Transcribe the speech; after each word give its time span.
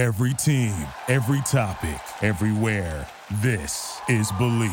Every 0.00 0.32
team, 0.32 0.74
every 1.08 1.42
topic, 1.42 2.00
everywhere. 2.22 3.06
This 3.42 4.00
is 4.08 4.32
Believe. 4.38 4.70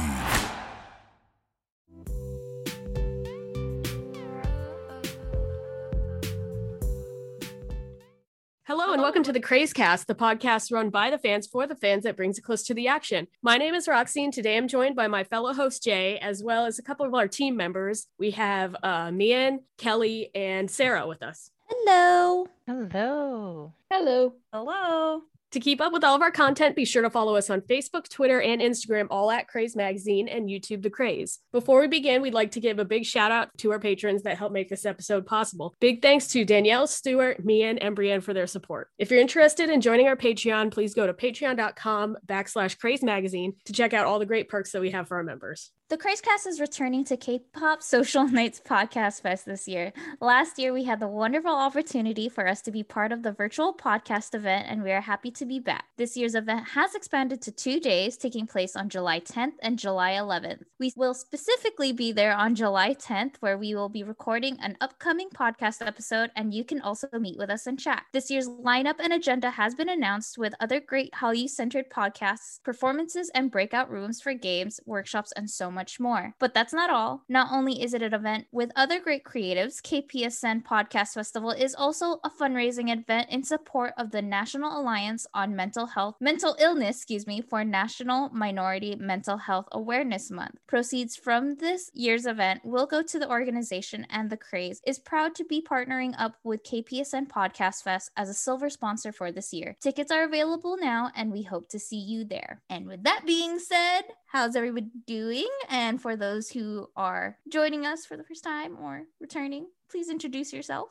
Hello 8.64 8.94
and 8.94 9.02
welcome 9.02 9.22
to 9.24 9.34
the 9.34 9.42
Crazecast, 9.42 10.06
the 10.06 10.16
podcast 10.16 10.72
run 10.72 10.90
by 10.90 11.10
the 11.10 11.18
fans 11.18 11.46
for 11.46 11.68
the 11.68 11.76
fans 11.76 12.06
that 12.06 12.16
brings 12.16 12.38
it 12.38 12.44
close 12.44 12.64
to 12.64 12.74
the 12.74 12.88
action. 12.88 13.28
My 13.42 13.58
name 13.58 13.74
is 13.74 13.90
Roxy, 13.90 14.24
and 14.24 14.32
today 14.32 14.56
I'm 14.56 14.70
joined 14.70 14.96
by 14.96 15.10
my 15.10 15.26
fellow 15.26 15.52
host 15.52 15.84
Jay, 15.84 16.18
as 16.20 16.42
well 16.42 16.66
as 16.66 16.80
a 16.80 16.84
couple 16.84 17.06
of 17.06 17.14
our 17.14 17.28
team 17.28 17.58
members. 17.58 18.08
We 18.18 18.32
have 18.32 18.78
uh, 18.82 19.10
Meighan, 19.10 19.58
Kelly, 19.78 20.32
and 20.34 20.72
Sara 20.72 21.06
with 21.06 21.22
us. 21.22 21.52
Hello. 21.70 22.48
Hello. 22.66 23.74
Hello. 23.92 24.34
Hello. 24.54 25.22
To 25.52 25.60
keep 25.62 25.80
up 25.80 25.94
with 25.94 26.04
all 26.04 26.16
of 26.16 26.22
our 26.22 26.32
content, 26.32 26.76
be 26.76 26.84
sure 26.84 27.02
to 27.02 27.10
follow 27.10 27.36
us 27.36 27.50
on 27.50 27.62
Facebook, 27.62 28.10
Twitter, 28.10 28.42
and 28.42 28.62
Instagram, 28.62 29.08
all 29.10 29.32
at 29.32 29.48
Craze 29.48 29.76
Magazine 29.76 30.28
and 30.28 30.50
YouTube 30.50 30.82
The 30.82 30.90
Craze. 30.90 31.40
Before 31.54 31.80
we 31.80 31.88
begin, 31.88 32.22
we'd 32.22 32.34
like 32.34 32.52
to 32.52 32.60
give 32.60 32.80
a 32.80 32.86
big 32.86 33.06
shout 33.06 33.32
out 33.32 33.50
to 33.60 33.72
our 33.72 33.80
patrons 33.80 34.24
that 34.24 34.38
help 34.38 34.52
make 34.52 34.68
this 34.68 34.86
episode 34.86 35.26
possible. 35.26 35.74
Big 35.80 36.02
thanks 36.02 36.28
to 36.28 36.44
Danielle, 36.44 36.86
Stewart, 36.86 37.44
Mian, 37.46 37.78
and 37.78 37.96
Brienne 37.96 38.22
for 38.22 38.34
their 38.34 38.48
support. 38.48 38.90
If 38.98 39.10
you're 39.10 39.22
interested 39.22 39.70
in 39.70 39.80
joining 39.80 40.08
our 40.08 40.18
Patreon, 40.18 40.72
please 40.72 40.94
go 40.94 41.08
to 41.08 41.14
patreon.com 41.14 42.18
backslash 42.26 42.78
Craze 42.78 43.04
Magazine 43.04 43.54
to 43.66 43.74
check 43.74 43.94
out 43.94 44.06
all 44.06 44.20
the 44.20 44.26
great 44.26 44.50
perks 44.50 44.72
that 44.74 44.82
we 44.82 44.92
have 44.92 45.08
for 45.08 45.16
our 45.16 45.24
members. 45.24 45.72
The 45.90 45.98
Crazecast 45.98 46.46
is 46.48 46.60
returning 46.60 47.06
to 47.06 47.16
K-pop 47.16 47.82
Social 47.82 48.28
Nights 48.28 48.60
Podcast 48.60 49.22
Fest 49.22 49.46
this 49.46 49.70
year. 49.70 49.94
Last 50.20 50.60
year, 50.60 50.74
we 50.74 50.84
had 50.84 51.00
the 51.00 51.08
wonderful 51.08 51.56
opportunity 51.56 52.28
for 52.28 52.46
us 52.46 52.62
to 52.64 52.72
be 52.72 52.84
part 52.84 53.14
of 53.14 53.24
the 53.24 53.32
virtual 53.32 53.74
podcast 53.74 54.36
event, 54.36 54.66
and 54.68 54.84
we 54.84 54.92
are 54.92 55.00
happy 55.00 55.32
to 55.32 55.46
be 55.46 55.60
back. 55.60 55.86
This 55.96 56.18
year's 56.18 56.36
event 56.36 56.68
has 56.72 56.94
expanded 56.94 57.42
to 57.44 57.54
two 57.54 57.80
days, 57.80 58.18
taking 58.18 58.48
place 58.48 58.76
on 58.76 58.90
July 58.90 59.22
10th 59.22 59.54
and 59.62 59.80
July 59.80 60.12
11th. 60.12 60.64
We 60.78 60.92
will 60.98 61.14
specifically 61.14 61.94
be 61.94 62.12
there 62.12 62.36
on 62.36 62.54
July 62.54 62.94
10th, 62.94 63.36
where 63.40 63.58
we 63.58 63.74
will 63.74 63.88
be 63.88 64.04
recording 64.04 64.58
an 64.60 64.76
upcoming 64.82 65.30
podcast 65.30 65.78
episode, 65.88 66.32
and 66.36 66.54
you 66.54 66.66
can 66.66 66.82
also 66.82 67.08
meet 67.14 67.38
with 67.38 67.50
us 67.50 67.66
and 67.66 67.80
chat. 67.80 68.04
This 68.12 68.30
year's 68.30 68.50
lineup 68.50 69.00
and 69.00 69.14
agenda 69.14 69.52
has 69.52 69.74
been 69.74 69.88
announced 69.88 70.38
with 70.38 70.54
other 70.60 70.82
great 70.82 71.14
Hallyu-centered 71.14 71.90
podcasts, 71.90 72.62
performances, 72.62 73.32
and 73.34 73.50
breakout 73.50 73.90
rooms 73.90 74.20
for 74.20 74.34
games, 74.34 74.82
workshops, 74.86 75.32
and 75.38 75.50
so 75.50 75.72
much 75.72 75.77
more. 76.00 76.34
But 76.40 76.54
that's 76.54 76.74
not 76.74 76.90
all. 76.90 77.24
Not 77.30 77.52
only 77.52 77.82
is 77.82 77.94
it 77.94 78.02
an 78.02 78.14
event 78.14 78.48
with 78.52 78.72
other 78.76 79.00
great 79.00 79.24
creatives, 79.24 79.82
KPSN 79.82 80.64
Podcast 80.64 81.14
Festival 81.14 81.52
is 81.52 81.76
also 81.76 82.20
a 82.24 82.30
fundraising 82.30 82.92
event 82.92 83.30
in 83.30 83.44
support 83.44 83.94
of 83.98 84.12
the 84.12 84.22
National 84.22 84.80
Alliance 84.80 85.26
on 85.34 85.56
Mental 85.56 85.86
Health, 85.86 86.16
Mental 86.20 86.56
Illness, 86.60 86.98
excuse 86.98 87.28
me, 87.28 87.42
for 87.42 87.64
National 87.64 88.30
Minority 88.30 88.96
Mental 88.96 89.38
Health 89.38 89.68
Awareness 89.72 90.32
Month. 90.32 90.56
Proceeds 90.68 91.16
from 91.16 91.56
this 91.56 91.92
year's 91.94 92.26
event 92.26 92.62
will 92.64 92.86
go 92.86 93.02
to 93.02 93.20
the 93.20 93.30
organization 93.30 94.06
and 94.10 94.30
the 94.30 94.38
Craze 94.38 94.82
is 94.86 95.00
proud 95.00 95.36
to 95.36 95.46
be 95.46 95.62
partnering 95.62 96.14
up 96.18 96.36
with 96.44 96.64
KPSN 96.64 97.28
Podcast 97.28 97.84
Fest 97.84 98.12
as 98.16 98.30
a 98.30 98.34
silver 98.34 98.70
sponsor 98.70 99.12
for 99.12 99.32
this 99.32 99.54
year. 99.54 99.76
Tickets 99.82 100.12
are 100.12 100.24
available 100.24 100.78
now 100.78 101.12
and 101.16 101.32
we 101.32 101.44
hope 101.44 101.70
to 101.70 101.80
see 101.80 101.98
you 101.98 102.24
there. 102.24 102.62
And 102.70 102.88
with 102.88 103.04
that 103.04 103.24
being 103.26 103.60
said, 103.60 104.04
how's 104.28 104.56
everybody 104.56 104.88
doing? 105.06 105.48
And 105.70 106.02
for 106.02 106.16
those 106.16 106.50
who 106.50 106.90
are 106.96 107.38
joining 107.50 107.86
us 107.86 108.06
for 108.06 108.18
the 108.18 108.24
first 108.24 108.44
time 108.44 108.78
or 108.80 109.04
returning, 109.20 109.68
please 109.90 110.10
introduce 110.10 110.54
yourself. 110.54 110.90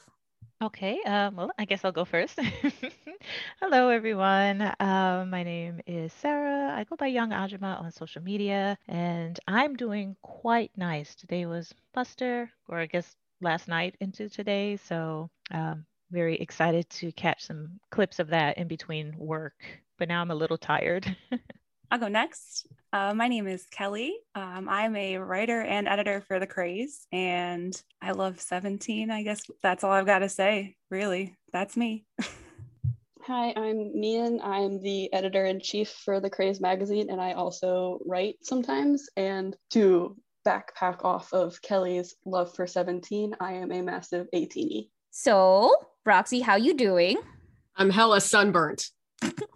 Okay, 0.62 1.02
um, 1.02 1.36
well, 1.36 1.50
I 1.58 1.66
guess 1.66 1.84
I'll 1.84 1.92
go 1.92 2.06
first. 2.06 2.38
Hello, 3.60 3.90
everyone. 3.90 4.62
Um, 4.80 5.28
my 5.28 5.42
name 5.42 5.80
is 5.86 6.14
Sara. 6.14 6.74
I 6.74 6.84
go 6.84 6.96
by 6.96 7.08
Young 7.08 7.30
Ajima 7.30 7.78
on 7.78 7.92
social 7.92 8.22
media, 8.22 8.78
and 8.88 9.38
I'm 9.46 9.76
doing 9.76 10.16
quite 10.22 10.70
nice. 10.74 11.14
Today 11.14 11.44
was 11.44 11.74
Muster, 11.94 12.50
or 12.68 12.78
I 12.78 12.86
guess 12.86 13.16
last 13.42 13.68
night 13.68 13.96
into 14.00 14.30
today, 14.30 14.78
so 14.78 15.28
um, 15.50 15.84
very 16.10 16.36
excited 16.36 16.88
to 16.88 17.12
catch 17.12 17.44
some 17.44 17.78
clips 17.90 18.18
of 18.18 18.28
that 18.28 18.56
in 18.56 18.66
between 18.66 19.14
work. 19.18 19.62
But 19.98 20.08
now 20.08 20.22
I'm 20.22 20.30
a 20.30 20.34
little 20.34 20.58
tired. 20.58 21.14
I'll 21.90 21.98
go 21.98 22.08
next. 22.08 22.66
Uh, 22.92 23.14
my 23.14 23.28
name 23.28 23.46
is 23.46 23.66
Kelly. 23.66 24.16
Um, 24.34 24.68
I'm 24.68 24.96
a 24.96 25.18
writer 25.18 25.60
and 25.60 25.86
editor 25.86 26.20
for 26.20 26.40
The 26.40 26.46
Craze, 26.46 27.06
and 27.12 27.80
I 28.02 28.12
love 28.12 28.40
17. 28.40 29.10
I 29.10 29.22
guess 29.22 29.42
that's 29.62 29.84
all 29.84 29.92
I've 29.92 30.06
got 30.06 30.20
to 30.20 30.28
say, 30.28 30.76
really. 30.90 31.36
That's 31.52 31.76
me. 31.76 32.04
Hi, 33.22 33.52
I'm 33.56 33.92
Meighan. 33.96 34.40
I'm 34.42 34.80
the 34.80 35.12
editor 35.12 35.44
in 35.44 35.60
chief 35.60 35.90
for 35.90 36.20
The 36.20 36.30
Craze 36.30 36.60
magazine, 36.60 37.10
and 37.10 37.20
I 37.20 37.32
also 37.32 38.00
write 38.04 38.36
sometimes. 38.42 39.08
And 39.16 39.56
to 39.70 40.16
backpack 40.46 41.04
off 41.04 41.32
of 41.32 41.60
Kelly's 41.62 42.14
love 42.24 42.54
for 42.54 42.66
17, 42.66 43.36
I 43.40 43.54
am 43.54 43.72
a 43.72 43.82
massive 43.82 44.26
ATINY. 44.34 44.90
So, 45.10 45.74
Roxy, 46.04 46.40
how 46.40 46.56
you 46.56 46.74
doing? 46.74 47.16
I'm 47.76 47.90
hella 47.90 48.20
sunburnt. 48.20 48.90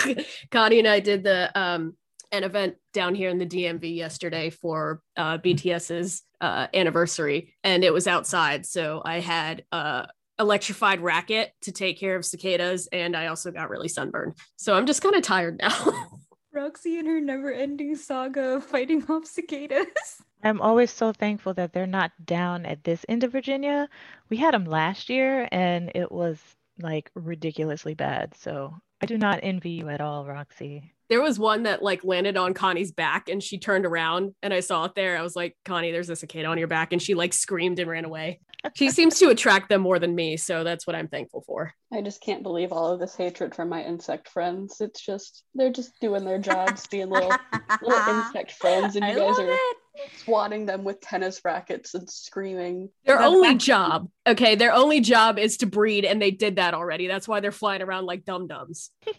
Connie 0.50 0.78
and 0.78 0.88
I 0.88 1.00
did 1.00 1.24
the 1.24 1.50
um 1.58 1.96
an 2.32 2.44
event 2.44 2.76
down 2.92 3.14
here 3.14 3.30
in 3.30 3.38
the 3.38 3.46
DMV 3.46 3.94
yesterday 3.94 4.50
for 4.50 5.00
uh, 5.16 5.38
BTS's 5.38 6.22
uh, 6.40 6.66
anniversary, 6.74 7.54
and 7.62 7.84
it 7.84 7.92
was 7.92 8.06
outside. 8.06 8.66
So 8.66 9.00
I 9.04 9.20
had 9.20 9.64
a 9.72 10.08
electrified 10.38 11.00
racket 11.00 11.52
to 11.62 11.72
take 11.72 11.98
care 11.98 12.16
of 12.16 12.24
cicadas, 12.24 12.88
and 12.92 13.16
I 13.16 13.28
also 13.28 13.50
got 13.50 13.70
really 13.70 13.88
sunburned. 13.88 14.34
So 14.56 14.74
I'm 14.74 14.86
just 14.86 15.02
kind 15.02 15.14
of 15.14 15.22
tired 15.22 15.58
now. 15.58 15.92
Roxy 16.52 16.98
and 16.98 17.06
her 17.06 17.20
never-ending 17.20 17.96
saga 17.96 18.56
of 18.56 18.64
fighting 18.64 19.04
off 19.10 19.26
cicadas. 19.26 20.22
I'm 20.42 20.60
always 20.60 20.90
so 20.90 21.12
thankful 21.12 21.52
that 21.54 21.72
they're 21.72 21.86
not 21.86 22.12
down 22.24 22.64
at 22.64 22.84
this 22.84 23.04
end 23.08 23.24
of 23.24 23.32
Virginia. 23.32 23.88
We 24.30 24.36
had 24.38 24.54
them 24.54 24.64
last 24.64 25.10
year, 25.10 25.48
and 25.52 25.92
it 25.94 26.10
was 26.10 26.38
like 26.80 27.10
ridiculously 27.14 27.94
bad. 27.94 28.34
So 28.36 28.74
I 29.02 29.06
do 29.06 29.18
not 29.18 29.40
envy 29.42 29.70
you 29.70 29.88
at 29.88 30.00
all, 30.00 30.24
Roxy. 30.26 30.92
there 31.08 31.20
was 31.22 31.38
one 31.38 31.64
that 31.64 31.82
like 31.82 32.02
landed 32.02 32.36
on 32.36 32.54
Connie's 32.54 32.92
back 32.92 33.28
and 33.28 33.42
she 33.42 33.58
turned 33.58 33.86
around 33.86 34.34
and 34.42 34.52
I 34.52 34.60
saw 34.60 34.84
it 34.86 34.94
there. 34.94 35.16
I 35.16 35.22
was 35.22 35.36
like, 35.36 35.56
Connie, 35.64 35.92
there's 35.92 36.10
a 36.10 36.16
cicada 36.16 36.48
on 36.48 36.58
your 36.58 36.66
back. 36.68 36.92
And 36.92 37.00
she 37.00 37.14
like 37.14 37.32
screamed 37.32 37.78
and 37.78 37.88
ran 37.90 38.04
away. 38.04 38.40
She 38.74 38.90
seems 38.90 39.18
to 39.20 39.28
attract 39.28 39.68
them 39.68 39.82
more 39.82 39.98
than 40.00 40.14
me. 40.14 40.36
So 40.36 40.64
that's 40.64 40.86
what 40.86 40.96
I'm 40.96 41.06
thankful 41.06 41.44
for. 41.46 41.72
I 41.92 42.00
just 42.00 42.20
can't 42.20 42.42
believe 42.42 42.72
all 42.72 42.90
of 42.90 42.98
this 42.98 43.14
hatred 43.14 43.54
from 43.54 43.68
my 43.68 43.84
insect 43.84 44.28
friends. 44.28 44.80
It's 44.80 45.00
just, 45.04 45.44
they're 45.54 45.70
just 45.70 45.92
doing 46.00 46.24
their 46.24 46.38
jobs, 46.38 46.86
being 46.88 47.08
little, 47.10 47.32
little 47.82 48.08
insect 48.18 48.52
friends, 48.52 48.96
and 48.96 49.04
you 49.04 49.12
I 49.12 49.14
guys 49.14 49.38
love 49.38 49.46
are 49.46 49.52
it. 49.52 49.76
Swatting 50.24 50.66
them 50.66 50.84
with 50.84 51.00
tennis 51.00 51.40
rackets 51.44 51.94
and 51.94 52.08
screaming. 52.08 52.88
Their 53.04 53.18
The 53.18 53.24
only 53.24 53.50
back- 53.54 53.58
job, 53.58 54.08
okay, 54.26 54.54
their 54.54 54.72
only 54.72 55.00
job 55.00 55.38
is 55.38 55.56
to 55.58 55.66
breed. 55.66 56.04
And 56.04 56.20
they 56.20 56.30
did 56.30 56.56
that 56.56 56.74
already. 56.74 57.06
That's 57.06 57.28
why 57.28 57.40
they're 57.40 57.52
flying 57.52 57.82
around 57.82 58.06
like 58.06 58.24
dum 58.24 58.46
dums. 58.46 58.90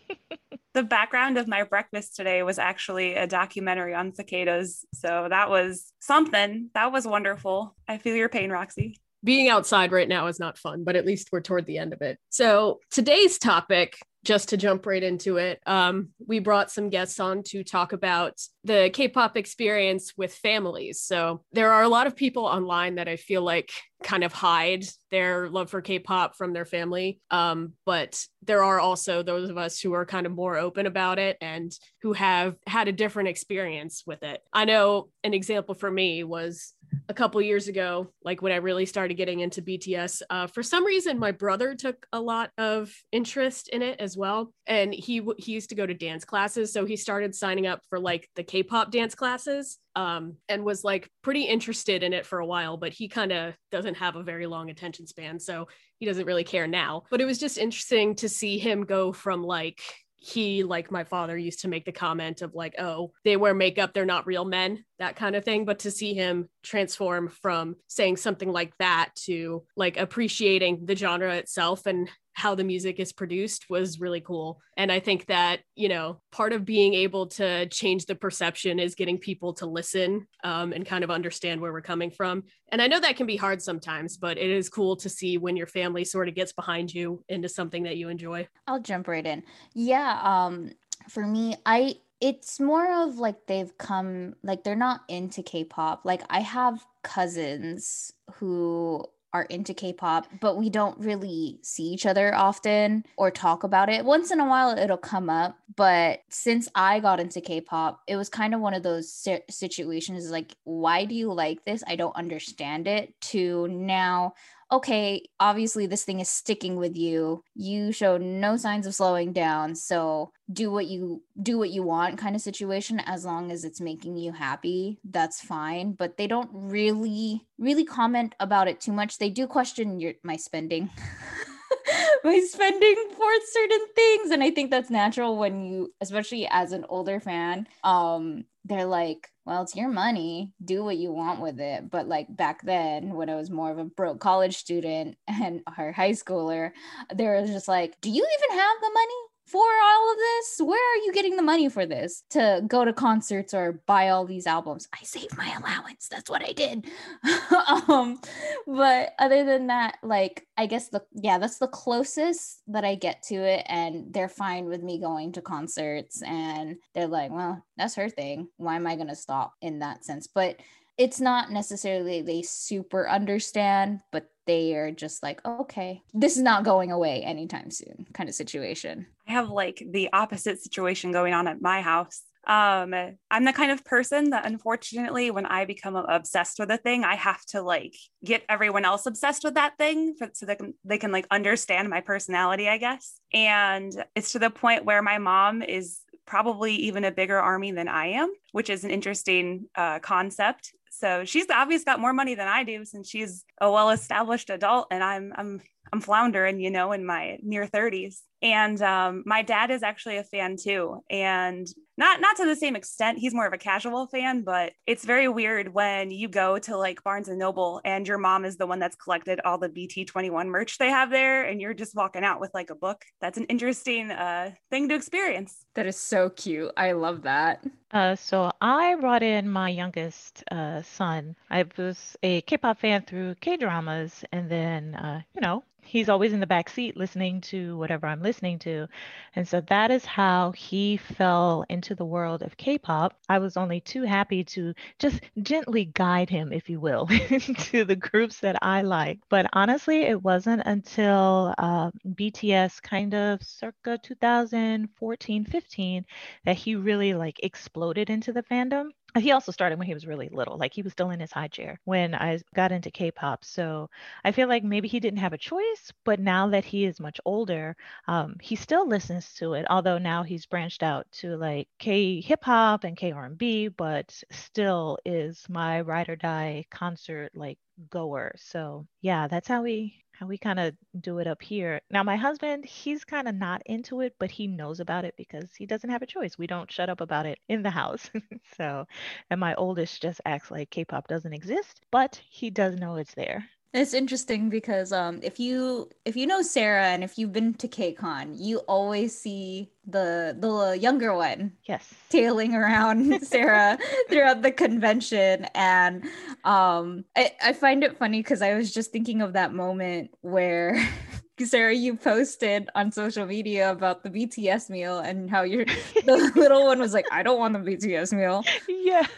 The 0.73 0.83
background 0.83 1.39
of 1.39 1.47
my 1.47 1.63
breakfast 1.63 2.15
today 2.15 2.43
was 2.43 2.59
actually 2.59 3.15
a 3.15 3.25
documentary 3.25 3.95
on 3.95 4.13
cicadas. 4.13 4.85
So 4.93 5.25
that 5.27 5.49
was 5.49 5.91
something. 5.99 6.69
That 6.75 6.91
was 6.91 7.07
wonderful. 7.07 7.75
I 7.87 7.97
feel 7.97 8.15
your 8.15 8.29
pain, 8.29 8.51
Roxy. 8.51 8.95
being 9.23 9.49
outside 9.49 9.91
right 9.91 10.07
now 10.07 10.27
is 10.27 10.39
not 10.39 10.55
fun, 10.55 10.83
but 10.83 10.95
at 10.95 11.03
least 11.03 11.29
we're 11.31 11.41
toward 11.41 11.65
the 11.65 11.79
end 11.79 11.93
of 11.93 12.03
it. 12.03 12.19
So 12.29 12.79
today's 12.91 13.39
topic, 13.39 13.97
just 14.27 14.49
to 14.49 14.57
jump 14.57 14.85
right 14.85 15.01
into 15.01 15.37
it, 15.37 15.61
um, 15.65 16.09
we 16.27 16.39
brought 16.39 16.69
some 16.69 16.89
guests 16.89 17.17
on 17.17 17.43
to 17.43 17.63
talk 17.63 17.93
about 17.93 18.33
the 18.65 18.89
K-pop 18.91 19.37
experience 19.37 20.11
with 20.17 20.35
families. 20.35 21.01
So 21.01 21.43
there 21.53 21.71
are 21.71 21.83
a 21.83 21.87
lot 21.87 22.07
of 22.07 22.15
people 22.17 22.45
online 22.45 22.95
that 22.95 23.07
I 23.07 23.15
feel 23.15 23.41
like 23.41 23.71
kind 24.03 24.25
of 24.25 24.33
hide 24.33 24.83
their 25.11 25.49
love 25.49 25.69
for 25.69 25.81
K-pop 25.81 26.35
from 26.35 26.51
their 26.51 26.65
family, 26.65 27.21
um, 27.31 27.71
but 27.85 28.21
there 28.43 28.63
are 28.63 28.81
also 28.81 29.23
those 29.23 29.49
of 29.49 29.57
us 29.57 29.79
who 29.79 29.93
are 29.93 30.05
kind 30.05 30.25
of 30.25 30.33
more 30.33 30.57
open 30.57 30.85
about 30.85 31.19
it 31.19 31.37
and 31.39 31.71
who 32.01 32.11
have 32.11 32.55
had 32.67 32.89
a 32.89 32.91
different 32.91 33.29
experience 33.29 34.03
with 34.05 34.23
it. 34.23 34.41
I 34.51 34.65
know 34.65 35.07
an 35.23 35.33
example 35.33 35.73
for 35.73 35.89
me 35.89 36.25
was 36.25 36.73
a 37.09 37.13
couple 37.13 37.41
years 37.41 37.67
ago, 37.67 38.11
like 38.23 38.41
when 38.41 38.51
I 38.51 38.57
really 38.57 38.85
started 38.85 39.15
getting 39.15 39.39
into 39.39 39.61
BTS, 39.61 40.21
uh, 40.29 40.47
for 40.47 40.63
some 40.63 40.85
reason 40.85 41.19
my 41.19 41.31
brother 41.31 41.75
took 41.75 42.05
a 42.11 42.19
lot 42.19 42.51
of 42.57 42.93
interest 43.11 43.69
in 43.69 43.81
it 43.81 43.99
as 43.99 44.17
well, 44.17 44.53
and 44.65 44.93
he 44.93 45.21
he 45.37 45.53
used 45.53 45.69
to 45.69 45.75
go 45.75 45.85
to 45.85 45.93
dance 45.93 46.25
classes, 46.25 46.73
so 46.73 46.85
he 46.85 46.95
started 46.95 47.35
signing 47.35 47.67
up 47.67 47.81
for 47.89 47.99
like 47.99 48.29
the 48.35 48.43
K-pop 48.43 48.91
dance 48.91 49.15
classes, 49.15 49.77
um, 49.95 50.35
and 50.49 50.63
was 50.63 50.83
like 50.83 51.09
pretty 51.21 51.43
interested 51.43 52.03
in 52.03 52.13
it 52.13 52.25
for 52.25 52.39
a 52.39 52.45
while, 52.45 52.77
but 52.77 52.93
he 52.93 53.07
kind 53.07 53.31
of 53.31 53.55
doesn't 53.71 53.95
have 53.95 54.15
a 54.15 54.23
very 54.23 54.45
long 54.45 54.69
attention 54.69 55.07
span, 55.07 55.39
so 55.39 55.67
he 55.99 56.05
doesn't 56.05 56.25
really 56.25 56.43
care 56.43 56.67
now. 56.67 57.03
But 57.09 57.21
it 57.21 57.25
was 57.25 57.39
just 57.39 57.57
interesting 57.57 58.15
to 58.15 58.29
see 58.29 58.59
him 58.59 58.85
go 58.85 59.11
from 59.11 59.43
like 59.43 59.81
he 60.19 60.63
like 60.63 60.91
my 60.91 61.03
father 61.03 61.37
used 61.37 61.61
to 61.61 61.67
make 61.67 61.85
the 61.85 61.91
comment 61.91 62.41
of 62.41 62.55
like 62.55 62.75
oh 62.79 63.11
they 63.23 63.37
wear 63.37 63.53
makeup 63.53 63.93
they're 63.93 64.05
not 64.05 64.25
real 64.25 64.45
men 64.45 64.83
that 64.97 65.15
kind 65.15 65.35
of 65.35 65.45
thing 65.45 65.63
but 65.63 65.79
to 65.79 65.91
see 65.91 66.13
him 66.13 66.49
transform 66.67 67.29
from 67.29 67.75
saying 67.87 68.17
something 68.17 68.51
like 68.51 68.73
that 68.77 69.09
to 69.15 69.63
like 69.75 69.97
appreciating 69.97 70.85
the 70.85 70.95
genre 70.95 71.33
itself 71.35 71.85
and 71.85 72.09
how 72.33 72.53
the 72.53 72.63
music 72.63 72.99
is 72.99 73.11
produced 73.11 73.65
was 73.67 73.99
really 73.99 74.21
cool. 74.21 74.59
And 74.77 74.91
I 74.91 74.99
think 74.99 75.25
that, 75.25 75.61
you 75.73 75.89
know, 75.89 76.21
part 76.31 76.53
of 76.53 76.65
being 76.65 76.93
able 76.93 77.27
to 77.27 77.65
change 77.69 78.05
the 78.05 78.13
perception 78.13 78.79
is 78.79 78.93
getting 78.93 79.17
people 79.17 79.53
to 79.53 79.65
listen 79.65 80.27
um, 80.43 80.71
and 80.71 80.85
kind 80.85 81.03
of 81.03 81.09
understand 81.09 81.61
where 81.61 81.73
we're 81.73 81.81
coming 81.81 82.11
from. 82.11 82.43
And 82.71 82.79
I 82.79 82.85
know 82.85 82.99
that 82.99 83.15
can 83.15 83.25
be 83.25 83.37
hard 83.37 83.59
sometimes, 83.63 84.17
but 84.17 84.37
it 84.37 84.51
is 84.51 84.69
cool 84.69 84.97
to 84.97 85.09
see 85.09 85.39
when 85.39 85.57
your 85.57 85.65
family 85.65 86.03
sort 86.03 86.27
of 86.27 86.35
gets 86.35 86.51
behind 86.51 86.93
you 86.93 87.23
into 87.27 87.49
something 87.49 87.83
that 87.83 87.97
you 87.97 88.09
enjoy. 88.09 88.47
I'll 88.67 88.81
jump 88.81 89.07
right 89.07 89.25
in. 89.25 89.41
Yeah. 89.73 90.19
Um, 90.21 90.73
for 91.09 91.25
me, 91.25 91.55
I 91.65 91.95
it's 92.19 92.59
more 92.59 93.03
of 93.03 93.17
like 93.17 93.45
they've 93.47 93.77
come 93.77 94.35
like 94.43 94.63
they're 94.63 94.75
not 94.75 95.01
into 95.07 95.43
K-pop. 95.43 96.01
Like 96.03 96.23
I 96.29 96.39
have 96.41 96.85
cousins 97.03 98.11
who 98.35 99.05
are 99.33 99.43
into 99.43 99.73
K-pop, 99.73 100.25
but 100.39 100.57
we 100.57 100.69
don't 100.69 100.97
really 100.99 101.59
see 101.61 101.83
each 101.83 102.05
other 102.05 102.33
often 102.33 103.03
or 103.17 103.29
talk 103.29 103.63
about 103.63 103.89
it. 103.89 104.05
Once 104.05 104.31
in 104.31 104.39
a 104.39 104.47
while 104.47 104.75
it'll 104.77 104.97
come 104.97 105.29
up, 105.29 105.57
but 105.75 106.21
since 106.29 106.69
I 106.73 107.01
got 107.01 107.19
into 107.19 107.41
K-pop, 107.41 108.01
it 108.07 108.15
was 108.15 108.29
kind 108.29 108.55
of 108.55 108.61
one 108.61 108.73
of 108.73 108.83
those 108.83 109.27
situations 109.49 110.31
like 110.31 110.55
why 110.63 111.05
do 111.05 111.13
you 111.13 111.31
like 111.33 111.65
this? 111.65 111.83
I 111.87 111.97
don't 111.97 112.15
understand 112.15 112.87
it 112.87 113.19
to 113.21 113.67
now 113.67 114.33
okay, 114.71 115.23
obviously 115.39 115.85
this 115.85 116.03
thing 116.03 116.19
is 116.19 116.29
sticking 116.29 116.75
with 116.75 116.95
you. 116.95 117.43
You 117.55 117.91
show 117.91 118.17
no 118.17 118.57
signs 118.57 118.85
of 118.85 118.95
slowing 118.95 119.33
down. 119.33 119.75
So 119.75 120.31
do 120.51 120.71
what 120.71 120.87
you 120.87 121.23
do 121.41 121.57
what 121.57 121.69
you 121.69 121.83
want 121.83 122.17
kind 122.17 122.35
of 122.35 122.41
situation 122.41 122.99
as 123.01 123.25
long 123.25 123.51
as 123.51 123.63
it's 123.63 123.81
making 123.81 124.17
you 124.17 124.31
happy. 124.31 124.99
That's 125.03 125.41
fine. 125.41 125.93
But 125.93 126.17
they 126.17 126.27
don't 126.27 126.49
really, 126.53 127.45
really 127.57 127.85
comment 127.85 128.35
about 128.39 128.67
it 128.67 128.79
too 128.81 128.93
much. 128.93 129.17
They 129.17 129.29
do 129.29 129.47
question 129.47 129.99
your 129.99 130.13
my 130.23 130.35
spending. 130.35 130.89
my 132.23 132.39
spending 132.39 132.95
for 133.15 133.31
certain 133.51 133.85
things 133.95 134.31
and 134.31 134.43
i 134.43 134.51
think 134.51 134.71
that's 134.71 134.89
natural 134.89 135.37
when 135.37 135.65
you 135.65 135.93
especially 136.01 136.47
as 136.49 136.71
an 136.71 136.85
older 136.89 137.19
fan 137.19 137.67
um 137.83 138.43
they're 138.65 138.85
like 138.85 139.29
well, 139.47 139.61
it's 139.61 139.77
your 139.77 139.87
money. 139.87 140.51
Do 140.63 140.83
what 140.83 140.97
you 140.97 141.13
want 141.13 141.39
with 141.39 141.61
it. 141.61 141.89
But 141.89 142.09
like 142.09 142.27
back 142.35 142.63
then, 142.63 143.11
when 143.11 143.29
I 143.29 143.35
was 143.35 143.49
more 143.49 143.71
of 143.71 143.77
a 143.77 143.85
broke 143.85 144.19
college 144.19 144.57
student 144.57 145.17
and 145.27 145.61
our 145.77 145.93
high 145.93 146.11
schooler, 146.11 146.71
they 147.15 147.25
were 147.25 147.47
just 147.47 147.69
like, 147.69 147.99
do 148.01 148.09
you 148.09 148.27
even 148.39 148.59
have 148.59 148.77
the 148.81 148.91
money? 148.93 149.21
For 149.47 149.63
all 149.63 150.11
of 150.11 150.17
this? 150.17 150.61
Where 150.61 150.93
are 150.93 151.05
you 151.05 151.13
getting 151.13 151.37
the 151.37 151.41
money 151.41 151.69
for 151.69 151.85
this 151.85 152.23
to 152.31 152.61
go 152.67 152.83
to 152.83 152.91
concerts 152.91 153.53
or 153.53 153.81
buy 153.87 154.09
all 154.09 154.25
these 154.25 154.45
albums? 154.45 154.89
I 154.93 155.03
saved 155.03 155.37
my 155.37 155.55
allowance. 155.57 156.09
That's 156.09 156.29
what 156.29 156.43
I 156.43 156.51
did. 156.51 156.85
um, 157.87 158.19
but 158.67 159.13
other 159.19 159.45
than 159.45 159.67
that, 159.67 159.97
like 160.03 160.45
I 160.57 160.65
guess 160.65 160.89
the 160.89 161.01
yeah, 161.13 161.37
that's 161.37 161.59
the 161.59 161.67
closest 161.67 162.61
that 162.67 162.83
I 162.83 162.95
get 162.95 163.23
to 163.23 163.35
it, 163.35 163.65
and 163.67 164.13
they're 164.13 164.27
fine 164.27 164.65
with 164.65 164.83
me 164.83 164.99
going 164.99 165.31
to 165.33 165.41
concerts, 165.41 166.21
and 166.21 166.75
they're 166.93 167.07
like, 167.07 167.31
well, 167.31 167.63
that's 167.77 167.95
her 167.95 168.09
thing. 168.09 168.49
Why 168.57 168.75
am 168.75 168.85
I 168.85 168.97
gonna 168.97 169.15
stop 169.15 169.53
in 169.61 169.79
that 169.79 170.03
sense? 170.03 170.27
But 170.27 170.59
it's 170.97 171.21
not 171.21 171.51
necessarily 171.51 172.21
they 172.21 172.41
super 172.41 173.07
understand, 173.07 174.01
but 174.11 174.29
they 174.45 174.75
are 174.75 174.91
just 174.91 175.21
like, 175.21 175.45
okay, 175.45 176.01
this 176.13 176.37
is 176.37 176.43
not 176.43 176.63
going 176.63 176.91
away 176.91 177.21
anytime 177.21 177.69
soon, 177.69 178.07
kind 178.13 178.29
of 178.29 178.35
situation. 178.35 179.05
I 179.27 179.33
have 179.33 179.49
like 179.49 179.83
the 179.91 180.09
opposite 180.13 180.61
situation 180.61 181.11
going 181.11 181.33
on 181.33 181.47
at 181.47 181.61
my 181.61 181.81
house. 181.81 182.23
Um, 182.47 182.93
I'm 183.29 183.43
the 183.43 183.51
kind 183.51 183.73
of 183.73 183.83
person 183.83 184.29
that 184.29 184.45
unfortunately, 184.45 185.31
when 185.31 185.45
I 185.45 185.65
become 185.65 185.97
obsessed 185.97 186.59
with 186.59 186.71
a 186.71 186.77
thing, 186.77 187.03
I 187.03 187.15
have 187.15 187.45
to 187.47 187.61
like 187.61 187.93
get 188.23 188.43
everyone 188.47 188.85
else 188.85 189.05
obsessed 189.05 189.43
with 189.43 189.55
that 189.55 189.77
thing 189.77 190.15
for, 190.17 190.29
so 190.33 190.45
they 190.45 190.55
can 190.55 190.73
they 190.85 190.97
can 190.97 191.11
like 191.11 191.27
understand 191.29 191.89
my 191.89 191.99
personality, 191.99 192.69
I 192.69 192.77
guess. 192.77 193.19
And 193.33 193.91
it's 194.15 194.31
to 194.31 194.39
the 194.39 194.49
point 194.49 194.85
where 194.85 195.01
my 195.01 195.17
mom 195.17 195.61
is 195.61 195.99
probably 196.25 196.75
even 196.75 197.03
a 197.03 197.11
bigger 197.11 197.37
army 197.37 197.71
than 197.71 197.87
I 197.87 198.07
am, 198.07 198.31
which 198.53 198.69
is 198.69 198.85
an 198.85 198.91
interesting 198.91 199.65
uh, 199.75 199.99
concept. 199.99 200.73
So 200.97 201.25
she's 201.25 201.45
obviously 201.51 201.85
got 201.85 201.99
more 201.99 202.13
money 202.13 202.33
than 202.33 202.47
I 202.47 202.63
do 202.63 202.83
since 202.83 203.07
she's 203.07 203.45
a 203.61 203.71
well-established 203.71 204.49
adult, 204.49 204.87
and 204.89 205.03
I'm 205.03 205.31
I'm 205.35 205.61
I'm 205.91 206.01
floundering, 206.01 206.59
you 206.59 206.71
know, 206.71 206.91
in 206.91 207.05
my 207.05 207.37
near 207.41 207.65
30s. 207.65 208.21
And 208.41 208.79
um, 208.83 209.23
my 209.25 209.41
dad 209.41 209.71
is 209.71 209.81
actually 209.81 210.17
a 210.17 210.23
fan 210.23 210.57
too, 210.57 211.01
and 211.09 211.67
not 211.97 212.21
not 212.21 212.37
to 212.37 212.45
the 212.45 212.55
same 212.55 212.75
extent. 212.75 213.17
He's 213.17 213.33
more 213.33 213.47
of 213.47 213.53
a 213.53 213.57
casual 213.57 214.05
fan, 214.05 214.43
but 214.43 214.73
it's 214.85 215.05
very 215.05 215.27
weird 215.27 215.73
when 215.73 216.11
you 216.11 216.27
go 216.27 216.59
to 216.59 216.77
like 216.77 217.03
Barnes 217.03 217.29
and 217.29 217.39
Noble 217.39 217.81
and 217.83 218.07
your 218.07 218.19
mom 218.19 218.45
is 218.45 218.57
the 218.57 218.67
one 218.67 218.77
that's 218.77 218.95
collected 218.95 219.39
all 219.43 219.57
the 219.57 219.69
BT21 219.69 220.45
merch 220.47 220.77
they 220.77 220.89
have 220.89 221.09
there, 221.09 221.45
and 221.45 221.59
you're 221.59 221.73
just 221.73 221.95
walking 221.95 222.23
out 222.23 222.39
with 222.39 222.51
like 222.53 222.69
a 222.69 222.75
book. 222.75 223.03
That's 223.21 223.39
an 223.39 223.45
interesting 223.45 224.11
uh, 224.11 224.51
thing 224.69 224.87
to 224.89 224.95
experience. 224.95 225.65
That 225.73 225.87
is 225.87 225.97
so 225.97 226.29
cute. 226.29 226.71
I 226.77 226.91
love 226.91 227.23
that. 227.23 227.65
Uh, 227.91 228.15
so 228.15 228.51
I 228.61 228.95
brought 228.95 229.23
in 229.23 229.49
my 229.49 229.69
youngest 229.69 230.43
uh, 230.51 230.83
son. 230.83 231.35
I 231.49 231.65
was 231.75 232.15
a 232.21 232.41
K-pop 232.41 232.79
fan 232.79 233.01
through 233.01 233.35
K-dramas, 233.41 234.23
and 234.31 234.47
then 234.47 234.93
uh, 234.93 235.21
you 235.33 235.41
know 235.41 235.63
he's 235.87 236.09
always 236.09 236.33
in 236.33 236.39
the 236.39 236.47
back 236.47 236.69
seat 236.69 236.97
listening 236.97 237.41
to 237.41 237.77
whatever 237.77 238.07
I'm 238.07 238.21
listening 238.21 238.59
to. 238.59 238.87
And 239.35 239.47
so 239.47 239.61
that 239.61 239.89
is 239.89 240.05
how 240.05 240.51
he 240.51 240.97
fell 240.97 241.65
into 241.69 241.95
the 241.95 242.05
world 242.05 242.43
of 242.43 242.57
K 242.57 242.77
pop. 242.77 243.17
I 243.29 243.39
was 243.39 243.55
only 243.57 243.79
too 243.79 244.03
happy 244.03 244.43
to 244.43 244.73
just 244.99 245.21
gently 245.41 245.85
guide 245.85 246.29
him, 246.29 246.51
if 246.51 246.69
you 246.69 246.79
will, 246.79 247.07
to 247.71 247.85
the 247.85 247.95
groups 247.95 248.39
that 248.41 248.57
I 248.61 248.81
like. 248.81 249.19
But 249.29 249.49
honestly, 249.53 250.01
it 250.01 250.21
wasn't 250.21 250.63
until 250.65 251.53
uh, 251.57 251.91
BTS 252.05 252.81
kind 252.81 253.13
of 253.13 253.41
circa 253.41 253.97
2014, 253.97 255.45
15 255.45 256.05
that 256.45 256.55
he 256.57 256.75
really 256.75 257.13
like 257.13 257.39
exploded 257.43 258.09
into 258.09 258.33
the 258.33 258.43
fandom 258.43 258.89
he 259.15 259.31
also 259.31 259.51
started 259.51 259.79
when 259.79 259.87
he 259.87 259.93
was 259.93 260.05
really 260.05 260.29
little 260.31 260.57
like 260.57 260.73
he 260.73 260.81
was 260.81 260.91
still 260.91 261.09
in 261.09 261.19
his 261.19 261.31
high 261.31 261.47
chair 261.47 261.79
when 261.85 262.13
i 262.13 262.37
got 262.53 262.71
into 262.71 262.91
k-pop 262.91 263.43
so 263.43 263.89
i 264.23 264.31
feel 264.31 264.47
like 264.47 264.63
maybe 264.63 264.87
he 264.87 264.99
didn't 264.99 265.19
have 265.19 265.33
a 265.33 265.37
choice 265.37 265.91
but 266.03 266.19
now 266.19 266.47
that 266.49 266.65
he 266.65 266.85
is 266.85 266.99
much 266.99 267.19
older 267.25 267.75
um, 268.07 268.35
he 268.41 268.55
still 268.55 268.87
listens 268.87 269.33
to 269.33 269.53
it 269.53 269.65
although 269.69 269.97
now 269.97 270.23
he's 270.23 270.45
branched 270.45 270.83
out 270.83 271.05
to 271.11 271.35
like 271.37 271.67
k 271.79 272.21
hip-hop 272.21 272.83
and 272.83 272.97
k 272.97 273.11
r&b 273.11 273.69
but 273.69 274.21
still 274.31 274.97
is 275.05 275.43
my 275.49 275.81
ride 275.81 276.09
or 276.09 276.15
die 276.15 276.65
concert 276.69 277.31
like 277.35 277.57
goer 277.89 278.33
so 278.37 278.85
yeah 279.01 279.27
that's 279.27 279.47
how 279.47 279.61
we 279.61 280.03
how 280.19 280.25
we 280.25 280.37
kind 280.37 280.59
of 280.59 280.73
do 280.99 281.19
it 281.19 281.27
up 281.27 281.41
here. 281.41 281.79
Now, 281.91 282.03
my 282.03 282.15
husband, 282.15 282.65
he's 282.65 283.05
kind 283.05 283.27
of 283.27 283.35
not 283.35 283.61
into 283.65 284.01
it, 284.01 284.15
but 284.19 284.31
he 284.31 284.47
knows 284.47 284.79
about 284.79 285.05
it 285.05 285.13
because 285.15 285.53
he 285.55 285.65
doesn't 285.67 285.89
have 285.89 286.01
a 286.01 286.07
choice. 286.07 286.37
We 286.37 286.47
don't 286.47 286.71
shut 286.71 286.89
up 286.89 287.01
about 287.01 287.27
it 287.27 287.39
in 287.47 287.61
the 287.61 287.69
house. 287.69 288.09
so, 288.57 288.87
and 289.29 289.39
my 289.39 289.53
oldest 289.55 290.01
just 290.01 290.21
acts 290.25 290.49
like 290.49 290.71
K 290.71 290.85
pop 290.85 291.07
doesn't 291.07 291.33
exist, 291.33 291.81
but 291.91 292.19
he 292.29 292.49
does 292.49 292.75
know 292.77 292.95
it's 292.95 293.13
there. 293.13 293.47
It's 293.73 293.93
interesting 293.93 294.49
because 294.49 294.93
um, 294.93 295.19
if 295.21 295.39
you 295.39 295.89
if 296.05 296.15
you 296.15 296.25
know 296.25 296.41
Sara 296.41 296.85
and 296.87 297.03
if 297.03 297.17
you've 297.17 297.33
been 297.33 297.53
to 297.55 297.67
KCON, 297.67 298.35
you 298.37 298.59
always 298.59 299.19
see 299.19 299.71
the 299.85 300.35
the 300.39 300.77
younger 300.79 301.13
one, 301.13 301.51
yes, 301.65 301.93
tailing 302.09 302.55
around 302.55 303.21
Sara 303.25 303.77
throughout 304.09 304.41
the 304.41 304.51
convention, 304.51 305.47
and 305.53 306.03
um, 306.45 307.03
I 307.15 307.31
I 307.43 307.53
find 307.53 307.83
it 307.83 307.97
funny 307.97 308.21
because 308.21 308.41
I 308.41 308.53
was 308.53 308.73
just 308.73 308.91
thinking 308.91 309.21
of 309.21 309.33
that 309.33 309.53
moment 309.53 310.11
where 310.21 310.81
Sara, 311.45 311.73
you 311.73 311.95
posted 311.95 312.69
on 312.75 312.91
social 312.91 313.25
media 313.25 313.71
about 313.71 314.03
the 314.03 314.09
BTS 314.09 314.69
meal 314.69 314.99
and 314.99 315.29
how 315.29 315.43
your 315.43 315.65
the 316.05 316.31
little 316.35 316.65
one 316.65 316.79
was 316.79 316.93
like, 316.93 317.05
I 317.11 317.23
don't 317.23 317.37
want 317.39 317.53
the 317.53 317.59
BTS 317.59 318.13
meal. 318.13 318.43
Yes. 318.67 319.09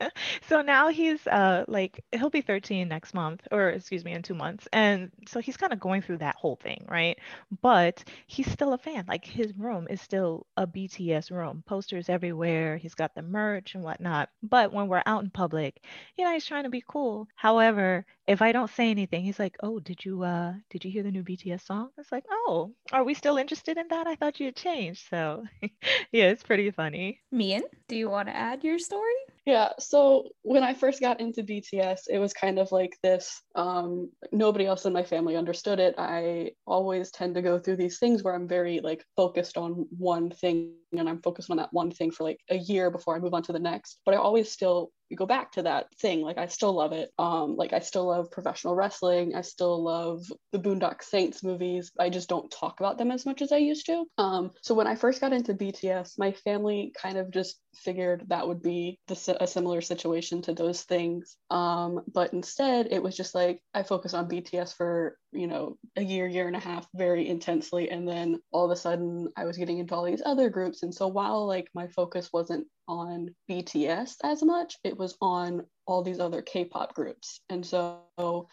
so 0.48 0.62
now 0.62 0.88
he's 0.88 1.26
uh 1.26 1.64
like 1.68 2.04
he'll 2.12 2.30
be 2.30 2.40
13 2.40 2.88
next 2.88 3.14
month, 3.14 3.46
or 3.50 3.70
excuse 3.70 4.04
me, 4.04 4.12
in 4.12 4.22
two 4.22 4.34
months. 4.34 4.68
And 4.72 5.10
so 5.26 5.40
he's 5.40 5.56
kind 5.56 5.72
of 5.72 5.80
going 5.80 6.02
through 6.02 6.18
that 6.18 6.36
whole 6.36 6.56
thing, 6.56 6.84
right? 6.88 7.18
But 7.62 8.04
he's 8.26 8.50
still 8.50 8.72
a 8.72 8.78
fan. 8.78 9.04
Like 9.08 9.24
his 9.24 9.52
room 9.56 9.86
is 9.90 10.00
still 10.00 10.46
a 10.56 10.66
BTS 10.66 11.30
room. 11.30 11.62
Posters 11.66 12.08
everywhere. 12.08 12.76
He's 12.76 12.94
got 12.94 13.14
the 13.14 13.22
merch 13.22 13.74
and 13.74 13.82
whatnot. 13.82 14.28
But 14.42 14.72
when 14.72 14.88
we're 14.88 15.02
out 15.06 15.24
in 15.24 15.30
public, 15.30 15.82
you 16.16 16.24
know, 16.24 16.32
he's 16.32 16.46
trying 16.46 16.64
to 16.64 16.70
be 16.70 16.82
cool. 16.86 17.28
However, 17.34 18.04
if 18.26 18.42
I 18.42 18.52
don't 18.52 18.70
say 18.70 18.90
anything, 18.90 19.22
he's 19.24 19.38
like, 19.38 19.56
"Oh, 19.62 19.78
did 19.80 20.04
you 20.04 20.22
uh 20.22 20.54
did 20.70 20.84
you 20.84 20.90
hear 20.90 21.02
the 21.02 21.10
new 21.10 21.22
BTS 21.22 21.55
song?" 21.58 21.90
It's 21.98 22.12
like, 22.12 22.24
"Oh, 22.30 22.72
are 22.92 23.04
we 23.04 23.14
still 23.14 23.36
interested 23.36 23.76
in 23.76 23.88
that? 23.88 24.06
I 24.06 24.16
thought 24.16 24.40
you 24.40 24.46
had 24.46 24.56
changed." 24.56 25.06
So, 25.10 25.44
yeah, 26.12 26.28
it's 26.30 26.42
pretty 26.42 26.70
funny. 26.70 27.20
Meighan, 27.32 27.62
do 27.88 27.96
you 27.96 28.08
want 28.08 28.28
to 28.28 28.36
add 28.36 28.64
your 28.64 28.78
story? 28.78 29.14
Yeah, 29.46 29.70
so 29.78 30.30
when 30.42 30.64
I 30.64 30.74
first 30.74 31.00
got 31.00 31.20
into 31.20 31.44
BTS, 31.44 32.08
it 32.10 32.18
was 32.18 32.32
kind 32.32 32.58
of 32.58 32.72
like 32.72 32.98
this. 33.02 33.42
Um, 33.54 34.10
nobody 34.32 34.66
else 34.66 34.86
in 34.86 34.92
my 34.92 35.04
family 35.04 35.36
understood 35.36 35.78
it. 35.78 35.94
I 35.98 36.50
always 36.66 37.12
tend 37.12 37.36
to 37.36 37.42
go 37.42 37.56
through 37.56 37.76
these 37.76 38.00
things 38.00 38.24
where 38.24 38.34
I'm 38.34 38.48
very 38.48 38.80
like 38.80 39.04
focused 39.14 39.56
on 39.56 39.86
one 39.96 40.30
thing 40.30 40.72
and 40.92 41.08
I'm 41.08 41.22
focused 41.22 41.50
on 41.50 41.56
that 41.58 41.72
one 41.72 41.90
thing 41.90 42.10
for 42.10 42.24
like 42.24 42.40
a 42.50 42.56
year 42.56 42.90
before 42.90 43.16
I 43.16 43.20
move 43.20 43.34
on 43.34 43.42
to 43.44 43.52
the 43.52 43.58
next. 43.58 44.00
But 44.04 44.14
I 44.14 44.18
always 44.18 44.50
still 44.50 44.90
go 45.14 45.26
back 45.26 45.52
to 45.52 45.62
that 45.62 45.86
thing. 46.00 46.22
Like 46.22 46.38
I 46.38 46.46
still 46.46 46.72
love 46.72 46.92
it. 46.92 47.10
Um, 47.18 47.56
like 47.56 47.72
I 47.72 47.78
still 47.78 48.06
love 48.06 48.30
professional 48.30 48.74
wrestling. 48.74 49.36
I 49.36 49.42
still 49.42 49.82
love 49.82 50.24
the 50.50 50.58
Boondock 50.58 51.02
Saints 51.02 51.44
movies. 51.44 51.92
I 52.00 52.10
just 52.10 52.28
don't 52.28 52.50
talk 52.50 52.80
about 52.80 52.98
them 52.98 53.12
as 53.12 53.24
much 53.24 53.42
as 53.42 53.52
I 53.52 53.58
used 53.58 53.86
to. 53.86 54.04
Um, 54.18 54.50
so 54.62 54.74
when 54.74 54.88
I 54.88 54.96
first 54.96 55.20
got 55.20 55.32
into 55.32 55.54
BTS, 55.54 56.18
my 56.18 56.32
family 56.32 56.92
kind 57.00 57.18
of 57.18 57.30
just 57.30 57.60
figured 57.76 58.24
that 58.28 58.48
would 58.48 58.62
be 58.62 58.98
the, 59.06 59.36
a 59.40 59.46
similar 59.46 59.80
situation 59.80 60.42
to 60.42 60.54
those 60.54 60.82
things. 60.82 61.36
Um, 61.50 62.00
but 62.12 62.32
instead, 62.32 62.88
it 62.90 63.02
was 63.02 63.16
just 63.16 63.34
like 63.34 63.60
I 63.74 63.82
focused 63.82 64.14
on 64.14 64.28
BTS 64.28 64.74
for 64.74 65.18
you 65.36 65.46
know 65.46 65.76
a 65.96 66.02
year, 66.02 66.26
year 66.26 66.46
and 66.46 66.56
a 66.56 66.60
half, 66.60 66.86
very 66.94 67.28
intensely, 67.28 67.90
and 67.90 68.06
then 68.06 68.40
all 68.52 68.64
of 68.64 68.70
a 68.70 68.76
sudden 68.76 69.28
I 69.36 69.44
was 69.44 69.56
getting 69.56 69.78
into 69.78 69.94
all 69.94 70.04
these 70.04 70.22
other 70.24 70.50
groups. 70.50 70.82
And 70.82 70.94
so 70.94 71.08
while 71.08 71.46
like 71.46 71.68
my 71.74 71.86
focus 71.88 72.30
wasn't 72.32 72.66
on 72.88 73.34
BTS 73.50 74.16
as 74.22 74.42
much, 74.42 74.76
it 74.84 74.96
was 74.96 75.16
on 75.20 75.66
all 75.86 76.02
these 76.02 76.20
other 76.20 76.42
K-pop 76.42 76.94
groups. 76.94 77.40
And 77.48 77.64
so 77.64 78.00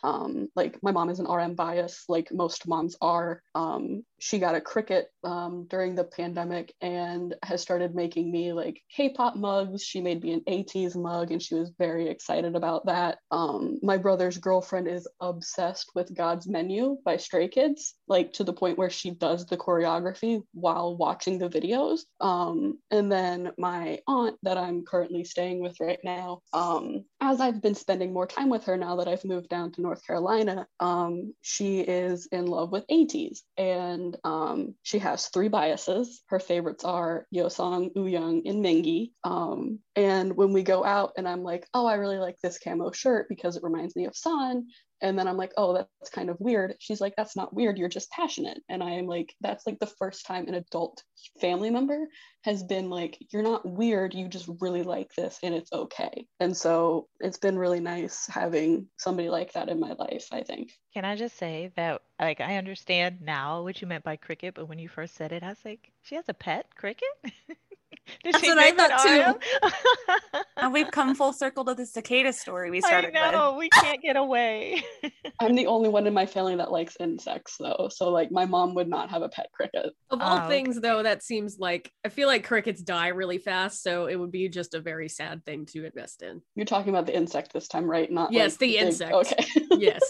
um, 0.04 0.50
like 0.56 0.82
my 0.84 0.92
mom 0.92 1.10
is 1.10 1.20
an 1.20 1.32
RM 1.32 1.56
bias, 1.56 2.06
like 2.08 2.32
most 2.32 2.68
moms 2.68 2.96
are. 3.02 3.42
Um, 3.56 4.04
she 4.20 4.40
got 4.40 4.56
a 4.56 4.62
Cricut 4.62 5.04
um, 5.24 5.66
during 5.70 5.96
the 5.96 6.04
pandemic 6.04 6.74
and 6.82 7.36
has 7.44 7.62
started 7.62 7.96
making 7.96 8.32
me 8.32 8.54
like 8.54 8.82
K-pop 8.96 9.36
mugs. 9.36 9.84
She 9.84 10.02
made 10.02 10.24
me 10.24 10.34
an 10.34 10.42
ATEEZ 10.48 10.96
mug 10.96 11.32
and 11.32 11.42
she 11.42 11.56
was 11.56 11.72
very 11.78 12.08
excited 12.08 12.56
about 12.56 12.86
that. 12.86 13.20
Um, 13.32 13.80
my 13.82 13.98
brother's 13.98 14.38
girlfriend 14.38 14.88
is 14.88 15.08
obsessed 15.20 15.92
with 15.96 16.16
God's 16.16 16.48
Menu 16.48 16.98
by 17.04 17.18
Stray 17.18 17.48
Kids, 17.48 17.96
like 18.08 18.34
to 18.34 18.44
the 18.44 18.54
point 18.54 18.78
where 18.78 18.90
she 18.90 19.12
does 19.12 19.46
the 19.46 19.58
choreography 19.58 20.42
while 20.54 20.96
watching 20.96 21.38
the 21.38 21.50
videos. 21.50 22.02
Um, 22.22 22.80
and 22.92 23.12
then 23.12 23.52
my 23.58 24.00
aunt 24.08 24.38
that 24.44 24.58
I'm 24.58 24.84
currently 24.84 25.24
staying 25.24 25.62
with 25.62 25.78
right 25.80 26.00
now, 26.04 26.40
um, 26.54 27.06
as 27.24 27.40
I've 27.40 27.62
been 27.62 27.74
spending 27.74 28.12
more 28.12 28.28
time 28.28 28.50
with 28.50 28.66
her 28.66 28.76
now 28.76 28.98
that 28.98 29.08
I've 29.08 29.24
moved 29.24 29.48
down 29.48 29.72
to 29.72 29.82
North 29.82 30.06
Carolina, 30.06 30.68
um, 30.82 31.34
she 31.42 31.80
is 31.80 32.28
in 32.34 32.48
love 32.48 32.74
with 32.74 32.86
ATEEZ 32.92 33.44
and 33.58 34.18
um, 34.26 34.76
she 34.84 35.00
has 35.00 35.28
three 35.28 35.48
biases. 35.48 36.22
Her 36.28 36.40
favorites 36.40 36.84
are 36.84 37.26
Yeosang, 37.34 37.94
Wooyoung, 37.94 38.42
and 38.46 38.64
Mingi. 38.64 39.12
Um, 39.24 39.80
and 39.96 40.36
when 40.36 40.52
we 40.52 40.64
go 40.64 40.84
out 40.84 41.14
and 41.16 41.26
I'm 41.26 41.44
like, 41.44 41.66
oh, 41.74 41.86
I 41.86 41.94
really 41.94 42.18
like 42.20 42.36
this 42.44 42.60
camo 42.60 42.92
shirt 42.92 43.30
because 43.30 43.56
it 43.56 43.64
reminds 43.64 43.96
me 43.96 44.04
of 44.06 44.18
San, 44.18 44.68
and 45.04 45.20
then 45.20 45.28
I'm 45.28 45.36
like, 45.36 45.52
oh, 45.58 45.74
that's 45.74 46.10
kind 46.10 46.30
of 46.30 46.40
weird. 46.40 46.76
She's 46.80 47.02
like, 47.02 47.14
that's 47.18 47.36
not 47.36 47.54
weird. 47.54 47.78
You're 47.78 47.90
just 47.90 48.10
passionate. 48.10 48.60
And 48.70 48.82
I 48.82 48.92
am 48.92 49.06
like, 49.06 49.36
that's 49.42 49.68
like 49.68 49.78
the 49.80 49.86
first 50.00 50.26
time 50.26 50.48
an 50.48 50.56
adult 50.56 51.04
family 51.42 51.70
member 51.70 52.08
has 52.44 52.64
been 52.64 52.90
like, 52.90 53.18
you're 53.32 53.44
not 53.44 53.68
weird. 53.68 54.14
You 54.14 54.30
just 54.30 54.50
really 54.62 54.84
like 54.84 55.14
this 55.14 55.40
and 55.44 55.54
it's 55.54 55.74
okay. 55.74 56.26
And 56.40 56.56
so 56.56 57.10
it's 57.20 57.38
been 57.38 57.60
really 57.60 57.82
nice 57.82 58.26
having 58.28 58.88
somebody 58.98 59.30
like 59.30 59.52
that 59.54 59.68
in 59.68 59.80
my 59.80 59.92
life, 59.92 60.28
I 60.32 60.42
think. 60.42 60.72
Can 60.94 61.04
I 61.04 61.18
just 61.18 61.38
say 61.38 61.72
that, 61.76 62.02
like, 62.20 62.40
I 62.40 62.56
understand 62.56 63.22
now 63.22 63.62
what 63.64 63.82
you 63.82 63.88
meant 63.88 64.06
by 64.06 64.16
cricket, 64.16 64.54
but 64.56 64.70
when 64.70 64.80
you 64.80 64.88
first 64.88 65.16
said 65.16 65.34
it, 65.34 65.44
I 65.44 65.50
was 65.50 65.66
like, 65.66 65.92
she 66.02 66.16
has 66.16 66.26
a 66.30 66.34
pet 66.34 66.68
cricket? 66.76 67.10
Did 68.24 68.34
That's 68.34 68.48
what 68.48 68.58
I 68.58 68.72
thought 68.72 69.40
too. 69.62 70.42
and 70.58 70.74
we've 70.74 70.92
come 70.92 71.16
full 71.16 71.34
circle 71.34 71.64
to 71.66 71.74
the 71.74 71.86
cicada 71.86 72.34
story 72.34 72.70
we 72.70 72.82
started 72.82 73.16
I 73.16 73.32
know, 73.32 73.52
with. 73.52 73.60
we 73.60 73.70
can't 73.70 74.02
get 74.02 74.18
away. 74.18 74.84
I'm 75.40 75.56
the 75.56 75.68
only 75.68 75.90
one 75.90 76.08
in 76.08 76.14
my 76.14 76.26
family 76.26 76.56
that 76.56 76.72
likes 76.72 76.98
insects 77.00 77.56
though. 77.60 77.90
So 77.92 78.10
like 78.10 78.32
my 78.32 78.46
mom 78.46 78.76
would 78.76 78.90
not 78.90 79.10
have 79.10 79.22
a 79.22 79.30
pet 79.30 79.48
cricket. 79.54 79.94
Of 80.10 80.22
all 80.22 80.46
oh, 80.46 80.48
things 80.50 80.78
okay. 80.78 80.88
though, 80.88 81.04
that 81.04 81.24
seems 81.24 81.58
like 81.60 81.92
I 82.06 82.10
feel 82.10 82.28
like 82.28 82.46
crickets 82.46 82.82
die 82.82 83.10
really 83.10 83.38
fast, 83.38 83.82
so 83.84 84.08
it 84.08 84.16
would 84.16 84.32
be 84.32 84.50
just 84.50 84.74
a 84.74 84.82
very 84.82 85.10
sad 85.10 85.46
thing 85.46 85.66
to 85.68 85.86
invest 85.86 86.24
in. 86.24 86.42
You're 86.56 86.66
talking 86.66 86.90
about 86.90 87.06
the 87.06 87.16
insect 87.16 87.54
this 87.54 87.68
time, 87.68 87.90
right? 87.90 88.12
Not 88.12 88.32
Yes, 88.32 88.54
like 88.54 88.60
the 88.60 88.78
insect. 88.78 89.14
Okay. 89.14 89.46
yes. 89.72 90.02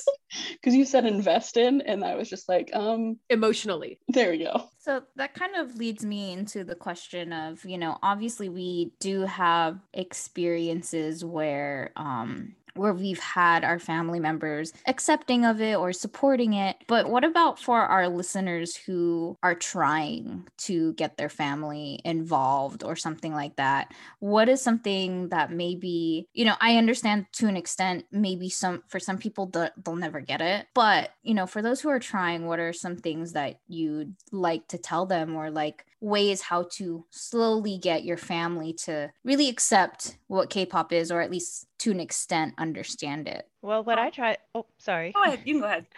Because 0.53 0.73
you 0.75 0.85
said 0.85 1.05
invest 1.05 1.57
in, 1.57 1.81
and 1.81 2.03
I 2.03 2.15
was 2.15 2.29
just 2.29 2.49
like, 2.49 2.71
um 2.73 3.19
emotionally. 3.29 3.99
There 4.07 4.31
we 4.31 4.39
go. 4.39 4.69
So 4.79 5.03
that 5.15 5.33
kind 5.33 5.55
of 5.55 5.77
leads 5.77 6.03
me 6.03 6.33
into 6.33 6.63
the 6.65 6.75
question 6.75 7.31
of, 7.31 7.63
you 7.63 7.77
know, 7.77 7.82
obviously 7.83 8.49
we 8.49 8.93
do 8.99 9.21
have 9.21 9.79
experiences 9.93 11.23
where 11.23 11.91
um 11.95 12.55
where 12.75 12.93
we've 12.93 13.19
had 13.19 13.63
our 13.63 13.79
family 13.79 14.19
members 14.19 14.73
accepting 14.87 15.45
of 15.45 15.61
it 15.61 15.75
or 15.75 15.93
supporting 15.93 16.53
it. 16.53 16.77
But 16.87 17.09
what 17.09 17.23
about 17.23 17.59
for 17.59 17.79
our 17.79 18.09
listeners 18.09 18.75
who 18.75 19.37
are 19.43 19.55
trying 19.55 20.47
to 20.59 20.93
get 20.93 21.17
their 21.17 21.29
family 21.29 21.99
involved 22.03 22.83
or 22.83 22.95
something 22.95 23.33
like 23.33 23.55
that? 23.57 23.93
What 24.19 24.49
is 24.49 24.61
something 24.61 25.29
that 25.29 25.51
maybe, 25.51 26.27
you 26.33 26.45
know, 26.45 26.55
I 26.59 26.77
understand 26.77 27.27
to 27.33 27.47
an 27.47 27.57
extent, 27.57 28.05
maybe 28.11 28.49
some 28.49 28.83
for 28.87 28.99
some 28.99 29.17
people 29.17 29.47
they'll 29.47 29.95
never 29.95 30.19
get 30.19 30.41
it. 30.41 30.67
But, 30.73 31.11
you 31.21 31.33
know, 31.33 31.45
for 31.45 31.61
those 31.61 31.81
who 31.81 31.89
are 31.89 31.99
trying, 31.99 32.47
what 32.47 32.59
are 32.59 32.73
some 32.73 32.97
things 32.97 33.33
that 33.33 33.59
you'd 33.67 34.15
like 34.31 34.67
to 34.69 34.77
tell 34.77 35.05
them 35.05 35.35
or 35.35 35.51
like 35.51 35.85
ways 36.03 36.41
how 36.41 36.63
to 36.69 37.05
slowly 37.11 37.77
get 37.77 38.03
your 38.03 38.17
family 38.17 38.73
to 38.73 39.09
really 39.23 39.47
accept 39.47 40.17
what 40.27 40.49
K-pop 40.49 40.91
is 40.91 41.11
or 41.11 41.21
at 41.21 41.31
least 41.31 41.65
to 41.79 41.91
an 41.91 42.01
extent 42.01 42.53
understand 42.57 43.27
it. 43.27 43.47
Well, 43.61 43.83
what 43.83 43.97
I 43.97 44.09
try 44.09 44.37
oh 44.53 44.65
sorry. 44.77 45.13
Go 45.13 45.23
ahead, 45.23 45.41
you 45.45 45.53
can 45.53 45.61
go 45.61 45.67
ahead. 45.67 45.85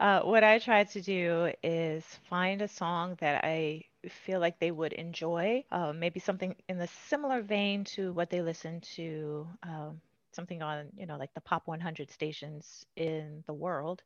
Uh, 0.00 0.20
what 0.22 0.42
I 0.42 0.58
try 0.58 0.82
to 0.82 1.00
do 1.00 1.52
is 1.62 2.04
find 2.28 2.60
a 2.60 2.66
song 2.66 3.16
that 3.20 3.44
I 3.44 3.84
feel 4.08 4.40
like 4.40 4.58
they 4.58 4.72
would 4.72 4.92
enjoy, 4.94 5.62
uh, 5.70 5.92
maybe 5.92 6.18
something 6.18 6.56
in 6.68 6.76
the 6.76 6.88
similar 7.06 7.40
vein 7.40 7.84
to 7.94 8.12
what 8.12 8.28
they 8.28 8.42
listen 8.42 8.80
to 8.96 9.46
um, 9.62 10.00
something 10.34 10.62
on 10.62 10.86
you 10.96 11.06
know 11.06 11.16
like 11.16 11.32
the 11.34 11.40
pop 11.40 11.66
100 11.66 12.10
stations 12.10 12.86
in 12.96 13.42
the 13.46 13.52
world 13.52 14.02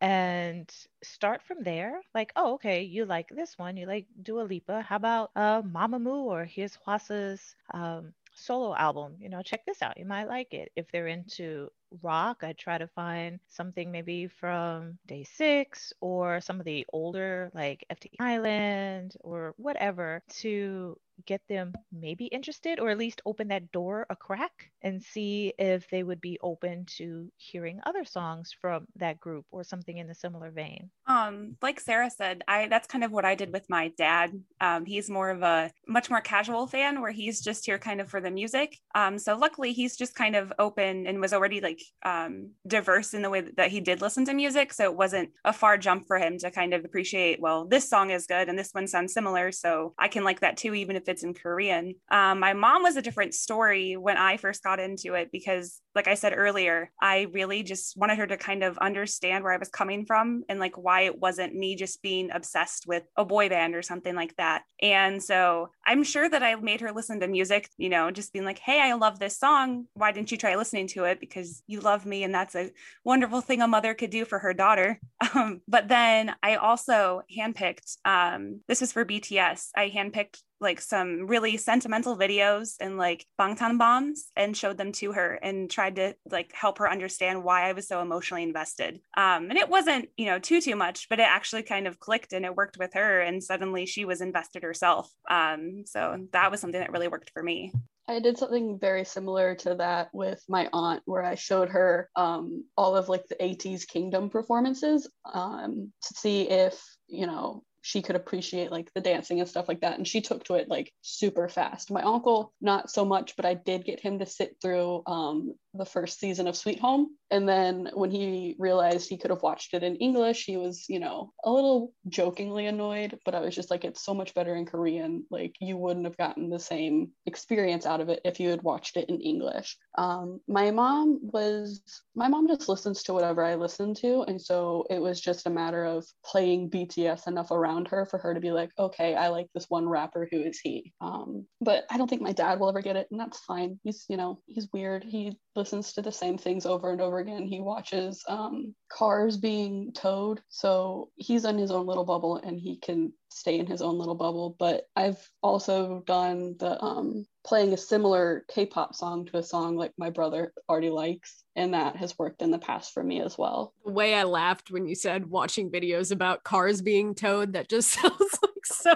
and 0.00 0.70
start 1.02 1.42
from 1.42 1.62
there 1.62 2.00
like 2.14 2.32
oh 2.36 2.54
okay 2.54 2.82
you 2.82 3.04
like 3.04 3.28
this 3.30 3.58
one 3.58 3.76
you 3.76 3.86
like 3.86 4.06
Dua 4.22 4.42
Lipa 4.42 4.82
how 4.82 4.96
about 4.96 5.30
uh 5.36 5.62
Mamamoo 5.62 6.24
or 6.24 6.44
here's 6.44 6.76
Hwasa's 6.76 7.54
um 7.72 8.12
solo 8.34 8.74
album 8.74 9.16
you 9.18 9.28
know 9.28 9.42
check 9.42 9.64
this 9.66 9.82
out 9.82 9.98
you 9.98 10.04
might 10.04 10.28
like 10.28 10.52
it. 10.54 10.70
If 10.76 10.90
they're 10.90 11.08
into 11.08 11.70
rock 12.02 12.42
i 12.44 12.52
try 12.52 12.78
to 12.78 12.86
find 12.86 13.40
something 13.48 13.90
maybe 13.90 14.28
from 14.28 14.96
DAY6 15.08 15.92
or 16.00 16.40
some 16.40 16.60
of 16.60 16.64
the 16.64 16.86
older 16.92 17.50
like 17.52 17.84
ft 17.92 18.10
island 18.20 19.16
or 19.20 19.54
whatever 19.56 20.22
to 20.40 20.96
get 21.26 21.42
them 21.48 21.72
maybe 21.92 22.26
interested 22.26 22.80
or 22.80 22.90
at 22.90 22.98
least 22.98 23.22
open 23.26 23.48
that 23.48 23.72
door 23.72 24.06
a 24.10 24.16
crack 24.16 24.70
and 24.82 25.02
see 25.02 25.52
if 25.58 25.88
they 25.90 26.02
would 26.02 26.20
be 26.20 26.38
open 26.42 26.84
to 26.86 27.30
hearing 27.36 27.80
other 27.84 28.04
songs 28.04 28.54
from 28.60 28.86
that 28.96 29.20
group 29.20 29.44
or 29.50 29.64
something 29.64 29.98
in 29.98 30.08
a 30.10 30.14
similar 30.14 30.50
vein. 30.50 30.90
Um 31.06 31.56
like 31.62 31.80
sara 31.80 32.10
said 32.10 32.42
i 32.48 32.66
that's 32.68 32.86
kind 32.86 33.04
of 33.04 33.12
what 33.12 33.24
i 33.24 33.34
did 33.34 33.52
with 33.52 33.68
my 33.68 33.88
dad. 33.98 34.32
Um 34.60 34.84
he's 34.86 35.10
more 35.10 35.30
of 35.30 35.42
a 35.42 35.70
much 35.86 36.10
more 36.10 36.20
casual 36.20 36.66
fan 36.66 37.00
where 37.00 37.10
he's 37.10 37.40
just 37.40 37.66
here 37.66 37.78
kind 37.78 38.00
of 38.00 38.08
for 38.08 38.20
the 38.20 38.30
music. 38.30 38.78
Um 38.94 39.18
so 39.18 39.36
luckily 39.36 39.72
he's 39.72 39.96
just 39.96 40.14
kind 40.14 40.36
of 40.36 40.52
open 40.58 41.06
and 41.06 41.20
was 41.20 41.32
already 41.32 41.60
like 41.60 41.80
um 42.04 42.50
diverse 42.66 43.14
in 43.14 43.22
the 43.22 43.30
way 43.30 43.42
that 43.56 43.70
he 43.70 43.80
did 43.80 44.00
listen 44.00 44.24
to 44.26 44.34
music. 44.34 44.72
So 44.72 44.84
it 44.84 44.96
wasn't 44.96 45.30
a 45.44 45.52
far 45.52 45.76
jump 45.78 46.06
for 46.06 46.18
him 46.18 46.38
to 46.38 46.50
kind 46.50 46.74
of 46.74 46.84
appreciate 46.84 47.40
well 47.40 47.66
this 47.66 47.88
song 47.88 48.10
is 48.10 48.26
good 48.26 48.48
and 48.48 48.58
this 48.58 48.72
one 48.72 48.86
sounds 48.86 49.12
similar. 49.12 49.52
So 49.52 49.94
i 49.98 50.08
can 50.08 50.24
like 50.24 50.40
that 50.40 50.56
too 50.56 50.74
even 50.74 50.96
if 50.96 51.08
it's 51.10 51.22
in 51.22 51.34
Korean. 51.34 51.94
Um, 52.10 52.40
my 52.40 52.52
mom 52.52 52.82
was 52.82 52.96
a 52.96 53.02
different 53.02 53.34
story 53.34 53.96
when 53.96 54.16
I 54.16 54.36
first 54.36 54.62
got 54.62 54.80
into 54.80 55.14
it 55.14 55.30
because, 55.32 55.80
like 55.94 56.08
I 56.08 56.14
said 56.14 56.32
earlier, 56.36 56.90
I 57.00 57.26
really 57.32 57.62
just 57.62 57.96
wanted 57.96 58.18
her 58.18 58.26
to 58.26 58.36
kind 58.36 58.62
of 58.62 58.78
understand 58.78 59.44
where 59.44 59.52
I 59.52 59.58
was 59.58 59.68
coming 59.68 60.06
from 60.06 60.44
and 60.48 60.60
like 60.60 60.78
why 60.78 61.02
it 61.02 61.18
wasn't 61.18 61.54
me 61.54 61.76
just 61.76 62.00
being 62.02 62.30
obsessed 62.32 62.86
with 62.86 63.02
a 63.16 63.24
boy 63.24 63.48
band 63.48 63.74
or 63.74 63.82
something 63.82 64.14
like 64.14 64.36
that. 64.36 64.62
And 64.80 65.22
so 65.22 65.70
I'm 65.84 66.04
sure 66.04 66.28
that 66.28 66.42
I 66.42 66.54
made 66.54 66.80
her 66.80 66.92
listen 66.92 67.20
to 67.20 67.28
music, 67.28 67.68
you 67.76 67.88
know, 67.88 68.10
just 68.10 68.32
being 68.32 68.44
like, 68.44 68.58
hey, 68.58 68.80
I 68.80 68.94
love 68.94 69.18
this 69.18 69.38
song. 69.38 69.86
Why 69.94 70.12
didn't 70.12 70.30
you 70.30 70.38
try 70.38 70.54
listening 70.54 70.86
to 70.88 71.04
it? 71.04 71.20
Because 71.20 71.62
you 71.66 71.80
love 71.80 72.06
me. 72.06 72.22
And 72.22 72.34
that's 72.34 72.54
a 72.54 72.70
wonderful 73.04 73.40
thing 73.40 73.60
a 73.60 73.68
mother 73.68 73.94
could 73.94 74.10
do 74.10 74.24
for 74.24 74.38
her 74.38 74.54
daughter. 74.54 74.98
Um, 75.32 75.60
but 75.68 75.86
then 75.86 76.34
I 76.42 76.56
also 76.56 77.22
handpicked, 77.32 77.98
um, 78.04 78.62
this 78.66 78.80
was 78.80 78.90
for 78.90 79.04
BTS, 79.04 79.68
I 79.76 79.88
handpicked 79.88 80.38
like 80.60 80.80
some 80.80 81.26
really 81.26 81.56
sentimental 81.56 82.16
videos 82.16 82.74
and 82.80 82.98
like 82.98 83.26
Bangtan 83.40 83.78
bombs 83.78 84.28
and 84.36 84.56
showed 84.56 84.76
them 84.76 84.92
to 84.92 85.12
her 85.12 85.34
and 85.34 85.70
tried 85.70 85.96
to 85.96 86.14
like 86.30 86.52
help 86.54 86.78
her 86.78 86.90
understand 86.90 87.42
why 87.42 87.68
I 87.68 87.72
was 87.72 87.88
so 87.88 88.00
emotionally 88.00 88.42
invested. 88.42 89.00
Um, 89.16 89.48
and 89.50 89.56
it 89.56 89.68
wasn't, 89.68 90.08
you 90.16 90.26
know, 90.26 90.38
too, 90.38 90.60
too 90.60 90.76
much, 90.76 91.08
but 91.08 91.18
it 91.18 91.26
actually 91.28 91.62
kind 91.62 91.86
of 91.86 91.98
clicked 91.98 92.32
and 92.32 92.44
it 92.44 92.54
worked 92.54 92.78
with 92.78 92.94
her. 92.94 93.20
And 93.20 93.42
suddenly 93.42 93.86
she 93.86 94.04
was 94.04 94.20
invested 94.20 94.62
herself. 94.62 95.10
Um, 95.28 95.84
so 95.86 96.26
that 96.32 96.50
was 96.50 96.60
something 96.60 96.80
that 96.80 96.92
really 96.92 97.08
worked 97.08 97.30
for 97.30 97.42
me. 97.42 97.72
I 98.08 98.18
did 98.18 98.38
something 98.38 98.76
very 98.80 99.04
similar 99.04 99.54
to 99.56 99.76
that 99.76 100.08
with 100.12 100.42
my 100.48 100.68
aunt, 100.72 101.02
where 101.04 101.22
I 101.22 101.36
showed 101.36 101.68
her 101.68 102.10
um, 102.16 102.64
all 102.76 102.96
of 102.96 103.08
like 103.08 103.28
the 103.28 103.36
ATEEZ 103.36 103.86
Kingdom 103.86 104.30
performances 104.30 105.08
um, 105.32 105.92
to 106.02 106.14
see 106.14 106.50
if 106.50 106.82
you 107.06 107.28
know 107.28 107.62
she 107.82 108.02
could 108.02 108.16
appreciate 108.16 108.70
like 108.70 108.92
the 108.94 109.00
dancing 109.00 109.40
and 109.40 109.48
stuff 109.48 109.68
like 109.68 109.80
that. 109.80 109.96
And 109.96 110.06
she 110.06 110.20
took 110.20 110.44
to 110.44 110.54
it 110.54 110.68
like 110.68 110.92
super 111.02 111.48
fast. 111.48 111.90
My 111.90 112.02
uncle, 112.02 112.52
not 112.60 112.90
so 112.90 113.04
much, 113.04 113.36
but 113.36 113.44
I 113.44 113.54
did 113.54 113.84
get 113.84 114.00
him 114.00 114.18
to 114.18 114.26
sit 114.26 114.56
through 114.60 115.02
um, 115.06 115.54
the 115.74 115.84
first 115.84 116.18
season 116.18 116.48
of 116.48 116.56
Sweet 116.56 116.80
Home. 116.80 117.08
And 117.30 117.48
then 117.48 117.90
when 117.94 118.10
he 118.10 118.56
realized 118.58 119.08
he 119.08 119.16
could 119.16 119.30
have 119.30 119.42
watched 119.42 119.72
it 119.72 119.84
in 119.84 119.96
English, 119.96 120.44
he 120.44 120.56
was, 120.56 120.86
you 120.88 120.98
know, 120.98 121.32
a 121.44 121.50
little 121.50 121.92
jokingly 122.08 122.66
annoyed. 122.66 123.18
But 123.24 123.36
I 123.36 123.40
was 123.40 123.54
just 123.54 123.70
like, 123.70 123.84
it's 123.84 124.04
so 124.04 124.12
much 124.12 124.34
better 124.34 124.56
in 124.56 124.66
Korean. 124.66 125.24
Like, 125.30 125.54
you 125.60 125.76
wouldn't 125.76 126.06
have 126.06 126.16
gotten 126.16 126.50
the 126.50 126.58
same 126.58 127.10
experience 127.26 127.86
out 127.86 128.00
of 128.00 128.08
it 128.08 128.20
if 128.24 128.40
you 128.40 128.48
had 128.48 128.62
watched 128.62 128.96
it 128.96 129.08
in 129.08 129.20
English. 129.20 129.76
Um, 129.96 130.40
my 130.48 130.72
mom 130.72 131.20
was, 131.22 131.82
my 132.16 132.26
mom 132.26 132.48
just 132.48 132.68
listens 132.68 133.04
to 133.04 133.14
whatever 133.14 133.44
I 133.44 133.54
listen 133.54 133.94
to. 133.94 134.22
And 134.22 134.40
so 134.40 134.84
it 134.90 135.00
was 135.00 135.20
just 135.20 135.46
a 135.46 135.50
matter 135.50 135.84
of 135.84 136.04
playing 136.24 136.70
BTS 136.70 137.28
enough 137.28 137.52
around 137.52 137.86
her 137.88 138.06
for 138.06 138.18
her 138.18 138.34
to 138.34 138.40
be 138.40 138.50
like, 138.50 138.70
okay, 138.78 139.14
I 139.14 139.28
like 139.28 139.46
this 139.54 139.66
one 139.68 139.88
rapper. 139.88 140.26
Who 140.32 140.40
is 140.40 140.58
he? 140.58 140.92
Um, 141.00 141.46
but 141.60 141.84
I 141.90 141.96
don't 141.96 142.10
think 142.10 142.22
my 142.22 142.32
dad 142.32 142.58
will 142.58 142.68
ever 142.68 142.82
get 142.82 142.96
it. 142.96 143.06
And 143.12 143.20
that's 143.20 143.38
fine. 143.44 143.78
He's, 143.84 144.04
you 144.08 144.16
know, 144.16 144.40
he's 144.46 144.68
weird. 144.72 145.04
He 145.04 145.36
listens 145.60 145.92
to 145.92 146.00
the 146.00 146.10
same 146.10 146.38
things 146.38 146.64
over 146.64 146.90
and 146.90 147.02
over 147.02 147.18
again. 147.18 147.46
He 147.46 147.60
watches 147.60 148.24
um, 148.28 148.74
cars 148.90 149.36
being 149.36 149.92
towed. 149.92 150.40
So 150.48 151.10
he's 151.16 151.44
in 151.44 151.58
his 151.58 151.70
own 151.70 151.84
little 151.84 152.06
bubble 152.06 152.36
and 152.36 152.58
he 152.58 152.78
can 152.78 153.12
stay 153.28 153.58
in 153.58 153.66
his 153.66 153.82
own 153.82 153.98
little 153.98 154.14
bubble. 154.14 154.56
But 154.58 154.84
I've 154.96 155.18
also 155.42 156.02
done 156.06 156.56
the 156.58 156.82
um, 156.82 157.26
playing 157.44 157.74
a 157.74 157.76
similar 157.76 158.46
K-pop 158.48 158.94
song 158.94 159.26
to 159.26 159.36
a 159.36 159.42
song 159.42 159.76
like 159.76 159.92
my 159.98 160.08
brother 160.08 160.54
already 160.66 160.88
likes, 160.88 161.44
and 161.56 161.74
that 161.74 161.96
has 161.96 162.18
worked 162.18 162.40
in 162.40 162.50
the 162.50 162.58
past 162.58 162.94
for 162.94 163.02
me 163.02 163.20
as 163.20 163.36
well. 163.36 163.74
The 163.84 163.92
way 163.92 164.14
I 164.14 164.24
laughed 164.24 164.70
when 164.70 164.86
you 164.86 164.94
said 164.94 165.26
watching 165.26 165.70
videos 165.70 166.10
about 166.10 166.42
cars 166.42 166.80
being 166.80 167.14
towed, 167.14 167.52
that 167.52 167.68
just 167.68 167.90
sounds 168.00 168.38
like 168.42 168.64
so. 168.64 168.94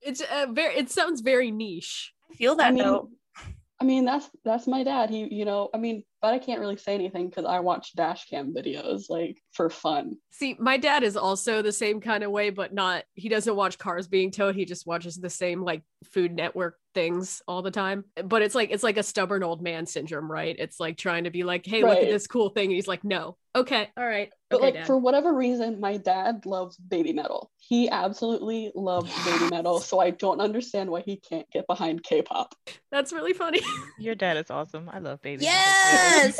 It's 0.00 0.22
uh, 0.22 0.46
very. 0.50 0.76
It 0.76 0.90
sounds 0.90 1.20
very 1.20 1.50
niche. 1.50 2.14
I 2.30 2.36
feel 2.36 2.56
that 2.56 2.68
I 2.68 2.70
mean, 2.72 2.84
though. 2.84 3.10
I 3.84 3.86
mean, 3.86 4.06
that's 4.06 4.30
that's 4.46 4.66
my 4.66 4.82
dad. 4.82 5.10
He, 5.10 5.28
you 5.30 5.44
know, 5.44 5.68
I 5.74 5.76
mean, 5.76 6.04
but 6.22 6.32
I 6.32 6.38
can't 6.38 6.58
really 6.58 6.78
say 6.78 6.94
anything 6.94 7.28
because 7.28 7.44
I 7.44 7.60
watch 7.60 7.94
dash 7.94 8.30
cam 8.30 8.54
videos 8.54 9.10
like 9.10 9.36
for 9.52 9.68
fun. 9.68 10.16
See, 10.30 10.56
my 10.58 10.78
dad 10.78 11.02
is 11.02 11.18
also 11.18 11.60
the 11.60 11.70
same 11.70 12.00
kind 12.00 12.24
of 12.24 12.30
way, 12.30 12.48
but 12.48 12.72
not. 12.72 13.04
He 13.12 13.28
doesn't 13.28 13.54
watch 13.54 13.76
cars 13.76 14.08
being 14.08 14.30
towed. 14.30 14.54
He 14.54 14.64
just 14.64 14.86
watches 14.86 15.18
the 15.18 15.28
same 15.28 15.62
like 15.62 15.82
Food 16.14 16.32
Network 16.32 16.78
things 16.94 17.42
all 17.46 17.62
the 17.62 17.70
time. 17.70 18.04
But 18.24 18.42
it's 18.42 18.54
like 18.54 18.70
it's 18.70 18.82
like 18.82 18.96
a 18.96 19.02
stubborn 19.02 19.42
old 19.42 19.62
man 19.62 19.86
syndrome, 19.86 20.30
right? 20.30 20.56
It's 20.58 20.80
like 20.80 20.96
trying 20.96 21.24
to 21.24 21.30
be 21.30 21.42
like, 21.42 21.66
hey, 21.66 21.82
look 21.82 21.98
at 21.98 22.08
this 22.08 22.26
cool 22.26 22.48
thing. 22.50 22.66
And 22.66 22.74
he's 22.74 22.88
like, 22.88 23.04
no, 23.04 23.36
okay, 23.54 23.90
all 23.96 24.06
right, 24.06 24.30
But 24.50 24.56
okay, 24.56 24.64
like 24.64 24.74
Dad. 24.74 24.86
for 24.86 24.98
whatever 24.98 25.32
reason, 25.34 25.80
my 25.80 25.96
dad 25.96 26.46
loves 26.46 26.76
BABYMETAL. 26.76 27.48
He 27.56 27.88
absolutely 27.88 28.72
loves 28.74 29.10
BABYMETAL. 29.10 29.80
So 29.82 30.00
I 30.00 30.10
don't 30.10 30.40
understand 30.40 30.90
why 30.90 31.02
he 31.02 31.16
can't 31.16 31.48
get 31.50 31.66
behind 31.66 32.02
K-pop. 32.02 32.54
That's 32.90 33.12
really 33.12 33.32
funny. 33.32 33.60
Your 33.98 34.14
dad 34.14 34.36
is 34.36 34.50
awesome. 34.50 34.88
I 34.92 34.98
love 34.98 35.20
baby. 35.22 35.44
Yes! 35.44 36.38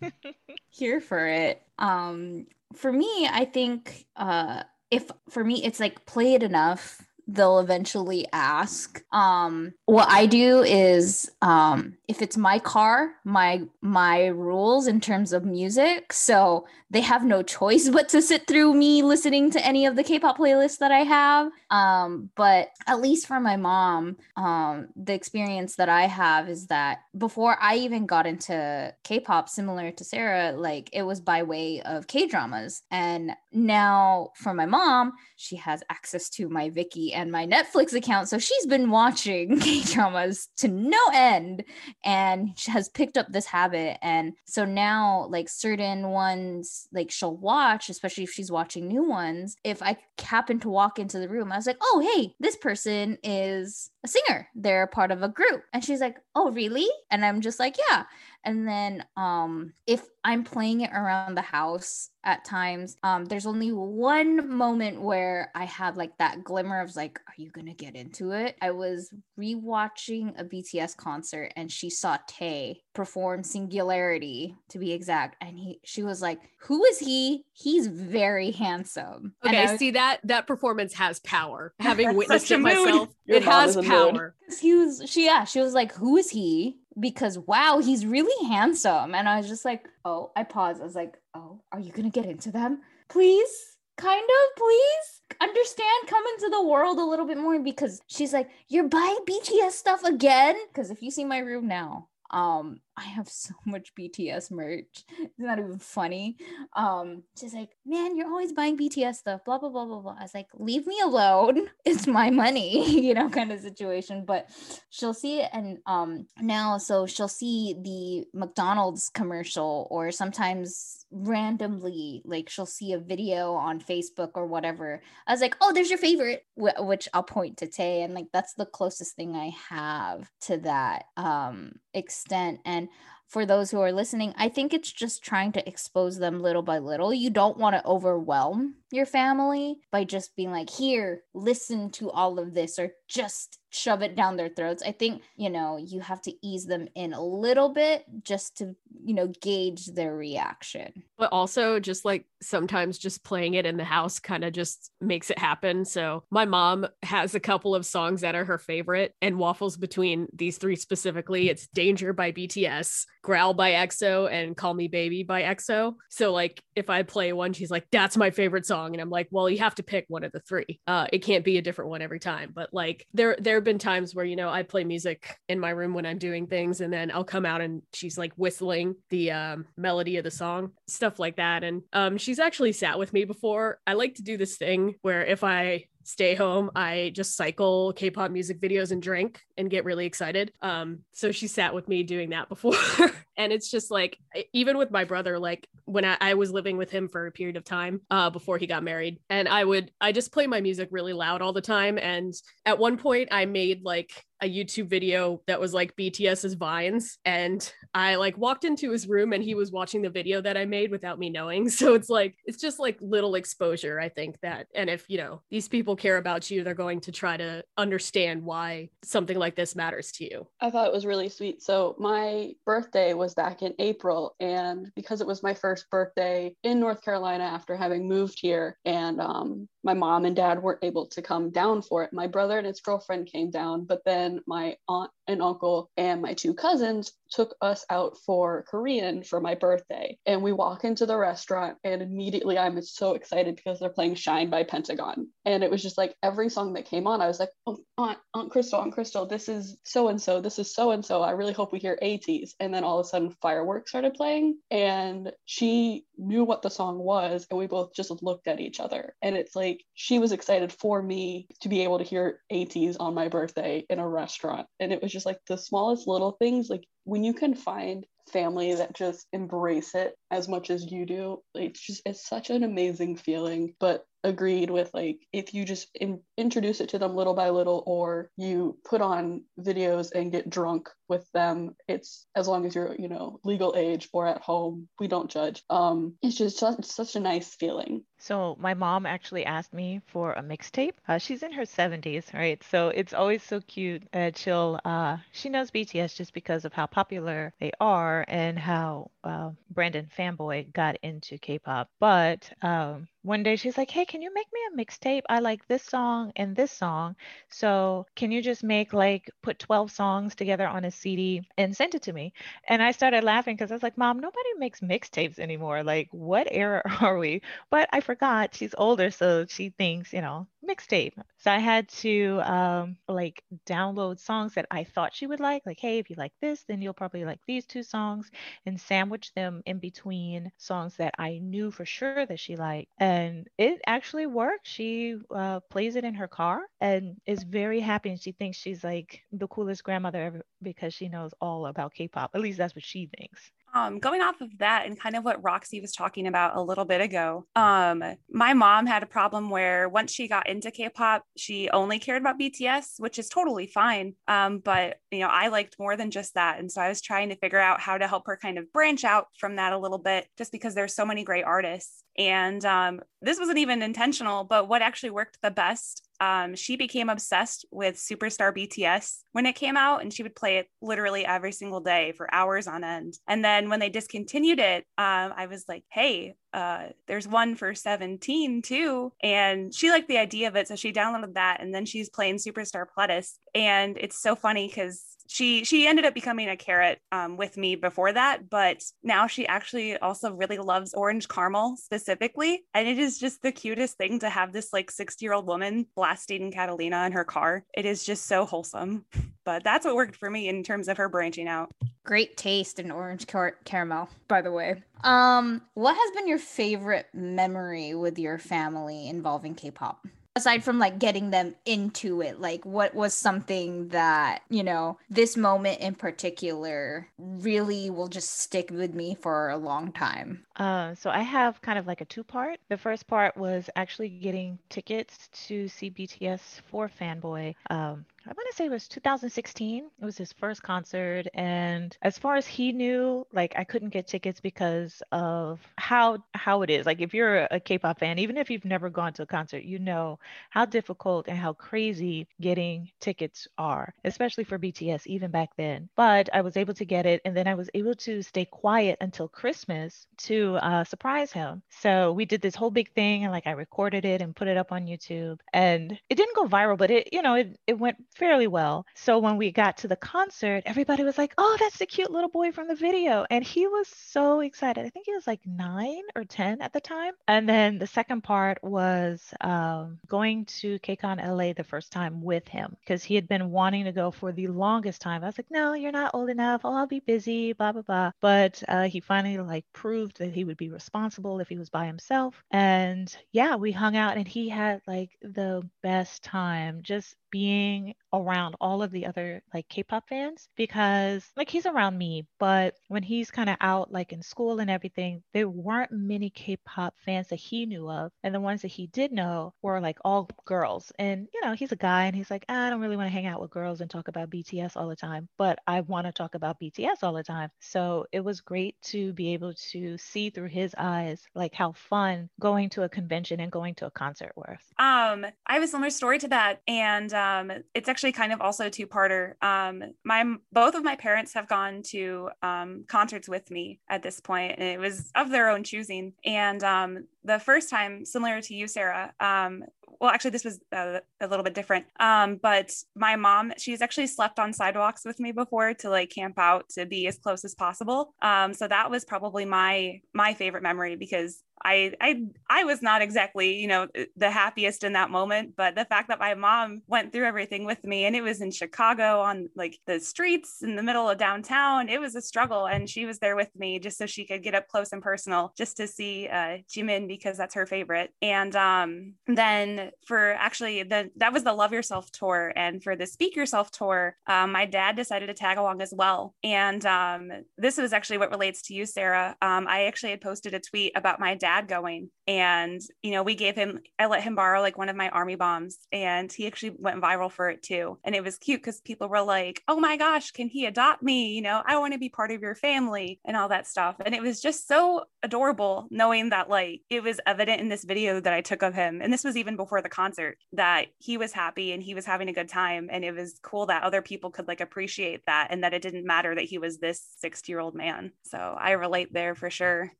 metal 0.00 0.12
here 0.70 1.00
for 1.00 1.26
it. 1.26 1.62
Um, 1.78 2.46
for 2.74 2.92
me, 2.92 3.28
I 3.30 3.44
think 3.44 4.06
uh, 4.16 4.62
if 4.90 5.10
for 5.30 5.42
me, 5.42 5.64
it's 5.64 5.80
like 5.80 6.04
play 6.06 6.34
it 6.34 6.42
enough, 6.42 7.00
they'll 7.26 7.58
eventually 7.58 8.26
ask. 8.32 9.02
Um, 9.12 9.74
what 9.86 10.08
I 10.08 10.26
do 10.26 10.62
is 10.62 11.30
um, 11.42 11.96
if 12.08 12.22
it's 12.22 12.36
my 12.36 12.58
car, 12.58 13.14
my 13.24 13.62
my 13.80 14.26
rules 14.26 14.86
in 14.86 15.00
terms 15.00 15.32
of 15.32 15.44
music, 15.44 16.12
so 16.12 16.66
they 16.90 17.00
have 17.00 17.24
no 17.24 17.42
choice 17.42 17.88
but 17.96 18.08
to 18.10 18.22
sit 18.22 18.46
through 18.46 18.74
me 18.74 19.02
listening 19.02 19.50
to 19.50 19.66
any 19.66 19.86
of 19.86 19.96
the 19.96 20.04
K-pop 20.04 20.38
playlists 20.38 20.78
that 20.78 20.92
I 20.92 21.00
have. 21.00 21.50
Um, 21.70 22.30
but 22.36 22.70
at 22.86 23.00
least 23.00 23.26
for 23.26 23.40
my 23.40 23.56
mom, 23.56 24.16
um, 24.36 24.88
the 24.94 25.14
experience 25.14 25.76
that 25.76 25.88
I 25.88 26.06
have 26.06 26.48
is 26.48 26.68
that 26.68 27.00
before 27.16 27.56
I 27.60 27.76
even 27.76 28.06
got 28.06 28.26
into 28.26 28.94
K-pop, 29.04 29.48
similar 29.48 29.90
to 29.90 30.04
Sara, 30.04 30.52
like 30.52 30.90
it 30.92 31.02
was 31.02 31.20
by 31.20 31.42
way 31.42 31.82
of 31.82 32.06
K-dramas, 32.06 32.82
and 32.90 33.32
now 33.52 34.30
for 34.34 34.54
my 34.54 34.66
mom, 34.66 35.12
she 35.36 35.56
has 35.56 35.82
access 35.90 36.28
to 36.30 36.48
my 36.48 36.70
Viki 36.70 37.15
and 37.16 37.32
my 37.32 37.46
Netflix 37.46 37.92
account, 37.92 38.28
so 38.28 38.38
she's 38.38 38.66
been 38.66 38.90
watching 38.90 39.58
K-dramas 39.60 40.48
to 40.58 40.68
no 40.68 41.00
end, 41.12 41.64
and 42.04 42.50
she 42.56 42.70
has 42.70 42.88
picked 42.88 43.16
up 43.16 43.26
this 43.30 43.46
habit, 43.46 43.98
and 44.02 44.34
so 44.44 44.64
now 44.64 45.26
like 45.30 45.48
certain 45.48 46.10
ones, 46.10 46.88
like 46.92 47.10
she'll 47.10 47.36
watch, 47.36 47.88
especially 47.88 48.24
if 48.24 48.30
she's 48.30 48.52
watching 48.52 48.86
new 48.86 49.02
ones. 49.02 49.56
If 49.64 49.82
I 49.82 49.96
happen 50.22 50.60
to 50.60 50.68
walk 50.68 50.98
into 50.98 51.18
the 51.18 51.28
room, 51.28 51.50
I 51.50 51.56
was 51.56 51.66
like, 51.66 51.78
oh 51.80 52.12
hey, 52.14 52.34
this 52.38 52.56
person 52.56 53.18
is 53.22 53.90
a 54.06 54.08
singer. 54.08 54.48
They're 54.54 54.86
part 54.86 55.10
of 55.10 55.22
a 55.22 55.28
group. 55.28 55.64
And 55.72 55.84
she's 55.84 56.00
like, 56.00 56.18
"Oh, 56.34 56.50
really?" 56.50 56.86
And 57.10 57.24
I'm 57.24 57.40
just 57.40 57.60
like, 57.60 57.76
"Yeah." 57.90 58.04
And 58.46 58.66
then 58.66 59.04
um 59.16 59.72
if 59.86 60.02
I'm 60.24 60.42
playing 60.44 60.80
it 60.80 60.90
around 60.92 61.34
the 61.34 61.42
house 61.42 62.10
at 62.24 62.44
times, 62.44 62.96
um 63.02 63.24
there's 63.26 63.46
only 63.46 63.72
one 63.72 64.48
moment 64.48 65.02
where 65.02 65.50
I 65.54 65.64
had 65.64 65.96
like 65.96 66.16
that 66.18 66.42
glimmer 66.44 66.80
of 66.80 66.94
like, 66.96 67.20
"Are 67.28 67.34
you 67.36 67.50
going 67.50 67.66
to 67.66 67.74
get 67.74 67.94
into 67.94 68.30
it?" 68.30 68.56
I 68.62 68.70
was 68.70 69.12
rewatching 69.38 70.38
a 70.40 70.44
BTS 70.44 70.96
concert 70.96 71.52
and 71.56 71.70
she 71.70 71.90
saw 71.90 72.18
Tae 72.28 72.80
perform 72.94 73.42
Singularity 73.42 74.54
to 74.70 74.78
be 74.78 74.92
exact 74.92 75.36
and 75.40 75.58
he 75.58 75.80
she 75.84 76.02
was 76.02 76.22
like, 76.22 76.40
"Who 76.62 76.84
is 76.84 76.98
he? 76.98 77.44
He's 77.52 77.86
very 77.86 78.50
handsome." 78.52 79.34
And 79.42 79.56
I 79.56 79.62
Okay, 79.62 79.72
was- 79.72 79.78
see 79.78 79.90
that 79.92 80.20
that 80.24 80.46
performance 80.46 80.94
has 80.94 81.20
power. 81.20 81.74
Having 81.80 82.14
witnessed 82.16 82.50
it 82.50 82.58
myself, 82.60 83.08
Your 83.26 83.38
it 83.38 83.44
has 83.44 83.70
is 83.70 83.76
a 83.76 83.82
power. 83.82 84.34
he 84.60 84.74
was 84.74 85.02
she 85.06 85.24
yeah 85.26 85.44
she 85.44 85.60
was 85.60 85.74
like 85.74 85.92
who 85.92 86.16
is 86.16 86.30
he 86.30 86.78
because 86.98 87.38
wow 87.38 87.80
he's 87.82 88.06
really 88.06 88.48
handsome. 88.48 89.14
And 89.14 89.28
i 89.28 89.36
was 89.36 89.48
just 89.48 89.64
like 89.64 89.88
oh 90.04 90.30
i 90.36 90.42
paused. 90.42 90.80
I 90.80 90.84
was 90.84 90.94
like 90.94 91.16
oh 91.34 91.60
are 91.72 91.80
you 91.80 91.92
gonna 91.92 92.10
get 92.10 92.26
into 92.26 92.50
them? 92.50 92.80
Please? 93.08 93.76
Kind 93.96 94.22
of 94.24 94.56
please? 94.56 95.22
Understand 95.40 96.08
come 96.08 96.24
into 96.34 96.50
the 96.50 96.62
world 96.62 96.98
a 96.98 97.04
little 97.04 97.26
bit 97.26 97.38
more 97.38 97.58
because 97.60 98.00
she's 98.06 98.32
like 98.32 98.48
you're 98.68 98.88
buying 98.88 99.18
bts 99.28 99.72
stuff 99.72 100.04
again? 100.04 100.56
Because 100.68 100.90
if 100.90 101.02
you 101.02 101.10
see 101.10 101.24
my 101.24 101.38
room 101.38 101.68
now 101.68 102.08
um 102.30 102.80
i 102.96 103.04
have 103.04 103.28
so 103.28 103.54
much 103.66 103.94
bts 103.94 104.50
merch. 104.50 105.04
It's 105.18 105.32
not 105.38 105.58
even 105.58 105.78
funny? 105.78 106.36
Um 106.74 107.22
she's 107.38 107.54
like 107.54 107.70
man 107.84 108.16
you're 108.16 108.28
always 108.28 108.52
buying 108.52 108.76
bts 108.76 109.16
stuff 109.16 109.44
blah 109.44 109.58
blah 109.58 109.68
blah 109.68 109.84
blah 109.84 110.00
blah. 110.00 110.16
I 110.18 110.22
was 110.22 110.34
like 110.34 110.48
leave 110.54 110.86
me 110.86 111.00
alone. 111.02 111.68
It's 111.84 112.06
my 112.06 112.30
money 112.30 113.00
you 113.06 113.14
know 113.14 113.28
kind 113.30 113.52
of 113.52 113.60
situation. 113.60 114.24
But 114.24 114.50
she'll 114.90 115.14
see 115.14 115.40
it 115.40 115.50
and 115.52 115.78
um 115.86 116.26
now 116.40 116.78
so 116.78 117.06
she'll 117.06 117.28
see 117.28 117.74
the 117.80 118.26
mcdonald's 118.38 119.08
commercial 119.10 119.86
or 119.90 120.10
sometimes 120.10 121.04
randomly 121.12 122.22
like 122.24 122.48
she'll 122.48 122.66
see 122.66 122.92
a 122.92 122.98
video 122.98 123.52
on 123.54 123.80
facebook 123.80 124.32
or 124.34 124.46
whatever. 124.46 125.02
I 125.26 125.32
was 125.32 125.40
like 125.40 125.56
oh 125.60 125.72
there's 125.72 125.90
your 125.90 125.98
favorite 125.98 126.44
wh- 126.54 126.80
which 126.86 127.08
i'll 127.14 127.22
point 127.22 127.58
to 127.58 127.66
tae 127.68 128.02
and 128.02 128.14
like 128.14 128.26
that's 128.32 128.54
the 128.54 128.66
closest 128.66 129.14
thing 129.16 129.36
i 129.36 129.52
have 129.70 130.30
to 130.42 130.56
that 130.58 131.04
um 131.16 131.72
extent. 131.94 132.60
And 132.64 132.85
for 133.26 133.44
those 133.44 133.70
who 133.70 133.80
are 133.80 133.92
listening, 133.92 134.32
I 134.36 134.48
think 134.48 134.72
it's 134.72 134.92
just 134.92 135.24
trying 135.24 135.52
to 135.52 135.68
expose 135.68 136.18
them 136.18 136.40
little 136.40 136.62
by 136.62 136.78
little. 136.78 137.12
You 137.12 137.30
don't 137.30 137.58
want 137.58 137.74
to 137.74 137.84
overwhelm 137.84 138.76
your 138.92 139.06
family 139.06 139.78
by 139.90 140.04
just 140.04 140.36
being 140.36 140.52
like, 140.52 140.70
here, 140.70 141.22
listen 141.34 141.90
to 141.92 142.10
all 142.10 142.38
of 142.38 142.54
this, 142.54 142.78
or 142.78 142.92
just 143.08 143.58
shove 143.76 144.02
it 144.02 144.16
down 144.16 144.36
their 144.36 144.48
throats. 144.48 144.82
I 144.82 144.92
think, 144.92 145.22
you 145.36 145.50
know, 145.50 145.76
you 145.76 146.00
have 146.00 146.20
to 146.22 146.32
ease 146.42 146.66
them 146.66 146.88
in 146.94 147.12
a 147.12 147.22
little 147.22 147.68
bit 147.68 148.04
just 148.22 148.58
to, 148.58 148.74
you 149.04 149.14
know, 149.14 149.32
gauge 149.40 149.86
their 149.86 150.14
reaction. 150.14 151.04
But 151.18 151.32
also 151.32 151.78
just 151.80 152.04
like 152.04 152.26
sometimes 152.42 152.98
just 152.98 153.24
playing 153.24 153.54
it 153.54 153.66
in 153.66 153.76
the 153.76 153.84
house 153.84 154.18
kind 154.18 154.44
of 154.44 154.52
just 154.52 154.90
makes 155.00 155.30
it 155.30 155.38
happen. 155.38 155.84
So 155.84 156.24
my 156.30 156.44
mom 156.44 156.86
has 157.02 157.34
a 157.34 157.40
couple 157.40 157.74
of 157.74 157.86
songs 157.86 158.22
that 158.22 158.34
are 158.34 158.44
her 158.44 158.58
favorite 158.58 159.14
and 159.20 159.38
waffles 159.38 159.76
between 159.76 160.28
these 160.32 160.58
three 160.58 160.76
specifically. 160.76 161.48
It's 161.48 161.66
Danger 161.68 162.12
by 162.12 162.32
BTS, 162.32 163.04
Growl 163.22 163.54
by 163.54 163.72
EXO, 163.72 164.30
and 164.30 164.56
Call 164.56 164.74
Me 164.74 164.88
Baby 164.88 165.22
by 165.22 165.42
EXO. 165.42 165.94
So 166.10 166.32
like 166.32 166.62
if 166.74 166.90
I 166.90 167.02
play 167.02 167.32
one, 167.32 167.52
she's 167.52 167.70
like, 167.70 167.86
that's 167.90 168.16
my 168.16 168.30
favorite 168.30 168.66
song. 168.66 168.94
And 168.94 169.00
I'm 169.00 169.10
like, 169.10 169.28
well, 169.30 169.48
you 169.48 169.58
have 169.58 169.74
to 169.76 169.82
pick 169.82 170.06
one 170.08 170.24
of 170.24 170.32
the 170.32 170.40
three. 170.40 170.80
Uh, 170.86 171.06
it 171.12 171.20
can't 171.20 171.44
be 171.44 171.58
a 171.58 171.62
different 171.62 171.90
one 171.90 172.02
every 172.02 172.20
time. 172.20 172.52
But 172.54 172.70
like 172.72 173.06
there 173.14 173.36
there 173.38 173.60
been 173.66 173.78
times 173.78 174.14
where, 174.14 174.24
you 174.24 174.36
know, 174.36 174.48
I 174.48 174.62
play 174.62 174.84
music 174.84 175.36
in 175.48 175.60
my 175.60 175.70
room 175.70 175.92
when 175.92 176.06
I'm 176.06 176.16
doing 176.16 176.46
things 176.46 176.80
and 176.80 176.90
then 176.90 177.10
I'll 177.10 177.24
come 177.24 177.44
out 177.44 177.60
and 177.60 177.82
she's 177.92 178.16
like 178.16 178.32
whistling 178.36 178.94
the 179.10 179.32
um, 179.32 179.66
melody 179.76 180.16
of 180.16 180.24
the 180.24 180.30
song, 180.30 180.70
stuff 180.86 181.18
like 181.18 181.36
that. 181.36 181.64
And 181.64 181.82
um, 181.92 182.16
she's 182.16 182.38
actually 182.38 182.72
sat 182.72 182.98
with 182.98 183.12
me 183.12 183.24
before. 183.24 183.80
I 183.86 183.92
like 183.92 184.14
to 184.14 184.22
do 184.22 184.38
this 184.38 184.56
thing 184.56 184.94
where 185.02 185.24
if 185.24 185.44
I 185.44 185.86
stay 186.06 186.34
home, 186.34 186.70
I 186.74 187.10
just 187.14 187.36
cycle 187.36 187.92
K-pop 187.94 188.30
music 188.30 188.60
videos 188.60 188.92
and 188.92 189.02
drink 189.02 189.40
and 189.58 189.68
get 189.68 189.84
really 189.84 190.06
excited. 190.06 190.52
Um, 190.62 191.00
so 191.12 191.32
she 191.32 191.48
sat 191.48 191.74
with 191.74 191.88
me 191.88 192.02
doing 192.02 192.30
that 192.30 192.48
before. 192.48 192.74
and 193.36 193.52
it's 193.52 193.70
just 193.70 193.90
like 193.90 194.18
even 194.52 194.78
with 194.78 194.90
my 194.90 195.04
brother, 195.04 195.38
like 195.38 195.68
when 195.84 196.04
I, 196.04 196.16
I 196.20 196.34
was 196.34 196.50
living 196.52 196.76
with 196.76 196.90
him 196.90 197.08
for 197.08 197.26
a 197.26 197.32
period 197.32 197.56
of 197.56 197.64
time 197.64 198.00
uh, 198.10 198.30
before 198.30 198.58
he 198.58 198.66
got 198.66 198.82
married, 198.82 199.18
and 199.28 199.48
I 199.48 199.64
would 199.64 199.90
I 200.00 200.12
just 200.12 200.32
play 200.32 200.46
my 200.46 200.60
music 200.60 200.88
really 200.92 201.12
loud 201.12 201.42
all 201.42 201.52
the 201.52 201.60
time. 201.60 201.98
And 201.98 202.32
at 202.64 202.78
one 202.78 202.96
point 202.96 203.28
I 203.32 203.46
made 203.46 203.84
like 203.84 204.10
a 204.40 204.48
YouTube 204.48 204.88
video 204.88 205.40
that 205.46 205.60
was 205.60 205.72
like 205.72 205.96
BTS's 205.96 206.54
vines 206.54 207.18
and 207.24 207.72
I 207.94 208.16
like 208.16 208.36
walked 208.36 208.64
into 208.64 208.90
his 208.90 209.08
room 209.08 209.32
and 209.32 209.42
he 209.42 209.54
was 209.54 209.72
watching 209.72 210.02
the 210.02 210.10
video 210.10 210.40
that 210.42 210.56
I 210.56 210.64
made 210.64 210.90
without 210.90 211.18
me 211.18 211.30
knowing. 211.30 211.70
So 211.76 211.94
it's 211.94 212.08
like 212.08 212.36
it's 212.46 212.60
just 212.60 212.78
like 212.78 212.96
little 213.00 213.34
exposure 213.34 214.00
I 214.00 214.08
think 214.08 214.40
that 214.40 214.66
and 214.74 214.88
if 214.88 215.04
you 215.08 215.18
know 215.18 215.42
these 215.50 215.68
people 215.68 215.94
care 215.94 216.16
about 216.16 216.50
you 216.50 216.64
they're 216.64 216.74
going 216.74 217.00
to 217.02 217.12
try 217.12 217.36
to 217.36 217.62
understand 217.76 218.42
why 218.42 218.88
something 219.02 219.38
like 219.38 219.56
this 219.56 219.76
matters 219.76 220.10
to 220.12 220.24
you. 220.24 220.46
I 220.60 220.70
thought 220.70 220.86
it 220.86 220.92
was 220.92 221.04
really 221.04 221.28
sweet. 221.28 221.62
So 221.62 221.96
my 221.98 222.52
birthday 222.64 223.12
was 223.12 223.34
back 223.34 223.62
in 223.62 223.74
April 223.78 224.36
and 224.40 224.90
because 224.96 225.20
it 225.20 225.26
was 225.26 225.42
my 225.42 225.52
first 225.52 225.90
birthday 225.90 226.54
in 226.62 226.80
North 226.80 227.02
Carolina 227.02 227.44
after 227.44 227.76
having 227.76 228.08
moved 228.08 228.38
here 228.40 228.78
and 228.86 229.20
um 229.20 229.68
my 229.86 229.94
mom 229.94 230.24
and 230.24 230.34
dad 230.34 230.60
weren't 230.60 230.82
able 230.82 231.06
to 231.06 231.22
come 231.22 231.50
down 231.50 231.80
for 231.80 232.02
it. 232.02 232.12
My 232.12 232.26
brother 232.26 232.58
and 232.58 232.66
his 232.66 232.80
girlfriend 232.80 233.28
came 233.28 233.50
down, 233.50 233.84
but 233.84 234.02
then 234.04 234.40
my 234.44 234.76
aunt 234.88 235.12
and 235.28 235.42
uncle 235.42 235.90
and 235.96 236.22
my 236.22 236.34
two 236.34 236.54
cousins 236.54 237.12
took 237.30 237.54
us 237.60 237.84
out 237.90 238.16
for 238.24 238.64
Korean 238.68 239.22
for 239.22 239.40
my 239.40 239.54
birthday. 239.54 240.16
And 240.26 240.42
we 240.42 240.52
walk 240.52 240.84
into 240.84 241.06
the 241.06 241.16
restaurant, 241.16 241.76
and 241.84 242.02
immediately 242.02 242.58
I'm 242.58 242.80
so 242.82 243.14
excited 243.14 243.56
because 243.56 243.80
they're 243.80 243.88
playing 243.88 244.14
Shine 244.14 244.50
by 244.50 244.62
Pentagon. 244.62 245.28
And 245.44 245.64
it 245.64 245.70
was 245.70 245.82
just 245.82 245.98
like 245.98 246.14
every 246.22 246.48
song 246.48 246.74
that 246.74 246.86
came 246.86 247.06
on, 247.06 247.20
I 247.20 247.26
was 247.26 247.40
like, 247.40 247.50
oh, 247.66 247.78
Aunt, 247.98 248.18
Aunt 248.34 248.50
Crystal, 248.50 248.80
Aunt 248.80 248.92
Crystal, 248.92 249.26
this 249.26 249.48
is 249.48 249.78
so 249.84 250.08
and 250.08 250.20
so, 250.20 250.40
this 250.40 250.58
is 250.58 250.74
so 250.74 250.92
and 250.92 251.04
so. 251.04 251.22
I 251.22 251.32
really 251.32 251.52
hope 251.52 251.72
we 251.72 251.78
hear 251.78 251.98
ATEEZ. 252.02 252.54
And 252.60 252.72
then 252.72 252.84
all 252.84 253.00
of 253.00 253.06
a 253.06 253.08
sudden, 253.08 253.34
fireworks 253.42 253.90
started 253.90 254.14
playing, 254.14 254.58
and 254.70 255.32
she 255.44 256.04
knew 256.18 256.44
what 256.44 256.62
the 256.62 256.70
song 256.70 256.98
was, 256.98 257.46
and 257.50 257.58
we 257.58 257.66
both 257.66 257.94
just 257.94 258.10
looked 258.22 258.48
at 258.48 258.60
each 258.60 258.80
other. 258.80 259.14
And 259.22 259.36
it's 259.36 259.56
like 259.56 259.82
she 259.94 260.18
was 260.18 260.32
excited 260.32 260.72
for 260.72 261.02
me 261.02 261.48
to 261.60 261.68
be 261.68 261.82
able 261.82 261.98
to 261.98 262.04
hear 262.04 262.40
ATEEZ 262.52 262.96
on 263.00 263.14
my 263.14 263.28
birthday 263.28 263.84
in 263.90 263.98
a 263.98 264.08
restaurant. 264.08 264.66
And 264.80 264.92
it 264.92 265.02
was 265.02 265.12
just 265.16 265.26
like 265.26 265.40
the 265.48 265.56
smallest 265.56 266.06
little 266.06 266.32
things, 266.32 266.68
like 266.68 266.84
when 267.04 267.24
you 267.24 267.32
can 267.32 267.54
find 267.54 268.04
family 268.30 268.74
that 268.74 268.94
just 268.94 269.26
embrace 269.32 269.94
it 269.94 270.14
as 270.30 270.48
much 270.48 270.70
as 270.70 270.90
you 270.90 271.06
do. 271.06 271.42
It's 271.54 271.80
just 271.80 272.02
it's 272.04 272.26
such 272.26 272.50
an 272.50 272.64
amazing 272.64 273.16
feeling 273.16 273.74
but 273.78 274.06
agreed 274.26 274.70
with 274.70 274.90
like 274.92 275.20
if 275.32 275.54
you 275.54 275.64
just 275.64 275.88
in, 275.94 276.20
introduce 276.36 276.80
it 276.80 276.88
to 276.88 276.98
them 276.98 277.14
little 277.14 277.34
by 277.34 277.50
little 277.50 277.84
or 277.86 278.28
you 278.36 278.76
put 278.84 279.00
on 279.00 279.44
videos 279.60 280.10
and 280.12 280.32
get 280.32 280.50
drunk 280.50 280.88
with 281.08 281.30
them 281.32 281.76
it's 281.86 282.26
as 282.34 282.48
long 282.48 282.66
as 282.66 282.74
you're 282.74 282.96
you 282.98 283.08
know 283.08 283.38
legal 283.44 283.74
age 283.76 284.08
or 284.12 284.26
at 284.26 284.42
home 284.42 284.88
we 284.98 285.06
don't 285.06 285.30
judge. 285.30 285.62
Um 285.70 286.14
it's 286.22 286.36
just 286.36 286.58
such, 286.58 286.84
such 286.84 287.14
a 287.14 287.20
nice 287.20 287.54
feeling. 287.54 288.04
So 288.18 288.56
my 288.58 288.74
mom 288.74 289.06
actually 289.06 289.44
asked 289.44 289.72
me 289.72 290.00
for 290.06 290.32
a 290.32 290.42
mixtape. 290.42 290.94
Uh, 291.06 291.18
she's 291.18 291.42
in 291.42 291.52
her 291.52 291.62
70s 291.62 292.34
right? 292.34 292.62
So 292.64 292.88
it's 292.88 293.14
always 293.14 293.42
so 293.42 293.60
cute 293.60 294.02
that 294.12 294.36
she'll 294.36 294.80
uh 294.84 295.18
she 295.30 295.48
knows 295.48 295.70
bts 295.70 296.16
just 296.16 296.32
because 296.32 296.64
of 296.64 296.72
how 296.72 296.86
popular 296.86 297.54
they 297.60 297.70
are 297.80 298.24
and 298.26 298.58
how 298.58 299.10
uh, 299.22 299.50
brandon 299.70 300.08
fanboy 300.16 300.72
got 300.72 300.96
into 301.02 301.38
k-pop 301.38 301.88
but 302.00 302.50
um 302.62 303.08
one 303.26 303.42
day 303.42 303.56
she's 303.56 303.76
like, 303.76 303.90
Hey, 303.90 304.04
can 304.04 304.22
you 304.22 304.32
make 304.32 304.46
me 304.52 304.60
a 304.72 304.76
mixtape? 304.84 305.22
I 305.28 305.40
like 305.40 305.66
this 305.66 305.82
song 305.82 306.32
and 306.36 306.54
this 306.54 306.70
song. 306.72 307.16
So 307.48 308.06
can 308.14 308.30
you 308.30 308.40
just 308.40 308.62
make 308.62 308.92
like 308.92 309.30
put 309.42 309.58
12 309.58 309.90
songs 309.90 310.34
together 310.34 310.66
on 310.66 310.84
a 310.84 310.90
CD 310.90 311.42
and 311.58 311.76
send 311.76 311.94
it 311.94 312.02
to 312.02 312.12
me? 312.12 312.32
And 312.68 312.82
I 312.82 312.92
started 312.92 313.24
laughing 313.24 313.56
because 313.56 313.72
I 313.72 313.74
was 313.74 313.82
like, 313.82 313.98
Mom, 313.98 314.20
nobody 314.20 314.50
makes 314.58 314.80
mixtapes 314.80 315.38
anymore. 315.40 315.82
Like, 315.82 316.08
what 316.12 316.46
era 316.50 316.82
are 317.00 317.18
we? 317.18 317.42
But 317.70 317.88
I 317.92 318.00
forgot 318.00 318.54
she's 318.54 318.74
older. 318.78 319.10
So 319.10 319.46
she 319.48 319.70
thinks, 319.70 320.12
you 320.12 320.20
know, 320.20 320.46
mixtape. 320.68 321.12
So 321.38 321.50
I 321.50 321.58
had 321.58 321.88
to 321.88 322.40
um, 322.42 322.96
like 323.08 323.42
download 323.66 324.20
songs 324.20 324.54
that 324.54 324.66
I 324.70 324.84
thought 324.84 325.14
she 325.14 325.26
would 325.26 325.40
like. 325.40 325.64
Like, 325.66 325.80
hey, 325.80 325.98
if 325.98 326.10
you 326.10 326.16
like 326.16 326.32
this, 326.40 326.64
then 326.68 326.82
you'll 326.82 326.92
probably 326.94 327.24
like 327.24 327.40
these 327.46 327.66
two 327.66 327.82
songs 327.82 328.30
and 328.66 328.80
sandwich 328.80 329.32
them 329.34 329.62
in 329.66 329.78
between 329.78 330.52
songs 330.58 330.96
that 330.96 331.14
I 331.18 331.38
knew 331.38 331.70
for 331.70 331.84
sure 331.84 332.26
that 332.26 332.40
she 332.40 332.56
liked. 332.56 332.90
And 333.16 333.48
it 333.58 333.80
actually 333.86 334.26
works. 334.26 334.68
She 334.68 335.16
uh, 335.34 335.60
plays 335.70 335.96
it 335.96 336.04
in 336.04 336.14
her 336.14 336.28
car 336.28 336.60
and 336.80 337.16
is 337.26 337.42
very 337.44 337.80
happy. 337.80 338.10
And 338.10 338.20
she 338.20 338.32
thinks 338.32 338.58
she's 338.58 338.84
like 338.84 339.22
the 339.32 339.48
coolest 339.48 339.84
grandmother 339.84 340.22
ever 340.22 340.42
because 340.62 340.92
she 340.94 341.08
knows 341.08 341.32
all 341.40 341.66
about 341.66 341.94
K-pop. 341.94 342.30
At 342.34 342.40
least 342.42 342.58
that's 342.58 342.74
what 342.74 342.84
she 342.84 343.08
thinks. 343.18 343.50
Um, 343.76 343.98
going 343.98 344.22
off 344.22 344.40
of 344.40 344.56
that 344.58 344.86
and 344.86 344.98
kind 344.98 345.16
of 345.16 345.24
what 345.24 345.44
Roxy 345.44 345.82
was 345.82 345.92
talking 345.92 346.26
about 346.26 346.56
a 346.56 346.62
little 346.62 346.86
bit 346.86 347.02
ago, 347.02 347.44
um, 347.54 348.02
my 348.30 348.54
mom 348.54 348.86
had 348.86 349.02
a 349.02 349.06
problem 349.06 349.50
where 349.50 349.86
once 349.86 350.12
she 350.12 350.28
got 350.28 350.48
into 350.48 350.70
K-pop, 350.70 351.24
she 351.36 351.68
only 351.68 351.98
cared 351.98 352.22
about 352.22 352.40
BTS, 352.40 352.98
which 352.98 353.18
is 353.18 353.28
totally 353.28 353.66
fine. 353.66 354.14
Um, 354.28 354.60
but 354.60 354.96
you 355.10 355.18
know, 355.18 355.28
I 355.28 355.48
liked 355.48 355.76
more 355.78 355.94
than 355.94 356.10
just 356.10 356.32
that, 356.34 356.58
and 356.58 356.72
so 356.72 356.80
I 356.80 356.88
was 356.88 357.02
trying 357.02 357.28
to 357.28 357.36
figure 357.36 357.58
out 357.58 357.78
how 357.80 357.98
to 357.98 358.08
help 358.08 358.22
her 358.26 358.38
kind 358.40 358.56
of 358.56 358.72
branch 358.72 359.04
out 359.04 359.26
from 359.38 359.56
that 359.56 359.74
a 359.74 359.78
little 359.78 359.98
bit, 359.98 360.26
just 360.38 360.52
because 360.52 360.74
there's 360.74 360.94
so 360.94 361.04
many 361.04 361.22
great 361.22 361.44
artists. 361.44 362.02
And 362.16 362.64
um, 362.64 363.00
this 363.20 363.38
wasn't 363.38 363.58
even 363.58 363.82
intentional, 363.82 364.44
but 364.44 364.68
what 364.68 364.80
actually 364.80 365.10
worked 365.10 365.42
the 365.42 365.50
best 365.50 366.05
um, 366.20 366.54
she 366.54 366.76
became 366.76 367.08
obsessed 367.08 367.66
with 367.70 367.96
Superstar 367.96 368.56
BTS 368.56 369.22
when 369.32 369.46
it 369.46 369.54
came 369.54 369.76
out, 369.76 370.02
and 370.02 370.12
she 370.12 370.22
would 370.22 370.34
play 370.34 370.58
it 370.58 370.68
literally 370.80 371.24
every 371.24 371.52
single 371.52 371.80
day 371.80 372.12
for 372.12 372.32
hours 372.32 372.66
on 372.66 372.84
end. 372.84 373.18
And 373.28 373.44
then 373.44 373.68
when 373.68 373.80
they 373.80 373.88
discontinued 373.88 374.58
it, 374.58 374.84
um, 374.98 375.32
I 375.36 375.46
was 375.46 375.64
like, 375.68 375.84
hey, 375.90 376.34
uh, 376.52 376.88
there's 377.06 377.28
one 377.28 377.54
for 377.54 377.74
17 377.74 378.62
too. 378.62 379.12
And 379.22 379.74
she 379.74 379.90
liked 379.90 380.08
the 380.08 380.18
idea 380.18 380.48
of 380.48 380.56
it. 380.56 380.68
So 380.68 380.76
she 380.76 380.92
downloaded 380.92 381.34
that 381.34 381.60
and 381.60 381.74
then 381.74 381.84
she's 381.84 382.08
playing 382.08 382.36
Superstar 382.36 382.86
Pledis. 382.96 383.34
And 383.54 383.98
it's 383.98 384.18
so 384.18 384.34
funny 384.34 384.66
because 384.66 385.15
she 385.28 385.64
she 385.64 385.86
ended 385.86 386.04
up 386.04 386.14
becoming 386.14 386.48
a 386.48 386.56
Carat 386.56 386.98
um, 387.12 387.36
with 387.36 387.56
me 387.56 387.76
before 387.76 388.12
that 388.12 388.48
but 388.50 388.82
now 389.02 389.26
she 389.26 389.46
actually 389.46 389.96
also 389.98 390.32
really 390.32 390.58
loves 390.58 390.94
orange 390.94 391.28
caramel 391.28 391.76
specifically. 391.76 392.64
And 392.74 392.88
it 392.88 392.98
is 392.98 393.18
just 393.18 393.42
the 393.42 393.52
cutest 393.52 393.96
thing 393.96 394.18
to 394.20 394.28
have 394.28 394.52
this 394.52 394.72
like 394.72 394.90
60 394.90 395.24
year 395.24 395.32
old 395.32 395.46
woman 395.46 395.86
blasting 395.94 396.52
Catallena 396.52 397.06
in 397.06 397.12
her 397.12 397.24
car. 397.24 397.64
It 397.76 397.84
is 397.84 398.04
just 398.04 398.26
so 398.26 398.44
wholesome. 398.44 399.04
But 399.44 399.62
that's 399.62 399.86
what 399.86 399.94
worked 399.94 400.16
for 400.16 400.28
me 400.28 400.48
in 400.48 400.62
terms 400.64 400.88
of 400.88 400.96
her 400.96 401.08
branching 401.08 401.46
out. 401.46 401.70
Great 402.04 402.36
taste 402.36 402.78
in 402.78 402.90
orange 402.90 403.26
car- 403.26 403.56
caramel 403.64 404.08
by 404.28 404.42
the 404.42 404.52
way. 404.52 404.82
Um 405.04 405.62
what 405.74 405.96
has 405.96 406.10
been 406.14 406.28
your 406.28 406.38
favorite 406.38 407.06
memory 407.14 407.94
with 407.94 408.18
your 408.18 408.38
family 408.38 409.08
involving 409.08 409.54
k-pop 409.54 410.06
aside 410.36 410.62
from 410.62 410.78
like 410.78 410.98
getting 410.98 411.30
them 411.30 411.54
into 411.64 412.20
it 412.20 412.40
like 412.40 412.64
what 412.64 412.94
was 412.94 413.14
something 413.14 413.88
that 413.88 414.42
you 414.50 414.62
know 414.62 414.98
this 415.08 415.36
moment 415.36 415.80
in 415.80 415.94
particular 415.94 417.08
really 417.18 417.88
will 417.88 418.06
just 418.06 418.38
stick 418.40 418.70
with 418.70 418.94
me 418.94 419.16
for 419.20 419.48
a 419.48 419.56
long 419.56 419.90
time? 419.92 420.44
Uh, 420.56 420.94
so 420.94 421.10
i 421.10 421.22
have 421.22 421.60
kind 421.62 421.78
of 421.78 421.86
like 421.86 422.02
a 422.02 422.04
two 422.04 422.22
part 422.22 422.58
the 422.68 422.76
first 422.76 423.06
part 423.06 423.36
was 423.36 423.68
actually 423.76 424.08
getting 424.08 424.58
tickets 424.68 425.28
to 425.32 425.66
see 425.68 425.90
bts 425.90 426.60
for 426.70 426.88
fanboy. 426.88 427.54
Um, 427.70 428.04
I 428.28 428.30
want 428.30 428.48
to 428.50 428.56
say 428.56 428.64
it 428.66 428.72
was 428.72 428.88
2016. 428.88 429.84
It 430.00 430.04
was 430.04 430.18
his 430.18 430.32
first 430.32 430.60
concert. 430.60 431.28
And 431.32 431.96
as 432.02 432.18
far 432.18 432.34
as 432.34 432.44
he 432.44 432.72
knew, 432.72 433.24
like 433.32 433.54
I 433.56 433.62
couldn't 433.62 433.90
get 433.90 434.08
tickets 434.08 434.40
because 434.40 435.00
of 435.12 435.60
how 435.76 436.24
how 436.34 436.62
it 436.62 436.70
is. 436.70 436.86
Like 436.86 437.00
if 437.00 437.14
you're 437.14 437.46
a 437.52 437.60
K-pop 437.60 438.00
fan, 438.00 438.18
even 438.18 438.36
if 438.36 438.50
you've 438.50 438.64
never 438.64 438.90
gone 438.90 439.12
to 439.14 439.22
a 439.22 439.26
concert, 439.26 439.62
you 439.62 439.78
know 439.78 440.18
how 440.50 440.64
difficult 440.64 441.28
and 441.28 441.38
how 441.38 441.52
crazy 441.52 442.26
getting 442.40 442.90
tickets 443.00 443.46
are, 443.58 443.94
especially 444.04 444.42
for 444.42 444.58
BTS, 444.58 445.06
even 445.06 445.30
back 445.30 445.50
then. 445.56 445.88
But 445.94 446.28
I 446.34 446.40
was 446.40 446.56
able 446.56 446.74
to 446.74 446.84
get 446.84 447.06
it. 447.06 447.20
And 447.24 447.36
then 447.36 447.46
I 447.46 447.54
was 447.54 447.70
able 447.74 447.94
to 447.94 448.22
stay 448.22 448.44
quiet 448.44 448.98
until 449.00 449.28
Christmas 449.28 450.08
to 450.18 450.56
uh, 450.56 450.82
surprise 450.82 451.30
him. 451.30 451.62
So 451.70 452.12
we 452.12 452.24
did 452.24 452.42
this 452.42 452.56
whole 452.56 452.72
big 452.72 452.92
thing 452.92 453.22
and 453.22 453.32
like 453.32 453.46
I 453.46 453.52
recorded 453.52 454.04
it 454.04 454.20
and 454.20 454.34
put 454.34 454.48
it 454.48 454.56
up 454.56 454.72
on 454.72 454.86
YouTube. 454.86 455.38
And 455.52 455.96
it 456.10 456.16
didn't 456.16 456.34
go 456.34 456.48
viral, 456.48 456.76
but 456.76 456.90
it, 456.90 457.10
you 457.12 457.22
know, 457.22 457.34
it, 457.34 457.56
it 457.68 457.78
went 457.78 457.98
fairly 458.16 458.46
well. 458.46 458.86
So 458.94 459.18
when 459.18 459.36
we 459.36 459.52
got 459.52 459.78
to 459.78 459.88
the 459.88 459.96
concert, 459.96 460.62
everybody 460.66 461.04
was 461.04 461.18
like, 461.18 461.34
oh, 461.38 461.56
that's 461.60 461.78
the 461.78 461.86
cute 461.86 462.10
little 462.10 462.30
boy 462.30 462.50
from 462.50 462.66
the 462.66 462.74
video. 462.74 463.26
And 463.30 463.44
he 463.44 463.66
was 463.66 463.88
so 463.88 464.40
excited. 464.40 464.84
I 464.84 464.88
think 464.88 465.06
he 465.06 465.14
was 465.14 465.26
like 465.26 465.40
nine 465.46 466.02
or 466.14 466.24
10 466.24 466.62
at 466.62 466.72
the 466.72 466.80
time. 466.80 467.12
And 467.28 467.48
then 467.48 467.78
the 467.78 467.86
second 467.86 468.22
part 468.22 468.58
was 468.62 469.32
um, 469.40 469.98
going 470.06 470.46
to 470.60 470.78
KCON 470.78 471.24
LA 471.24 471.52
the 471.52 471.64
first 471.64 471.92
time 471.92 472.22
with 472.22 472.48
him 472.48 472.76
because 472.80 473.04
he 473.04 473.14
had 473.14 473.28
been 473.28 473.50
wanting 473.50 473.84
to 473.84 473.92
go 473.92 474.10
for 474.10 474.32
the 474.32 474.48
longest 474.48 475.02
time. 475.02 475.22
I 475.22 475.26
was 475.26 475.38
like, 475.38 475.50
no, 475.50 475.74
you're 475.74 475.92
not 475.92 476.14
old 476.14 476.30
enough. 476.30 476.62
Oh, 476.64 476.74
I'll 476.74 476.86
be 476.86 477.00
busy, 477.00 477.52
blah, 477.52 477.72
blah, 477.72 477.82
blah. 477.82 478.12
But 478.20 478.62
uh, 478.68 478.84
he 478.84 479.00
finally 479.00 479.38
like 479.38 479.64
proved 479.72 480.18
that 480.18 480.32
he 480.32 480.44
would 480.44 480.56
be 480.56 480.70
responsible 480.70 481.40
if 481.40 481.48
he 481.48 481.58
was 481.58 481.70
by 481.70 481.86
himself. 481.86 482.42
And 482.50 483.14
yeah, 483.32 483.56
we 483.56 483.72
hung 483.72 483.96
out 483.96 484.16
and 484.16 484.26
he 484.26 484.48
had 484.48 484.80
like 484.86 485.10
the 485.22 485.68
best 485.82 486.22
time 486.22 486.80
just 486.82 487.14
being 487.30 487.94
around 488.12 488.56
all 488.60 488.82
of 488.82 488.90
the 488.90 489.06
other 489.06 489.42
like 489.52 489.68
K-pop 489.68 490.08
fans 490.08 490.48
because 490.56 491.24
like 491.36 491.50
he's 491.50 491.66
around 491.66 491.98
me, 491.98 492.26
but 492.38 492.74
when 492.88 493.02
he's 493.02 493.30
kind 493.30 493.50
of 493.50 493.56
out 493.60 493.92
like 493.92 494.12
in 494.12 494.22
school 494.22 494.60
and 494.60 494.70
everything, 494.70 495.22
there 495.32 495.48
weren't 495.48 495.92
many 495.92 496.30
K-pop 496.30 496.94
fans 497.04 497.28
that 497.28 497.36
he 497.36 497.66
knew 497.66 497.90
of, 497.90 498.12
and 498.22 498.34
the 498.34 498.40
ones 498.40 498.62
that 498.62 498.68
he 498.68 498.86
did 498.88 499.12
know 499.12 499.54
were 499.62 499.80
like 499.80 499.98
all 500.04 500.28
girls. 500.44 500.92
And 500.98 501.28
you 501.32 501.40
know, 501.44 501.54
he's 501.54 501.72
a 501.72 501.76
guy, 501.76 502.06
and 502.06 502.16
he's 502.16 502.30
like, 502.30 502.44
I 502.48 502.70
don't 502.70 502.80
really 502.80 502.96
want 502.96 503.08
to 503.08 503.12
hang 503.12 503.26
out 503.26 503.40
with 503.40 503.50
girls 503.50 503.80
and 503.80 503.90
talk 503.90 504.08
about 504.08 504.30
BTS 504.30 504.76
all 504.76 504.88
the 504.88 504.96
time, 504.96 505.28
but 505.36 505.58
I 505.66 505.80
want 505.82 506.06
to 506.06 506.12
talk 506.12 506.34
about 506.34 506.60
BTS 506.60 507.02
all 507.02 507.12
the 507.12 507.24
time. 507.24 507.50
So 507.60 508.06
it 508.12 508.20
was 508.20 508.40
great 508.40 508.76
to 508.86 509.12
be 509.12 509.34
able 509.34 509.54
to 509.72 509.98
see 509.98 510.30
through 510.30 510.48
his 510.48 510.74
eyes 510.78 511.22
like 511.34 511.54
how 511.54 511.72
fun 511.72 512.28
going 512.40 512.70
to 512.70 512.82
a 512.82 512.88
convention 512.88 513.40
and 513.40 513.52
going 513.52 513.74
to 513.76 513.86
a 513.86 513.90
concert 513.90 514.32
was. 514.36 514.58
Um, 514.78 515.26
I 515.46 515.54
have 515.54 515.62
a 515.62 515.68
similar 515.68 515.90
story 515.90 516.18
to 516.20 516.28
that, 516.28 516.60
and 516.66 517.12
um, 517.16 517.50
it's 517.74 517.88
actually 517.88 518.12
kind 518.12 518.32
of 518.32 518.40
also 518.40 518.66
a 518.66 518.70
two-parter. 518.70 519.42
Um, 519.42 519.82
my 520.04 520.36
both 520.52 520.74
of 520.74 520.84
my 520.84 520.96
parents 520.96 521.34
have 521.34 521.48
gone 521.48 521.82
to 521.86 522.30
um, 522.42 522.84
concerts 522.88 523.28
with 523.28 523.50
me 523.50 523.80
at 523.88 524.02
this 524.02 524.20
point, 524.20 524.54
and 524.58 524.68
it 524.68 524.78
was 524.78 525.10
of 525.14 525.30
their 525.30 525.48
own 525.50 525.64
choosing. 525.64 526.12
And 526.24 526.62
um, 526.62 527.06
the 527.24 527.38
first 527.38 527.70
time, 527.70 528.04
similar 528.04 528.40
to 528.42 528.54
you, 528.54 528.68
Sara, 528.68 529.12
um, 529.20 529.64
well, 529.98 530.10
actually, 530.10 530.32
this 530.32 530.44
was 530.44 530.60
a, 530.72 531.00
a 531.20 531.26
little 531.26 531.42
bit 531.42 531.54
different. 531.54 531.86
Um, 531.98 532.36
but 532.36 532.70
my 532.94 533.16
mom, 533.16 533.54
she's 533.56 533.80
actually 533.80 534.08
slept 534.08 534.38
on 534.38 534.52
sidewalks 534.52 535.06
with 535.06 535.18
me 535.18 535.32
before 535.32 535.72
to 535.74 535.88
like 535.88 536.10
camp 536.10 536.38
out 536.38 536.68
to 536.70 536.84
be 536.84 537.06
as 537.06 537.18
close 537.18 537.44
as 537.46 537.54
possible. 537.54 538.12
So 538.22 538.68
that 538.68 538.90
was 538.90 539.06
probably 539.06 539.46
my 539.46 540.02
my 540.12 540.34
favorite 540.34 540.62
memory 540.62 540.96
because 540.96 541.42
I 541.64 541.92
I 542.00 542.22
I 542.48 542.64
was 542.64 542.82
not 542.82 543.02
exactly, 543.02 543.56
you 543.56 543.66
know, 543.66 543.88
the 544.16 544.30
happiest 544.30 544.84
in 544.84 544.92
that 544.92 545.10
moment, 545.10 545.54
but 545.56 545.74
the 545.74 545.84
fact 545.84 546.08
that 546.08 546.18
my 546.18 546.34
mom 546.34 546.82
went 546.86 547.12
through 547.12 547.24
everything 547.24 547.64
with 547.64 547.82
me 547.84 548.04
and 548.04 548.14
it 548.14 548.22
was 548.22 548.40
in 548.40 548.50
Chicago 548.50 549.20
on 549.20 549.48
like 549.56 549.78
the 549.86 549.98
streets 550.00 550.62
in 550.62 550.76
the 550.76 550.82
middle 550.82 551.08
of 551.08 551.18
downtown, 551.18 551.88
it 551.88 552.00
was 552.00 552.14
a 552.14 552.20
struggle 552.22 552.66
and 552.66 552.88
she 552.88 553.06
was 553.06 553.18
there 553.18 553.36
with 553.36 553.50
me 553.56 553.78
just 553.78 553.98
so 553.98 554.06
she 554.06 554.26
could 554.26 554.42
get 554.42 554.54
up 554.54 554.68
close 554.68 554.92
and 554.92 555.02
personal 555.02 555.52
just 555.56 555.76
to 555.78 555.86
see 555.86 556.28
uh 556.28 556.58
Jimin 556.68 557.08
because 557.08 557.36
that's 557.36 557.54
her 557.54 557.66
favorite. 557.66 558.12
And 558.22 558.54
um 558.54 559.14
then 559.26 559.90
for 560.06 560.32
actually 560.34 560.82
the 560.82 561.10
that 561.16 561.32
was 561.32 561.44
the 561.44 561.52
Love 561.54 561.72
Yourself 561.72 562.10
tour 562.12 562.52
and 562.54 562.82
for 562.82 562.96
the 562.96 563.06
Speak 563.06 563.34
Yourself 563.34 563.70
tour, 563.70 564.16
um, 564.26 564.52
my 564.52 564.66
dad 564.66 564.96
decided 564.96 565.28
to 565.28 565.34
tag 565.34 565.58
along 565.58 565.80
as 565.80 565.92
well. 565.96 566.34
And 566.44 566.84
um 566.84 567.32
this 567.56 567.78
was 567.78 567.92
actually 567.92 568.18
what 568.18 568.30
relates 568.30 568.62
to 568.62 568.74
you 568.74 568.86
Sara. 568.86 569.36
Um 569.40 569.66
I 569.68 569.84
actually 569.86 570.10
had 570.10 570.20
posted 570.20 570.54
a 570.54 570.60
tweet 570.60 570.92
about 570.94 571.18
my 571.18 571.34
dad 571.34 571.45
dad 571.46 571.68
going. 571.68 572.10
And, 572.26 572.80
you 573.02 573.12
know, 573.12 573.22
we 573.22 573.36
gave 573.36 573.54
him, 573.54 573.78
I 574.00 574.06
let 574.06 574.24
him 574.24 574.34
borrow 574.34 574.60
like 574.60 574.76
one 574.76 574.88
of 574.88 574.96
my 574.96 575.10
army 575.10 575.36
bombs 575.36 575.78
and 575.92 576.32
he 576.32 576.48
actually 576.48 576.74
went 576.76 577.00
viral 577.00 577.30
for 577.30 577.48
it 577.48 577.62
too. 577.62 577.98
And 578.02 578.16
it 578.16 578.24
was 578.24 578.36
cute 578.36 578.60
because 578.60 578.80
people 578.80 579.08
were 579.08 579.22
like, 579.22 579.62
oh 579.68 579.78
my 579.78 579.96
gosh, 579.96 580.32
can 580.32 580.48
he 580.48 580.66
adopt 580.66 581.04
me? 581.04 581.34
You 581.34 581.42
know, 581.42 581.62
I 581.64 581.78
want 581.78 581.92
to 581.92 582.00
be 582.00 582.08
part 582.08 582.32
of 582.32 582.42
your 582.42 582.56
family 582.56 583.20
and 583.24 583.36
all 583.36 583.48
that 583.50 583.68
stuff. 583.68 583.94
And 584.04 584.12
it 584.12 584.22
was 584.22 584.40
just 584.40 584.66
so 584.66 585.04
adorable 585.22 585.86
knowing 585.90 586.30
that 586.30 586.50
like 586.50 586.80
it 586.90 587.04
was 587.04 587.20
evident 587.26 587.60
in 587.60 587.68
this 587.68 587.84
video 587.84 588.18
that 588.18 588.32
I 588.32 588.40
took 588.40 588.62
of 588.62 588.74
him. 588.74 589.00
And 589.00 589.12
this 589.12 589.22
was 589.22 589.36
even 589.36 589.54
before 589.54 589.80
the 589.80 589.88
concert 589.88 590.38
that 590.52 590.86
he 590.98 591.18
was 591.18 591.30
happy 591.30 591.70
and 591.70 591.82
he 591.82 591.94
was 591.94 592.06
having 592.06 592.28
a 592.28 592.32
good 592.32 592.48
time. 592.48 592.88
And 592.90 593.04
it 593.04 593.14
was 593.14 593.38
cool 593.40 593.66
that 593.66 593.84
other 593.84 594.02
people 594.02 594.30
could 594.30 594.48
like 594.48 594.60
appreciate 594.60 595.22
that 595.26 595.48
and 595.50 595.62
that 595.62 595.74
it 595.74 595.82
didn't 595.82 596.04
matter 596.04 596.34
that 596.34 596.44
he 596.44 596.58
was 596.58 596.78
this 596.78 597.06
60 597.18 597.52
year 597.52 597.60
old 597.60 597.76
man. 597.76 598.10
So 598.24 598.38
I 598.38 598.72
relate 598.72 599.12
there 599.12 599.36
for 599.36 599.48
sure. 599.48 599.92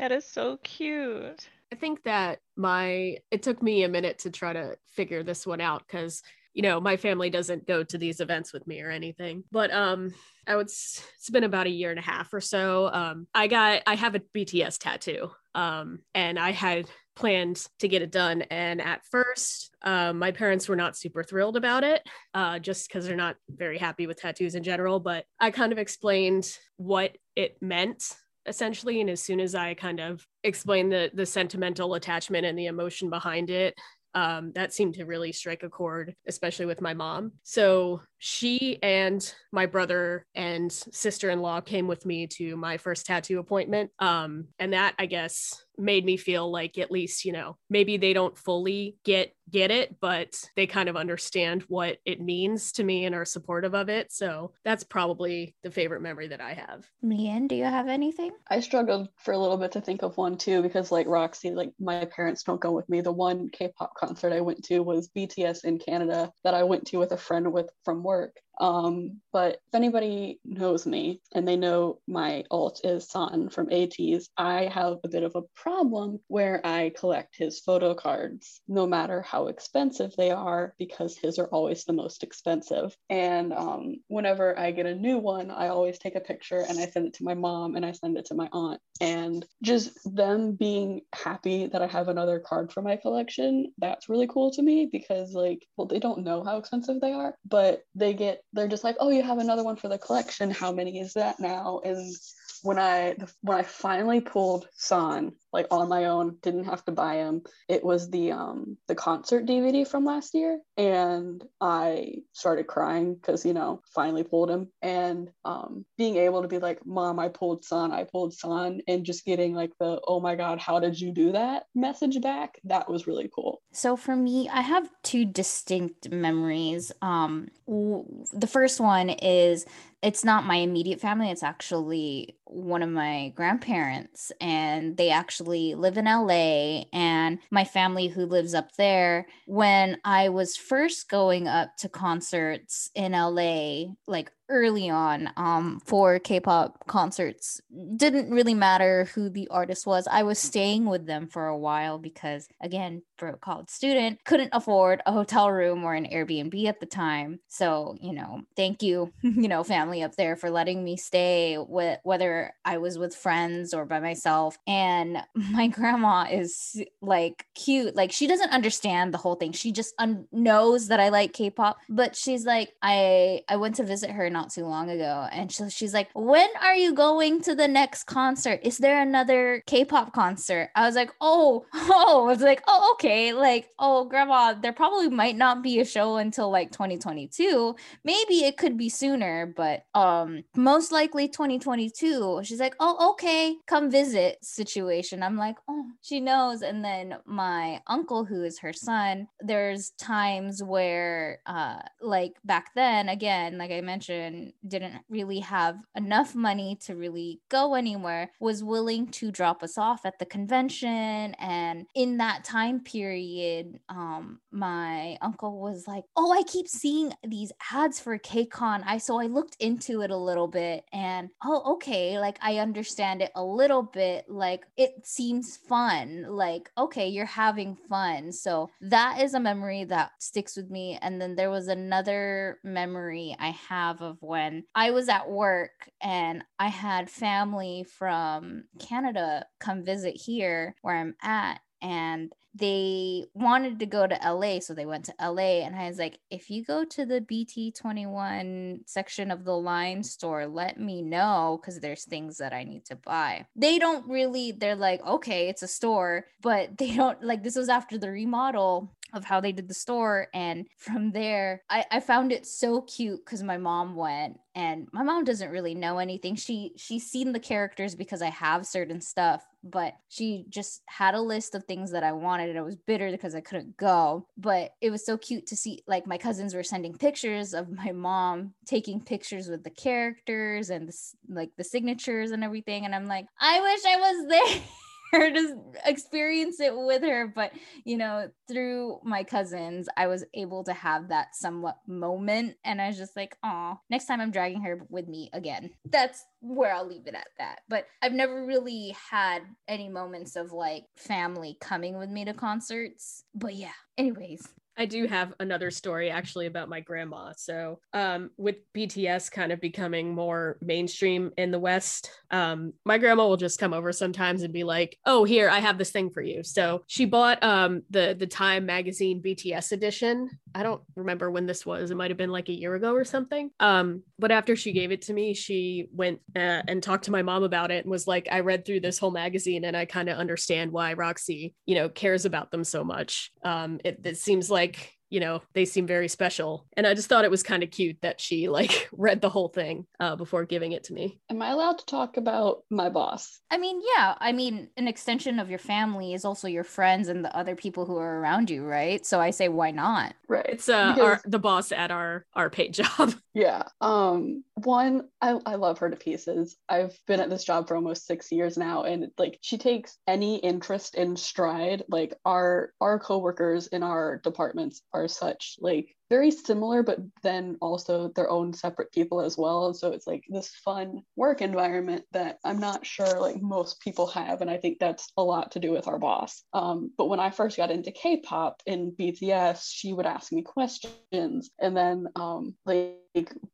That 0.00 0.10
is 0.10 0.28
so 0.28 0.58
cute. 0.64 1.27
I 1.72 1.76
think 1.76 2.02
that 2.04 2.38
my 2.56 3.18
it 3.30 3.42
took 3.42 3.62
me 3.62 3.82
a 3.82 3.88
minute 3.88 4.20
to 4.20 4.30
try 4.30 4.52
to 4.52 4.76
figure 4.86 5.22
this 5.22 5.46
one 5.46 5.60
out 5.60 5.82
because 5.86 6.22
you 6.54 6.62
know 6.62 6.80
my 6.80 6.96
family 6.96 7.30
doesn't 7.30 7.66
go 7.66 7.84
to 7.84 7.98
these 7.98 8.20
events 8.20 8.52
with 8.52 8.66
me 8.66 8.80
or 8.80 8.90
anything. 8.90 9.44
But 9.52 9.72
um 9.72 10.14
i 10.46 10.56
would 10.56 10.66
it's 10.66 11.30
been 11.30 11.44
about 11.44 11.66
a 11.66 11.70
year 11.70 11.90
and 11.90 11.98
a 11.98 12.02
half 12.02 12.32
or 12.32 12.40
so. 12.40 12.90
Um 12.92 13.26
i 13.34 13.46
got 13.46 13.82
i 13.86 13.94
have 13.94 14.14
a 14.14 14.20
bts 14.20 14.78
tattoo 14.78 15.30
um 15.54 16.00
and 16.14 16.38
i 16.38 16.52
had 16.52 16.88
planned 17.14 17.66
to 17.80 17.88
get 17.88 18.00
it 18.00 18.12
done. 18.12 18.42
And 18.42 18.80
at 18.80 19.04
first 19.10 19.74
um, 19.82 20.20
my 20.20 20.30
parents 20.30 20.68
were 20.68 20.76
not 20.76 20.96
super 20.96 21.24
thrilled 21.24 21.56
about 21.56 21.82
it 21.82 22.00
uh, 22.32 22.60
just 22.60 22.88
because 22.88 23.06
they're 23.06 23.16
not 23.16 23.36
very 23.48 23.76
happy 23.76 24.06
with 24.06 24.20
tattoos 24.20 24.54
in 24.54 24.62
general. 24.62 25.00
But 25.00 25.24
i 25.40 25.50
kind 25.50 25.72
of 25.72 25.78
explained 25.78 26.48
what 26.76 27.18
it 27.34 27.60
meant 27.60 28.14
essentially 28.48 29.00
and 29.00 29.10
as 29.10 29.22
soon 29.22 29.40
as 29.40 29.54
i 29.54 29.74
kind 29.74 30.00
of 30.00 30.24
explained 30.42 30.90
the 30.90 31.10
the 31.14 31.26
sentimental 31.26 31.94
attachment 31.94 32.46
and 32.46 32.58
the 32.58 32.66
emotion 32.66 33.10
behind 33.10 33.50
it 33.50 33.74
um, 34.14 34.52
that 34.54 34.72
seemed 34.72 34.94
to 34.94 35.04
really 35.04 35.32
strike 35.32 35.62
a 35.62 35.68
chord, 35.68 36.14
especially 36.26 36.66
with 36.66 36.80
my 36.80 36.94
mom. 36.94 37.32
So 37.42 38.02
she 38.18 38.82
and 38.82 39.34
my 39.52 39.66
brother 39.66 40.26
and 40.34 40.70
sister 40.70 41.30
in 41.30 41.40
law 41.40 41.60
came 41.60 41.86
with 41.86 42.04
me 42.04 42.26
to 42.26 42.56
my 42.56 42.76
first 42.76 43.06
tattoo 43.06 43.38
appointment. 43.38 43.90
Um, 43.98 44.48
and 44.58 44.72
that, 44.72 44.94
I 44.98 45.06
guess, 45.06 45.62
made 45.78 46.04
me 46.04 46.16
feel 46.16 46.50
like 46.50 46.76
at 46.76 46.90
least 46.90 47.24
you 47.24 47.30
know 47.30 47.56
maybe 47.70 47.96
they 47.96 48.12
don't 48.12 48.36
fully 48.36 48.96
get 49.04 49.32
get 49.48 49.70
it 49.70 49.94
but 50.00 50.44
they 50.56 50.66
kind 50.66 50.88
of 50.88 50.96
understand 50.96 51.62
what 51.68 51.98
it 52.04 52.20
means 52.20 52.72
to 52.72 52.82
me 52.82 53.04
and 53.04 53.14
are 53.14 53.24
supportive 53.24 53.76
of 53.76 53.88
it 53.88 54.10
so 54.12 54.52
that's 54.64 54.82
probably 54.82 55.54
the 55.62 55.70
favorite 55.70 56.02
memory 56.02 56.26
that 56.26 56.40
i 56.40 56.52
have 56.52 56.84
Meighan, 57.04 57.46
do 57.46 57.54
you 57.54 57.62
have 57.62 57.86
anything 57.86 58.32
I 58.50 58.60
struggled 58.60 59.08
for 59.16 59.32
a 59.32 59.38
little 59.38 59.56
bit 59.56 59.72
to 59.72 59.80
think 59.80 60.02
of 60.02 60.16
one 60.16 60.36
too 60.38 60.62
because 60.62 60.90
like 60.90 61.06
Roxy, 61.06 61.50
like 61.50 61.72
my 61.78 62.04
parents 62.06 62.42
don't 62.42 62.60
go 62.60 62.72
with 62.72 62.88
me. 62.88 63.00
The 63.00 63.12
one 63.12 63.50
K-pop 63.50 63.94
concert 63.94 64.32
I 64.32 64.40
went 64.40 64.64
to 64.64 64.80
was 64.80 65.10
BTS 65.14 65.64
in 65.64 65.78
Canada 65.78 66.32
that 66.44 66.54
I 66.54 66.62
went 66.62 66.86
to 66.88 66.98
with 66.98 67.12
a 67.12 67.16
friend 67.16 67.52
with 67.52 67.68
from 67.84 68.02
work. 68.08 68.36
Um, 68.60 69.20
but 69.32 69.54
if 69.66 69.74
anybody 69.74 70.40
knows 70.44 70.86
me 70.86 71.20
and 71.34 71.46
they 71.46 71.56
know 71.56 72.00
my 72.06 72.44
alt 72.50 72.80
is 72.84 73.08
San 73.08 73.48
from 73.50 73.68
ATEEZ, 73.70 74.28
I 74.36 74.64
have 74.64 74.98
a 75.04 75.08
bit 75.08 75.22
of 75.22 75.36
a 75.36 75.42
problem 75.54 76.20
where 76.28 76.60
I 76.64 76.92
collect 76.96 77.36
his 77.36 77.60
photo 77.60 77.94
cards, 77.94 78.60
no 78.68 78.86
matter 78.86 79.22
how 79.22 79.46
expensive 79.48 80.14
they 80.16 80.30
are, 80.30 80.74
because 80.78 81.16
his 81.16 81.38
are 81.38 81.46
always 81.46 81.84
the 81.84 81.92
most 81.92 82.22
expensive. 82.22 82.96
And 83.08 83.52
um, 83.52 83.96
whenever 84.08 84.58
I 84.58 84.72
get 84.72 84.86
a 84.86 84.94
new 84.94 85.18
one, 85.18 85.50
I 85.50 85.68
always 85.68 85.98
take 85.98 86.16
a 86.16 86.20
picture 86.20 86.64
and 86.68 86.78
I 86.78 86.86
send 86.86 87.06
it 87.06 87.14
to 87.14 87.24
my 87.24 87.34
mom 87.34 87.76
and 87.76 87.84
I 87.84 87.92
send 87.92 88.16
it 88.16 88.26
to 88.26 88.34
my 88.34 88.48
aunt. 88.52 88.80
And 89.00 89.46
just 89.62 89.90
them 90.04 90.52
being 90.52 91.02
happy 91.14 91.66
that 91.66 91.82
I 91.82 91.86
have 91.86 92.08
another 92.08 92.40
card 92.40 92.72
for 92.72 92.82
my 92.82 92.96
collection, 92.96 93.72
that's 93.78 94.08
really 94.08 94.26
cool 94.26 94.50
to 94.52 94.62
me 94.62 94.88
because, 94.90 95.32
like, 95.34 95.64
well, 95.76 95.86
they 95.86 96.00
don't 96.00 96.24
know 96.24 96.42
how 96.42 96.58
expensive 96.58 97.00
they 97.00 97.12
are, 97.12 97.36
but 97.46 97.82
they 97.94 98.14
get 98.14 98.42
they're 98.52 98.68
just 98.68 98.84
like, 98.84 98.96
oh, 99.00 99.10
you 99.10 99.22
have 99.22 99.38
another 99.38 99.64
one 99.64 99.76
for 99.76 99.88
the 99.88 99.98
collection. 99.98 100.50
How 100.50 100.72
many 100.72 101.00
is 101.00 101.14
that 101.14 101.40
now? 101.40 101.80
And 101.84 102.14
when 102.62 102.78
I 102.78 103.16
when 103.42 103.58
I 103.58 103.62
finally 103.62 104.20
pulled 104.20 104.68
San 104.74 105.32
like 105.52 105.66
on 105.70 105.88
my 105.88 106.06
own, 106.06 106.36
didn't 106.42 106.64
have 106.64 106.84
to 106.84 106.92
buy 106.92 107.16
him. 107.16 107.42
It 107.68 107.84
was 107.84 108.10
the 108.10 108.32
um 108.32 108.76
the 108.86 108.94
concert 108.94 109.46
DVD 109.46 109.86
from 109.86 110.04
last 110.04 110.34
year, 110.34 110.60
and 110.76 111.42
I 111.60 112.16
started 112.32 112.66
crying 112.66 113.14
because 113.14 113.44
you 113.46 113.54
know 113.54 113.80
finally 113.94 114.24
pulled 114.24 114.50
him, 114.50 114.68
and 114.82 115.30
um 115.44 115.84
being 115.96 116.16
able 116.16 116.42
to 116.42 116.48
be 116.48 116.58
like, 116.58 116.84
Mom, 116.84 117.18
I 117.18 117.28
pulled 117.28 117.64
San 117.64 117.92
I 117.92 118.04
pulled 118.04 118.34
San 118.34 118.80
and 118.86 119.04
just 119.04 119.24
getting 119.24 119.54
like 119.54 119.72
the 119.78 120.00
oh 120.06 120.20
my 120.20 120.34
god, 120.34 120.60
how 120.60 120.80
did 120.80 121.00
you 121.00 121.12
do 121.12 121.32
that 121.32 121.64
message 121.74 122.20
back? 122.20 122.58
That 122.64 122.88
was 122.88 123.06
really 123.06 123.30
cool. 123.34 123.62
So 123.72 123.96
for 123.96 124.16
me, 124.16 124.48
I 124.48 124.60
have 124.60 124.90
two 125.02 125.24
distinct 125.24 126.10
memories. 126.10 126.92
Um, 127.02 127.48
w- 127.66 128.04
the 128.32 128.46
first 128.46 128.80
one 128.80 129.10
is 129.10 129.66
it's 130.02 130.24
not 130.24 130.46
my 130.46 130.56
immediate 130.56 131.00
family 131.00 131.30
it's 131.30 131.42
actually 131.42 132.36
one 132.44 132.82
of 132.82 132.88
my 132.88 133.32
grandparents 133.34 134.30
and 134.40 134.96
they 134.96 135.10
actually 135.10 135.37
live 135.46 135.96
in 135.96 136.04
LA 136.06 136.84
and 136.92 137.38
my 137.50 137.64
family 137.64 138.08
who 138.08 138.26
lives 138.26 138.54
up 138.54 138.72
there 138.76 139.26
when 139.46 139.98
I 140.04 140.28
was 140.28 140.56
first 140.56 141.08
going 141.08 141.48
up 141.48 141.76
to 141.78 141.88
concerts 141.88 142.90
in 142.94 143.12
LA 143.12 143.94
like 144.06 144.30
early 144.48 144.88
on 144.88 145.30
um 145.36 145.80
for 145.84 146.18
K-pop 146.18 146.86
concerts 146.86 147.60
didn't 147.96 148.30
really 148.30 148.54
matter 148.54 149.06
who 149.14 149.28
the 149.28 149.48
artist 149.48 149.86
was 149.86 150.06
I 150.10 150.22
was 150.22 150.38
staying 150.38 150.86
with 150.86 151.06
them 151.06 151.28
for 151.28 151.46
a 151.46 151.58
while 151.58 151.98
because 151.98 152.48
again 152.60 153.02
for 153.16 153.28
a 153.28 153.36
college 153.36 153.68
student 153.68 154.18
couldn't 154.24 154.50
afford 154.52 155.02
a 155.06 155.12
hotel 155.12 155.50
room 155.50 155.84
or 155.84 155.94
an 155.94 156.06
Airbnb 156.06 156.66
at 156.66 156.80
the 156.80 156.86
time 156.86 157.40
so 157.48 157.96
you 158.00 158.12
know 158.12 158.42
thank 158.56 158.82
you 158.82 159.12
you 159.22 159.48
know 159.48 159.64
family 159.64 160.02
up 160.02 160.14
there 160.16 160.36
for 160.36 160.50
letting 160.50 160.84
me 160.84 160.96
stay 160.96 161.58
with 161.58 161.98
whether 162.04 162.52
I 162.64 162.78
was 162.78 162.98
with 162.98 163.14
friends 163.14 163.74
or 163.74 163.84
by 163.84 164.00
myself 164.00 164.58
and 164.66 165.18
my 165.34 165.68
grandma 165.68 166.26
is 166.30 166.82
like 167.00 167.46
cute. 167.54 167.96
Like 167.96 168.12
she 168.12 168.26
doesn't 168.26 168.50
understand 168.50 169.12
the 169.12 169.18
whole 169.18 169.34
thing. 169.34 169.52
She 169.52 169.72
just 169.72 169.94
un- 169.98 170.26
knows 170.32 170.88
that 170.88 171.00
I 171.00 171.08
like 171.08 171.32
K-pop, 171.32 171.78
but 171.88 172.16
she's 172.16 172.44
like, 172.44 172.72
I 172.82 173.42
I 173.48 173.56
went 173.56 173.76
to 173.76 173.84
visit 173.84 174.10
her 174.10 174.24
not 174.38 174.50
too 174.50 174.66
long 174.66 174.88
ago, 174.88 175.26
and 175.32 175.50
she, 175.50 175.68
she's 175.68 175.92
like, 175.92 176.08
when 176.14 176.48
are 176.62 176.74
you 176.74 176.94
going 176.94 177.40
to 177.42 177.56
the 177.56 177.66
next 177.66 178.04
concert? 178.04 178.60
Is 178.62 178.78
there 178.78 179.02
another 179.02 179.64
K-pop 179.66 180.12
concert? 180.12 180.70
I 180.76 180.86
was 180.86 180.94
like, 180.94 181.10
oh, 181.20 181.66
oh, 181.74 182.24
I 182.24 182.26
was 182.26 182.40
like, 182.40 182.62
oh, 182.68 182.92
okay, 182.94 183.32
like, 183.32 183.68
oh, 183.80 184.04
grandma, 184.04 184.54
there 184.54 184.72
probably 184.72 185.08
might 185.08 185.36
not 185.36 185.62
be 185.62 185.80
a 185.80 185.84
show 185.84 186.18
until 186.18 186.50
like 186.50 186.70
2022. 186.70 187.74
Maybe 188.04 188.44
it 188.44 188.56
could 188.56 188.76
be 188.76 188.88
sooner, 188.88 189.52
but 189.56 189.82
um, 189.94 190.44
most 190.54 190.92
likely 190.92 191.26
2022. 191.26 192.42
She's 192.44 192.60
like, 192.60 192.76
oh, 192.78 193.10
okay, 193.10 193.56
come 193.66 193.90
visit 193.90 194.38
situation. 194.42 195.22
I'm 195.22 195.36
like, 195.36 195.56
oh, 195.68 195.84
she 196.02 196.20
knows. 196.20 196.62
And 196.62 196.84
then 196.84 197.16
my 197.26 197.80
uncle, 197.88 198.24
who 198.24 198.44
is 198.44 198.60
her 198.60 198.72
son, 198.72 199.26
there's 199.40 199.90
times 199.98 200.62
where, 200.62 201.40
uh, 201.46 201.80
like 202.00 202.34
back 202.44 202.70
then, 202.76 203.08
again, 203.08 203.58
like 203.58 203.72
I 203.72 203.80
mentioned, 203.80 204.27
didn't 204.66 205.02
really 205.08 205.40
have 205.40 205.76
enough 205.94 206.34
money 206.34 206.76
to 206.86 206.94
really 206.94 207.40
go 207.48 207.74
anywhere, 207.74 208.30
was 208.40 208.64
willing 208.64 209.08
to 209.08 209.30
drop 209.30 209.62
us 209.62 209.78
off 209.78 210.04
at 210.04 210.18
the 210.18 210.26
convention. 210.26 211.34
And 211.38 211.86
in 211.94 212.18
that 212.18 212.44
time 212.44 212.80
period, 212.80 213.80
um, 213.88 214.40
my 214.50 215.18
uncle 215.22 215.58
was 215.60 215.86
like, 215.86 216.04
oh, 216.16 216.32
I 216.32 216.42
keep 216.42 216.68
seeing 216.68 217.12
these 217.26 217.52
ads 217.72 218.00
for 218.00 218.18
KCON. 218.18 218.82
I 218.86 218.98
so 218.98 219.20
I 219.20 219.26
looked 219.26 219.56
into 219.60 220.02
it 220.02 220.10
a 220.10 220.16
little 220.16 220.48
bit 220.48 220.84
and 220.92 221.30
oh, 221.44 221.74
okay, 221.74 222.18
like 222.18 222.38
I 222.42 222.58
understand 222.58 223.22
it 223.22 223.30
a 223.34 223.44
little 223.44 223.82
bit. 223.82 224.28
Like 224.28 224.64
it 224.76 225.06
seems 225.06 225.56
fun. 225.56 226.26
Like, 226.28 226.70
okay, 226.76 227.08
you're 227.08 227.26
having 227.26 227.76
fun. 227.88 228.32
So 228.32 228.70
that 228.80 229.20
is 229.20 229.34
a 229.34 229.40
memory 229.40 229.84
that 229.84 230.12
sticks 230.18 230.56
with 230.56 230.70
me. 230.70 230.98
And 231.00 231.20
then 231.20 231.36
there 231.36 231.50
was 231.50 231.68
another 231.68 232.58
memory 232.62 233.36
I 233.38 233.50
have 233.68 234.00
of 234.02 234.17
when 234.20 234.64
I 234.74 234.90
was 234.90 235.08
at 235.08 235.30
work 235.30 235.90
and 236.00 236.44
I 236.58 236.68
had 236.68 237.10
family 237.10 237.84
from 237.98 238.64
Canada 238.78 239.46
come 239.60 239.84
visit 239.84 240.16
here 240.16 240.74
where 240.82 240.96
I'm 240.96 241.14
at 241.22 241.60
and 241.80 242.32
they 242.54 243.26
wanted 243.34 243.78
to 243.78 243.86
go 243.86 244.06
to 244.06 244.18
LA, 244.24 244.60
so 244.60 244.74
they 244.74 244.86
went 244.86 245.04
to 245.04 245.14
LA. 245.20 245.62
And 245.64 245.76
I 245.76 245.88
was 245.88 245.98
like, 245.98 246.18
if 246.30 246.50
you 246.50 246.64
go 246.64 246.84
to 246.84 247.06
the 247.06 247.20
BT21 247.20 248.80
section 248.86 249.30
of 249.30 249.44
the 249.44 249.56
line 249.56 250.02
store, 250.02 250.46
let 250.46 250.80
me 250.80 251.02
know 251.02 251.60
because 251.60 251.80
there's 251.80 252.04
things 252.04 252.38
that 252.38 252.52
I 252.52 252.64
need 252.64 252.84
to 252.86 252.96
buy. 252.96 253.46
They 253.54 253.78
don't 253.78 254.08
really, 254.08 254.52
they're 254.52 254.76
like, 254.76 255.04
okay, 255.06 255.48
it's 255.48 255.62
a 255.62 255.68
store, 255.68 256.26
but 256.42 256.76
they 256.78 256.96
don't 256.96 257.22
like 257.22 257.42
this 257.42 257.56
was 257.56 257.68
after 257.68 257.98
the 257.98 258.10
remodel 258.10 258.92
of 259.12 259.24
how 259.24 259.40
they 259.40 259.52
did 259.52 259.68
the 259.68 259.74
store 259.74 260.28
and 260.34 260.66
from 260.76 261.12
there 261.12 261.62
i, 261.70 261.84
I 261.90 262.00
found 262.00 262.32
it 262.32 262.46
so 262.46 262.82
cute 262.82 263.24
because 263.24 263.42
my 263.42 263.58
mom 263.58 263.96
went 263.96 264.38
and 264.58 264.88
my 264.92 265.04
mom 265.04 265.22
doesn't 265.22 265.52
really 265.52 265.76
know 265.76 265.98
anything. 265.98 266.34
She 266.34 266.72
she's 266.76 267.06
seen 267.06 267.30
the 267.30 267.38
characters 267.38 267.94
because 267.94 268.22
i 268.22 268.30
have 268.30 268.66
certain 268.66 269.00
stuff 269.00 269.46
but 269.62 269.94
she 270.08 270.46
just 270.48 270.82
had 270.86 271.14
a 271.14 271.20
list 271.20 271.54
of 271.54 271.64
things 271.64 271.92
that 271.92 272.02
i 272.02 272.10
wanted 272.10 272.48
and 272.48 272.58
i 272.58 272.62
was 272.62 272.76
bitter 272.76 273.10
because 273.10 273.36
i 273.36 273.40
couldn't 273.40 273.76
go. 273.76 274.26
But 274.36 274.74
it 274.80 274.90
was 274.90 275.06
so 275.06 275.16
cute 275.16 275.46
to 275.46 275.56
see 275.56 275.82
like 275.86 276.08
my 276.08 276.18
cousins 276.18 276.54
were 276.54 276.64
sending 276.64 276.94
pictures 276.94 277.54
of 277.54 277.70
my 277.70 277.92
mom 277.92 278.54
taking 278.66 279.00
pictures 279.00 279.48
with 279.48 279.62
the 279.62 279.70
characters 279.70 280.70
and 280.70 280.88
the, 280.88 280.96
like 281.28 281.50
the 281.56 281.64
signatures 281.64 282.32
and 282.32 282.42
everything 282.42 282.84
and 282.84 282.96
i'm 282.96 283.06
like 283.06 283.26
i 283.40 283.60
wish 283.60 283.84
i 283.84 283.96
was 283.96 284.28
there 284.28 284.62
her 285.12 285.30
to 285.30 285.56
experience 285.84 286.60
it 286.60 286.72
with 286.76 287.02
her 287.02 287.26
but 287.26 287.52
you 287.84 287.96
know 287.96 288.28
through 288.46 288.98
my 289.02 289.22
cousins 289.22 289.88
i 289.96 290.06
was 290.06 290.24
able 290.34 290.64
to 290.64 290.72
have 290.72 291.08
that 291.08 291.34
somewhat 291.34 291.76
moment 291.86 292.56
and 292.64 292.80
i 292.80 292.88
was 292.88 292.96
just 292.96 293.16
like 293.16 293.36
oh 293.44 293.78
next 293.90 294.06
time 294.06 294.20
i'm 294.20 294.30
dragging 294.30 294.62
her 294.62 294.86
with 294.88 295.08
me 295.08 295.30
again. 295.32 295.70
That's 295.84 296.24
where 296.40 296.74
i'll 296.74 296.86
leave 296.86 297.06
it 297.06 297.14
at 297.14 297.28
that 297.38 297.60
but 297.68 297.86
i've 298.02 298.12
never 298.12 298.44
really 298.44 298.94
had 299.10 299.42
any 299.66 299.88
moments 299.88 300.36
of 300.36 300.52
like 300.52 300.84
family 300.96 301.56
coming 301.60 301.98
with 301.98 302.10
me 302.10 302.24
to 302.24 302.34
concerts 302.34 303.24
but 303.34 303.54
yeah 303.54 303.72
anyways 303.96 304.48
I 304.78 304.86
do 304.86 305.06
have 305.08 305.34
another 305.40 305.72
story 305.72 306.08
actually 306.08 306.46
about 306.46 306.68
my 306.68 306.78
grandma. 306.78 307.32
So, 307.36 307.80
um, 307.92 308.30
with 308.36 308.56
BTS 308.74 309.28
kind 309.30 309.50
of 309.50 309.60
becoming 309.60 310.14
more 310.14 310.56
mainstream 310.62 311.32
in 311.36 311.50
the 311.50 311.58
West, 311.58 312.10
um, 312.30 312.72
my 312.84 312.96
grandma 312.96 313.26
will 313.26 313.36
just 313.36 313.58
come 313.58 313.74
over 313.74 313.92
sometimes 313.92 314.42
and 314.44 314.52
be 314.52 314.62
like, 314.62 314.96
"Oh, 315.04 315.24
here, 315.24 315.50
I 315.50 315.58
have 315.58 315.78
this 315.78 315.90
thing 315.90 316.10
for 316.10 316.22
you." 316.22 316.44
So 316.44 316.84
she 316.86 317.06
bought 317.06 317.42
um, 317.42 317.82
the 317.90 318.14
the 318.16 318.28
Time 318.28 318.66
magazine 318.66 319.20
BTS 319.20 319.72
edition. 319.72 320.30
I 320.54 320.62
don't 320.62 320.82
remember 320.94 321.30
when 321.30 321.46
this 321.46 321.66
was. 321.66 321.90
It 321.90 321.96
might 321.96 322.10
have 322.10 322.16
been 322.16 322.30
like 322.30 322.48
a 322.48 322.58
year 322.58 322.74
ago 322.74 322.94
or 322.94 323.04
something. 323.04 323.50
Um, 323.60 324.02
but 324.18 324.30
after 324.30 324.54
she 324.54 324.72
gave 324.72 324.92
it 324.92 325.02
to 325.02 325.12
me, 325.12 325.34
she 325.34 325.88
went 325.92 326.20
uh, 326.36 326.62
and 326.68 326.82
talked 326.82 327.04
to 327.04 327.10
my 327.10 327.22
mom 327.22 327.42
about 327.42 327.70
it 327.72 327.84
and 327.84 327.90
was 327.90 328.06
like, 328.06 328.28
"I 328.30 328.40
read 328.40 328.64
through 328.64 328.80
this 328.80 328.98
whole 328.98 329.10
magazine 329.10 329.64
and 329.64 329.76
I 329.76 329.86
kind 329.86 330.08
of 330.08 330.18
understand 330.18 330.70
why 330.70 330.92
Roxy, 330.92 331.54
you 331.66 331.74
know, 331.74 331.88
cares 331.88 332.24
about 332.24 332.52
them 332.52 332.62
so 332.62 332.84
much. 332.84 333.32
Um, 333.42 333.80
it, 333.84 334.00
it 334.04 334.18
seems 334.18 334.48
like." 334.50 334.67
Like 334.68 334.97
you 335.10 335.20
know 335.20 335.42
they 335.54 335.64
seem 335.64 335.86
very 335.86 336.08
special. 336.08 336.66
And 336.76 336.86
i 336.86 336.94
just 336.94 337.08
thought 337.08 337.24
it 337.24 337.30
was 337.30 337.42
kind 337.42 337.62
of 337.62 337.70
cute 337.70 337.98
that 338.02 338.20
she 338.20 338.48
like 338.48 338.88
read 338.92 339.20
the 339.20 339.28
whole 339.28 339.48
thing 339.48 339.86
uh, 340.00 340.16
before 340.16 340.44
giving 340.44 340.72
it 340.72 340.84
to 340.84 340.92
me. 340.92 341.18
Am 341.30 341.42
i 341.42 341.50
allowed 341.50 341.78
to 341.78 341.86
talk 341.86 342.16
about 342.16 342.64
my 342.70 342.88
boss? 342.88 343.40
I 343.50 343.58
mean 343.58 343.80
yeah. 343.96 344.14
I 344.18 344.32
mean 344.32 344.68
an 344.76 344.88
extension 344.88 345.38
of 345.38 345.50
your 345.50 345.58
family 345.58 346.14
is 346.14 346.24
also 346.24 346.48
your 346.48 346.64
friends 346.64 347.08
and 347.08 347.24
the 347.24 347.36
other 347.36 347.56
people 347.56 347.86
who 347.86 347.96
are 347.96 348.20
around 348.20 348.50
you 348.50 348.64
right? 348.64 349.04
So 349.04 349.20
i 349.20 349.30
say 349.30 349.48
why 349.48 349.70
not? 349.70 350.14
Right. 350.28 350.46
It's 350.48 350.68
uh 350.68 350.92
because... 350.94 351.08
our, 351.08 351.20
the 351.24 351.38
boss 351.38 351.72
at 351.72 351.90
our 351.90 352.24
our 352.34 352.50
paid 352.50 352.74
job. 352.80 353.14
Yeah. 353.34 353.64
Um 353.80 354.44
one 354.54 355.08
I, 355.20 355.38
I 355.46 355.54
love 355.54 355.78
her 355.78 355.90
to 355.90 355.96
pieces. 355.96 356.56
I've 356.68 356.98
been 357.06 357.20
at 357.20 357.30
this 357.30 357.44
job 357.44 357.68
for 357.68 357.76
almost 357.76 358.06
six 358.06 358.30
years 358.32 358.56
now 358.56 358.82
and 358.82 359.10
like 359.18 359.38
she 359.40 359.58
takes 359.58 359.96
any 360.06 360.36
interest 360.36 360.94
in 360.94 361.16
stride. 361.16 361.84
Like 361.88 362.14
our 362.24 362.72
our 362.80 362.98
coworkers 362.98 363.68
in 363.68 363.82
our 363.82 364.20
departments 364.22 364.82
are 364.92 364.97
such 365.06 365.56
like 365.60 365.94
very 366.10 366.30
similar, 366.30 366.82
but 366.82 366.98
then 367.22 367.56
also 367.60 368.08
their 368.14 368.30
own 368.30 368.52
separate 368.52 368.92
people 368.92 369.20
as 369.20 369.36
well. 369.36 369.66
And 369.66 369.76
so 369.76 369.92
it's 369.92 370.06
like 370.06 370.24
this 370.28 370.54
fun 370.64 371.02
work 371.16 371.40
environment 371.40 372.04
that 372.12 372.38
I'm 372.44 372.58
not 372.58 372.86
sure 372.86 373.20
like 373.20 373.40
most 373.40 373.80
people 373.80 374.06
have. 374.08 374.40
And 374.40 374.50
I 374.50 374.56
think 374.56 374.78
that's 374.78 375.12
a 375.16 375.22
lot 375.22 375.52
to 375.52 375.60
do 375.60 375.72
with 375.72 375.88
our 375.88 375.98
boss. 375.98 376.42
Um, 376.52 376.92
but 376.96 377.08
when 377.08 377.20
I 377.20 377.30
first 377.30 377.56
got 377.56 377.70
into 377.70 377.92
K 377.92 378.18
pop 378.18 378.62
in 378.66 378.92
BTS, 378.92 379.68
she 379.70 379.92
would 379.92 380.06
ask 380.06 380.32
me 380.32 380.42
questions. 380.42 381.50
And 381.60 381.76
then 381.76 382.08
um, 382.16 382.54
like 382.64 382.98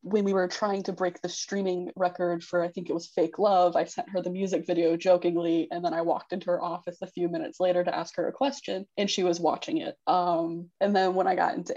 when 0.02 0.24
we 0.24 0.32
were 0.32 0.48
trying 0.48 0.82
to 0.84 0.92
break 0.92 1.20
the 1.20 1.28
streaming 1.28 1.90
record 1.96 2.42
for 2.42 2.62
I 2.62 2.68
think 2.68 2.90
it 2.90 2.94
was 2.94 3.08
Fake 3.08 3.38
Love, 3.38 3.76
I 3.76 3.84
sent 3.84 4.10
her 4.10 4.20
the 4.20 4.30
music 4.30 4.66
video 4.66 4.96
jokingly, 4.96 5.68
and 5.70 5.84
then 5.84 5.94
I 5.94 6.02
walked 6.02 6.32
into 6.32 6.46
her 6.46 6.62
office 6.62 6.98
a 7.02 7.06
few 7.06 7.28
minutes 7.28 7.60
later 7.60 7.84
to 7.84 7.96
ask 7.96 8.16
her 8.16 8.28
a 8.28 8.32
question, 8.32 8.86
and 8.96 9.10
she 9.10 9.22
was 9.22 9.40
watching 9.40 9.78
it. 9.78 9.96
Um, 10.06 10.70
and 10.80 10.94
then 10.94 11.14
when 11.14 11.26
I 11.26 11.34
got 11.34 11.54
into 11.54 11.74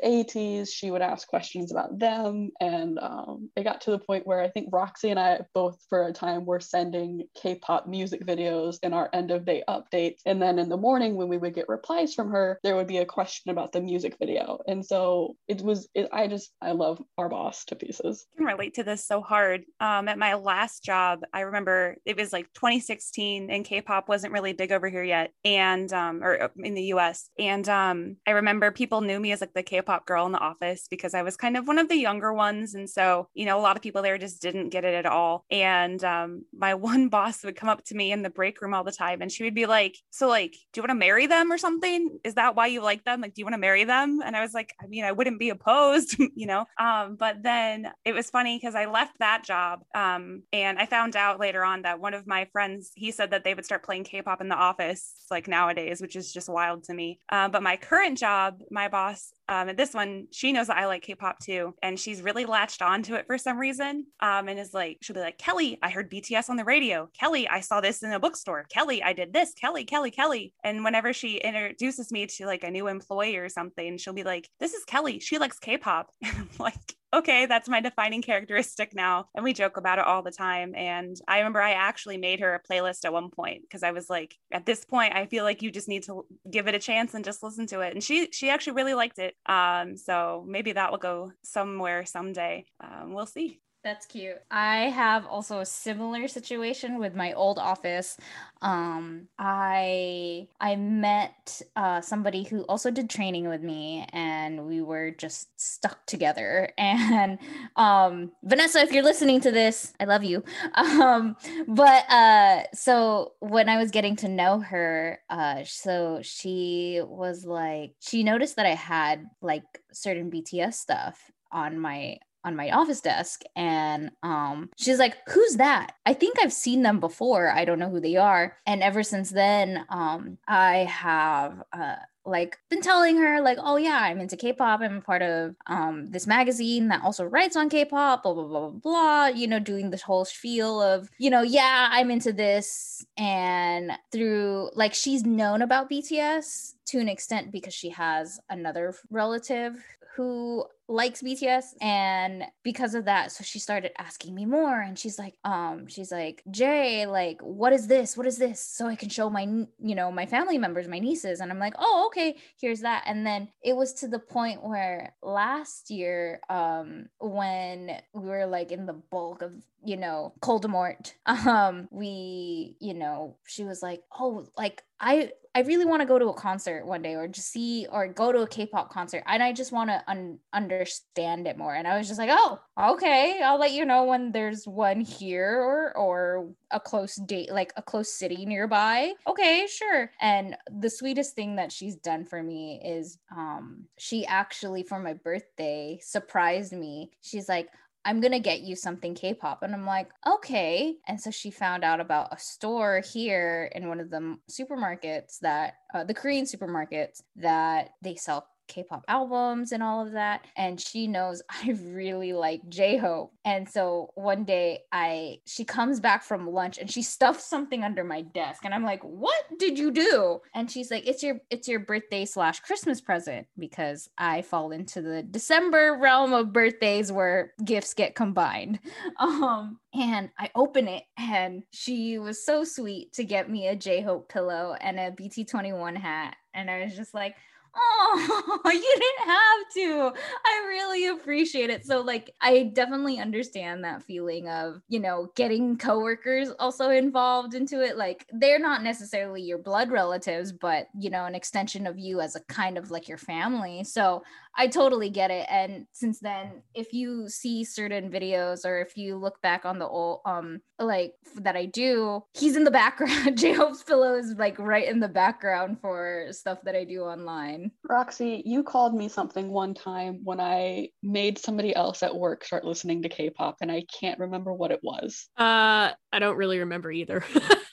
She 0.73 0.91
would 0.91 1.01
ask 1.01 1.27
questions 1.27 1.71
about 1.71 1.97
them. 1.99 2.51
And 2.59 2.99
um, 2.99 3.49
it 3.55 3.63
got 3.63 3.81
to 3.81 3.91
the 3.91 3.99
point 3.99 4.27
where 4.27 4.41
I 4.41 4.49
think 4.49 4.69
Roxy 4.71 5.09
and 5.09 5.19
I 5.19 5.41
both, 5.53 5.77
for 5.89 6.07
a 6.07 6.13
time, 6.13 6.45
were 6.45 6.59
sending 6.59 7.23
K 7.35 7.55
pop 7.55 7.87
music 7.87 8.25
videos 8.25 8.77
in 8.83 8.93
our 8.93 9.09
end 9.13 9.31
of 9.31 9.45
day 9.45 9.63
updates. 9.69 10.19
And 10.25 10.41
then 10.41 10.59
in 10.59 10.69
the 10.69 10.77
morning, 10.77 11.15
when 11.15 11.27
we 11.27 11.37
would 11.37 11.53
get 11.53 11.69
replies 11.69 12.13
from 12.13 12.31
her, 12.31 12.59
there 12.63 12.75
would 12.75 12.87
be 12.87 12.97
a 12.97 13.05
question 13.05 13.51
about 13.51 13.71
the 13.71 13.81
music 13.81 14.17
video. 14.19 14.59
And 14.67 14.85
so 14.85 15.35
it 15.47 15.61
was, 15.61 15.87
it, 15.93 16.09
I 16.11 16.27
just, 16.27 16.51
I 16.61 16.71
love 16.71 17.01
our 17.17 17.29
boss 17.29 17.65
to 17.65 17.75
pieces. 17.75 18.25
I 18.35 18.37
can 18.37 18.45
relate 18.45 18.73
to 18.75 18.83
this 18.83 19.05
so 19.05 19.21
hard. 19.21 19.63
Um, 19.79 20.07
at 20.07 20.17
my 20.17 20.35
last 20.35 20.83
job, 20.83 21.21
I 21.33 21.41
remember 21.41 21.97
it 22.05 22.17
was 22.17 22.33
like 22.33 22.51
2016 22.53 23.49
and 23.49 23.65
K 23.65 23.81
pop 23.81 24.09
wasn't 24.09 24.33
really 24.33 24.53
big 24.53 24.71
over 24.71 24.89
here 24.89 25.03
yet, 25.03 25.31
and, 25.43 25.91
um, 25.93 26.23
or 26.23 26.41
uh, 26.41 26.47
in 26.57 26.73
the 26.73 26.83
US. 26.93 27.29
And 27.39 27.67
um, 27.69 28.17
I 28.25 28.31
remember 28.31 28.71
people 28.71 29.01
knew 29.01 29.19
me 29.19 29.31
as 29.31 29.41
like 29.41 29.53
the 29.53 29.63
K 29.63 29.81
pop 29.81 30.05
girl 30.05 30.25
in 30.25 30.31
the 30.31 30.39
office 30.39 30.56
office 30.57 30.87
because 30.89 31.13
I 31.13 31.21
was 31.21 31.37
kind 31.37 31.57
of 31.57 31.67
one 31.67 31.77
of 31.77 31.89
the 31.89 31.95
younger 31.95 32.33
ones. 32.33 32.75
And 32.75 32.89
so, 32.89 33.27
you 33.33 33.45
know, 33.45 33.59
a 33.59 33.61
lot 33.61 33.75
of 33.75 33.83
people 33.83 34.01
there 34.01 34.17
just 34.17 34.41
didn't 34.41 34.69
get 34.69 34.85
it 34.85 34.93
at 34.93 35.05
all. 35.05 35.45
And 35.49 36.03
um, 36.03 36.45
my 36.57 36.73
one 36.87 37.09
boss 37.09 37.43
would 37.43 37.55
come 37.55 37.69
up 37.69 37.83
to 37.85 37.95
me 37.95 38.11
in 38.11 38.21
the 38.21 38.29
break 38.29 38.61
room 38.61 38.73
all 38.73 38.83
the 38.83 38.91
time 38.91 39.21
and 39.21 39.31
she 39.31 39.43
would 39.43 39.55
be 39.55 39.65
like, 39.65 39.97
So, 40.09 40.27
like, 40.27 40.51
do 40.51 40.79
you 40.79 40.81
want 40.81 40.91
to 40.91 40.95
marry 40.95 41.27
them 41.27 41.51
or 41.51 41.57
something? 41.57 42.19
Is 42.23 42.35
that 42.35 42.55
why 42.55 42.67
you 42.67 42.81
like 42.81 43.03
them? 43.03 43.21
Like, 43.21 43.33
do 43.33 43.41
you 43.41 43.45
want 43.45 43.53
to 43.53 43.59
marry 43.59 43.83
them? 43.83 44.21
And 44.23 44.35
I 44.35 44.41
was 44.41 44.53
like, 44.53 44.73
I 44.81 44.87
mean, 44.87 45.03
I 45.03 45.11
wouldn't 45.11 45.39
be 45.39 45.49
opposed, 45.49 46.15
you 46.35 46.47
know? 46.47 46.65
Um, 46.79 47.15
but 47.15 47.43
then 47.43 47.91
it 48.05 48.13
was 48.13 48.29
funny 48.29 48.57
because 48.57 48.75
I 48.75 48.85
left 48.85 49.19
that 49.19 49.43
job 49.43 49.81
um, 49.95 50.43
and 50.53 50.79
I 50.79 50.85
found 50.85 51.15
out 51.15 51.39
later 51.39 51.63
on 51.63 51.83
that 51.83 51.99
one 51.99 52.13
of 52.13 52.27
my 52.27 52.45
friends, 52.51 52.91
he 52.95 53.11
said 53.11 53.31
that 53.31 53.43
they 53.43 53.53
would 53.53 53.65
start 53.65 53.83
playing 53.83 54.03
K 54.03 54.21
pop 54.21 54.41
in 54.41 54.49
the 54.49 54.55
office 54.55 55.13
like 55.29 55.47
nowadays, 55.47 56.01
which 56.01 56.15
is 56.15 56.31
just 56.31 56.49
wild 56.49 56.83
to 56.85 56.93
me. 56.93 57.19
Uh, 57.29 57.49
but 57.49 57.63
my 57.63 57.77
current 57.77 58.17
job, 58.17 58.61
my 58.71 58.87
boss 58.87 59.31
Um, 59.49 59.69
and 59.69 59.77
this 59.77 59.93
one, 59.93 60.27
she 60.31 60.51
knows 60.51 60.67
that 60.67 60.77
I 60.77 60.85
like 60.85 61.03
K-pop 61.03 61.39
too, 61.39 61.73
and 61.81 61.99
she's 61.99 62.21
really 62.21 62.45
latched 62.45 62.81
onto 62.81 63.15
it 63.15 63.25
for 63.27 63.37
some 63.37 63.57
reason. 63.57 64.05
Um, 64.19 64.47
and 64.47 64.59
is 64.59 64.73
like, 64.73 64.97
she'll 65.01 65.13
be 65.13 65.19
like, 65.19 65.37
Kelly, 65.37 65.77
I 65.81 65.89
heard 65.89 66.11
BTS 66.11 66.49
on 66.49 66.57
the 66.57 66.65
radio. 66.65 67.09
Kelly, 67.17 67.47
I 67.47 67.61
saw 67.61 67.81
this 67.81 68.03
in 68.03 68.11
a 68.11 68.19
bookstore. 68.19 68.65
Kelly, 68.69 69.01
I 69.01 69.13
did 69.13 69.33
this. 69.33 69.53
Kelly, 69.53 69.85
Kelly, 69.85 70.11
Kelly. 70.11 70.53
And 70.63 70.83
whenever 70.83 71.13
she 71.13 71.37
introduces 71.37 72.11
me 72.11 72.27
to 72.27 72.45
like 72.45 72.63
a 72.63 72.71
new 72.71 72.87
employee 72.87 73.37
or 73.37 73.49
something, 73.49 73.97
she'll 73.97 74.13
be 74.13 74.23
like, 74.23 74.49
"This 74.59 74.73
is 74.73 74.83
Kelly. 74.85 75.19
She 75.19 75.37
likes 75.37 75.59
K-pop." 75.59 76.09
like 76.59 76.95
okay, 77.17 77.45
that's 77.45 77.69
my 77.69 77.81
defining 77.81 78.21
characteristic 78.21 78.93
now. 78.95 79.25
And 79.35 79.43
we 79.43 79.53
joke 79.53 79.77
about 79.77 79.99
it 79.99 80.05
all 80.05 80.23
the 80.23 80.31
time. 80.31 80.73
And 80.75 81.15
I 81.27 81.39
remember 81.39 81.61
I 81.61 81.73
actually 81.73 82.17
made 82.17 82.39
her 82.39 82.53
a 82.55 82.61
playlist 82.61 83.05
at 83.05 83.13
one 83.13 83.29
point 83.29 83.63
because 83.63 83.83
I 83.83 83.91
was 83.91 84.09
like, 84.09 84.35
at 84.51 84.65
this 84.65 84.85
point, 84.85 85.15
I 85.15 85.25
feel 85.25 85.43
like 85.43 85.61
you 85.61 85.71
just 85.71 85.87
need 85.87 86.03
to 86.03 86.25
give 86.49 86.67
it 86.67 86.75
a 86.75 86.79
chance 86.79 87.13
and 87.13 87.25
just 87.25 87.43
listen 87.43 87.67
to 87.67 87.81
it. 87.81 87.93
And 87.93 88.03
she 88.03 88.29
she 88.31 88.49
actually 88.49 88.73
really 88.73 88.93
liked 88.93 89.19
it. 89.19 89.35
Um, 89.45 89.97
so 89.97 90.45
maybe 90.47 90.73
that 90.73 90.91
will 90.91 90.97
go 90.97 91.31
somewhere 91.43 92.05
someday. 92.05 92.65
Um, 92.79 93.13
we'll 93.13 93.25
see. 93.25 93.59
That's 93.87 94.05
cute. 94.05 94.35
I 94.51 94.89
have 94.89 95.25
also 95.25 95.61
a 95.61 95.65
similar 95.65 96.27
situation 96.27 96.99
with 96.99 97.15
my 97.15 97.31
old 97.31 97.57
office. 97.57 98.17
Um, 98.61 99.29
I 99.39 100.49
I 100.59 100.75
met 100.75 101.61
uh, 101.77 102.01
somebody 102.01 102.43
who 102.43 102.63
also 102.63 102.91
did 102.91 103.09
training 103.09 103.47
with 103.47 103.61
me, 103.61 104.05
and 104.11 104.67
we 104.67 104.81
were 104.81 105.11
just 105.11 105.47
stuck 105.55 106.05
together. 106.05 106.73
And 106.77 107.39
um, 107.77 108.33
Vanessa, 108.43 108.81
if 108.81 108.91
you're 108.91 109.05
listening 109.05 109.39
to 109.39 109.51
this, 109.51 109.93
I 110.01 110.03
love 110.03 110.25
you. 110.25 110.43
Um, 110.75 111.37
but 111.65 112.03
uh, 112.11 112.63
so 112.73 113.35
when 113.39 113.69
I 113.69 113.77
was 113.77 113.91
getting 113.91 114.17
to 114.17 114.27
know 114.27 114.59
her, 114.59 115.21
uh, 115.29 115.63
so 115.63 116.19
she 116.23 116.99
was 117.05 117.45
like, 117.45 117.93
she 118.01 118.23
noticed 118.23 118.57
that 118.57 118.65
I 118.65 118.75
had 118.75 119.25
like 119.41 119.63
certain 119.93 120.29
BTS 120.29 120.73
stuff 120.73 121.31
on 121.53 121.79
my 121.79 122.17
on 122.47 122.55
my 122.55 122.71
office 122.71 123.01
desk 123.01 123.41
and 123.57 124.09
um 124.23 124.69
she's 124.77 124.99
like 124.99 125.17
who's 125.27 125.57
that? 125.57 125.91
I 126.05 126.13
think 126.13 126.37
i've 126.39 126.53
seen 126.53 126.81
them 126.81 126.99
before. 127.01 127.51
I 127.51 127.65
don't 127.65 127.77
know 127.79 127.89
who 127.89 127.99
they 127.99 128.15
are. 128.15 128.55
And 128.65 128.81
ever 128.81 129.03
since 129.03 129.29
then 129.29 129.85
um 129.89 130.37
i 130.47 130.77
have 130.89 131.61
uh 131.73 131.97
like 132.25 132.57
been 132.69 132.81
telling 132.81 133.17
her 133.17 133.41
like 133.41 133.57
oh 133.61 133.75
yeah 133.75 133.99
i'm 134.01 134.19
into 134.21 134.37
k-pop. 134.37 134.79
I'm 134.81 135.01
part 135.01 135.21
of 135.21 135.55
um 135.67 136.07
this 136.07 136.25
magazine 136.25 136.87
that 136.87 137.03
also 137.03 137.25
writes 137.25 137.57
on 137.57 137.69
k-pop 137.69 138.23
blah 138.23 138.33
blah 138.33 138.47
blah 138.47 138.69
blah 138.69 138.79
blah 138.79 139.27
you 139.27 139.47
know 139.47 139.59
doing 139.59 139.89
this 139.89 140.01
whole 140.01 140.23
spiel 140.23 140.81
of 140.81 141.09
you 141.17 141.29
know 141.29 141.41
yeah 141.41 141.89
i'm 141.91 142.11
into 142.11 142.31
this. 142.31 143.05
And 143.17 143.91
through 144.13 144.71
like 144.73 144.93
she's 144.93 145.25
known 145.25 145.61
about 145.61 145.89
bts 145.89 146.75
to 146.85 146.99
an 146.99 147.09
extent 147.09 147.51
because 147.51 147.73
she 147.73 147.89
has 147.89 148.39
another 148.49 148.95
relative 149.09 149.73
who 150.15 150.65
likes 150.87 151.21
BTS 151.21 151.73
and 151.81 152.45
because 152.63 152.95
of 152.95 153.05
that 153.05 153.31
so 153.31 153.43
she 153.43 153.59
started 153.59 153.91
asking 153.97 154.33
me 154.33 154.45
more 154.45 154.79
and 154.79 154.97
she's 154.97 155.19
like 155.19 155.35
um 155.43 155.87
she's 155.87 156.11
like 156.11 156.41
Jay 156.49 157.05
like 157.05 157.41
what 157.41 157.73
is 157.73 157.87
this? 157.87 158.15
What 158.15 158.25
is 158.25 158.37
this? 158.37 158.63
So 158.63 158.87
I 158.87 158.95
can 158.95 159.09
show 159.09 159.29
my 159.29 159.43
you 159.43 159.95
know 159.95 160.11
my 160.11 160.25
family 160.25 160.57
members 160.57 160.87
my 160.87 160.99
nieces. 160.99 161.39
And 161.41 161.51
I'm 161.51 161.59
like 161.59 161.73
oh 161.77 162.05
okay 162.07 162.37
here's 162.59 162.81
that. 162.81 163.03
And 163.05 163.25
then 163.25 163.49
it 163.61 163.75
was 163.75 163.93
to 163.95 164.07
the 164.07 164.19
point 164.19 164.63
where 164.63 165.13
last 165.21 165.89
year 165.89 166.39
um 166.49 167.07
when 167.19 168.01
we 168.13 168.29
were 168.29 168.45
like 168.45 168.71
in 168.71 168.85
the 168.85 168.93
bulk 168.93 169.41
of 169.41 169.53
you 169.87 169.95
know 169.95 170.33
Coldemort 170.41 171.13
um 171.25 171.87
we 171.91 172.75
you 172.79 172.93
know 172.93 173.37
she 173.45 173.63
was 173.63 173.81
like 173.81 174.03
oh 174.19 174.45
like 174.57 174.83
I 174.99 175.31
I 175.55 175.61
really 175.61 175.85
want 175.85 176.01
to 176.01 176.07
go 176.07 176.19
to 176.19 176.27
a 176.27 176.33
concert 176.33 176.85
one 176.85 177.01
day 177.01 177.15
or 177.15 177.27
just 177.27 177.51
see 177.51 177.87
or 177.91 178.07
go 178.07 178.31
to 178.31 178.41
a 178.41 178.47
K-pop 178.47 178.91
concert 178.91 179.23
and 179.25 179.41
I 179.41 179.53
just 179.53 179.71
want 179.71 179.89
to 179.89 180.03
un- 180.07 180.37
understand 180.53 181.47
it 181.47 181.57
more. 181.57 181.73
And 181.73 181.87
I 181.87 181.97
was 181.97 182.07
just 182.07 182.19
like 182.19 182.29
oh 182.31 182.59
okay 182.79 183.41
I'll 183.43 183.59
let 183.59 183.71
you 183.71 183.85
know 183.85 184.03
when 184.03 184.31
there's 184.31 184.67
one 184.67 185.01
here 185.01 185.59
or 185.59 185.97
or 185.97 186.49
a 186.69 186.79
close 186.79 187.15
date 187.15 187.51
like 187.51 187.73
a 187.75 187.81
close 187.81 188.11
city 188.11 188.45
nearby. 188.45 189.13
Okay 189.27 189.67
sure. 189.67 190.11
And 190.19 190.57
the 190.79 190.89
sweetest 190.89 191.33
thing 191.33 191.55
that 191.55 191.71
she's 191.71 191.95
done 191.95 192.25
for 192.25 192.43
me 192.43 192.81
is 192.83 193.17
um 193.35 193.85
she 193.97 194.25
actually 194.25 194.83
for 194.83 194.99
my 194.99 195.13
birthday 195.13 195.99
surprised 196.03 196.73
me. 196.73 197.11
She's 197.21 197.47
like 197.47 197.69
I'm 198.05 198.21
gonna 198.21 198.39
get 198.39 198.61
you 198.61 198.75
something 198.75 199.15
K-pop. 199.15 199.63
And 199.63 199.73
I'm 199.73 199.85
like, 199.85 200.09
okay. 200.25 200.95
And 201.07 201.19
so 201.19 201.29
she 201.31 201.51
found 201.51 201.83
out 201.83 201.99
about 201.99 202.33
a 202.33 202.39
store 202.39 203.01
here 203.01 203.71
in 203.75 203.89
one 203.89 203.99
of 203.99 204.09
the 204.09 204.37
supermarkets 204.49 205.39
that 205.39 205.75
uh, 205.93 206.03
the 206.03 206.13
Korean 206.13 206.45
supermarkets 206.45 207.21
that 207.35 207.89
they 208.01 208.15
sell 208.15 208.47
K-pop 208.67 209.03
albums 209.07 209.71
and 209.71 209.81
all 209.81 210.05
of 210.05 210.13
that. 210.13 210.45
And 210.55 210.79
she 210.79 211.07
knows 211.07 211.41
I 211.49 211.71
really 211.81 212.33
like 212.33 212.67
J-Hope. 212.69 213.33
And 213.45 213.67
so 213.67 214.11
one 214.15 214.43
day 214.43 214.79
I 214.91 215.39
she 215.45 215.65
comes 215.65 215.99
back 215.99 216.23
from 216.23 216.49
lunch 216.49 216.77
and 216.77 216.89
she 216.89 217.01
stuffs 217.01 217.45
something 217.45 217.83
under 217.83 218.03
my 218.03 218.21
desk. 218.21 218.65
And 218.65 218.73
I'm 218.73 218.83
like, 218.83 219.01
what 219.03 219.43
did 219.57 219.77
you 219.77 219.91
do? 219.91 220.39
And 220.53 220.69
she's 220.69 220.91
like, 220.91 221.07
it's 221.07 221.23
your 221.23 221.39
it's 221.49 221.67
your 221.67 221.79
birthday 221.79 222.25
slash 222.25 222.59
Christmas 222.59 223.01
present 223.01 223.47
because 223.57 224.09
I 224.17 224.41
fall 224.41 224.71
into 224.71 225.01
the 225.01 225.23
December 225.23 225.97
realm 225.99 226.33
of 226.33 226.53
birthdays 226.53 227.11
where 227.11 227.53
gifts 227.63 227.93
get 227.93 228.15
combined. 228.15 228.79
Um 229.19 229.79
and 229.93 230.29
I 230.37 230.51
open 230.53 230.87
it 230.87 231.03
and 231.17 231.63
she 231.71 232.19
was 232.19 232.45
so 232.45 232.63
sweet 232.63 233.13
to 233.13 233.23
get 233.23 233.49
me 233.49 233.67
a 233.67 233.75
J-Hope 233.75 234.29
pillow 234.29 234.75
and 234.79 234.99
a 234.99 235.11
BT21 235.11 235.97
hat. 235.97 236.35
And 236.53 236.69
I 236.69 236.83
was 236.83 236.95
just 236.95 237.13
like, 237.13 237.35
oh, 237.77 238.61
you 238.65 238.95
didn't 238.99 239.29
have 239.29 240.13
to. 240.13 240.19
I 240.45 240.65
really 240.67 241.07
appreciate 241.07 241.69
it. 241.69 241.85
So, 241.85 242.01
like, 242.01 242.33
I 242.41 242.71
definitely 242.73 243.19
understand 243.19 243.83
that 243.83 244.03
feeling 244.03 244.49
of, 244.49 244.81
you 244.87 244.99
know, 244.99 245.31
getting 245.35 245.77
coworkers 245.77 246.49
also 246.59 246.89
involved 246.89 247.53
into 247.53 247.81
it. 247.81 247.97
Like, 247.97 248.25
they're 248.31 248.59
not 248.59 248.83
necessarily 248.83 249.41
your 249.41 249.57
blood 249.57 249.91
relatives, 249.91 250.51
but, 250.51 250.87
you 250.97 251.09
know, 251.09 251.25
an 251.25 251.35
extension 251.35 251.87
of 251.87 251.97
you 251.99 252.21
as 252.21 252.35
a 252.35 252.41
kind 252.41 252.77
of 252.77 252.91
like 252.91 253.07
your 253.07 253.17
family. 253.17 253.83
So, 253.83 254.23
I 254.57 254.67
totally 254.67 255.09
get 255.09 255.29
it. 255.29 255.45
And 255.49 255.85
since 255.93 256.19
then, 256.19 256.63
if 256.73 256.91
you 256.91 257.29
see 257.29 257.63
certain 257.63 258.11
videos 258.11 258.65
or 258.65 258.81
if 258.81 258.97
you 258.97 259.15
look 259.15 259.39
back 259.41 259.65
on 259.65 259.77
the 259.77 259.87
old, 259.87 260.21
um, 260.25 260.61
like 260.79 261.13
that 261.35 261.55
I 261.55 261.65
do, 261.65 262.23
he's 262.33 262.55
in 262.55 262.63
the 262.63 262.71
background. 262.71 263.37
J 263.37 263.53
Hope's 263.53 263.83
pillow 263.83 264.15
is 264.15 264.33
like 264.37 264.57
right 264.57 264.87
in 264.87 264.99
the 264.99 265.07
background 265.07 265.79
for 265.79 266.27
stuff 266.31 266.57
that 266.63 266.75
I 266.75 266.83
do 266.83 267.03
online. 267.03 267.71
Roxy, 267.87 268.41
you 268.45 268.63
called 268.63 268.95
me 268.95 269.07
something 269.09 269.49
one 269.49 269.75
time 269.75 270.21
when 270.23 270.39
I 270.39 270.89
made 271.03 271.37
somebody 271.37 271.75
else 271.75 272.01
at 272.01 272.15
work 272.15 272.43
start 272.43 272.65
listening 272.65 273.03
to 273.03 273.09
K 273.09 273.29
pop, 273.29 273.57
and 273.61 273.71
I 273.71 273.83
can't 273.99 274.19
remember 274.19 274.53
what 274.53 274.71
it 274.71 274.79
was. 274.81 275.27
Uh, 275.37 275.91
I 276.11 276.19
don't 276.19 276.37
really 276.37 276.59
remember 276.59 276.91
either. 276.91 277.23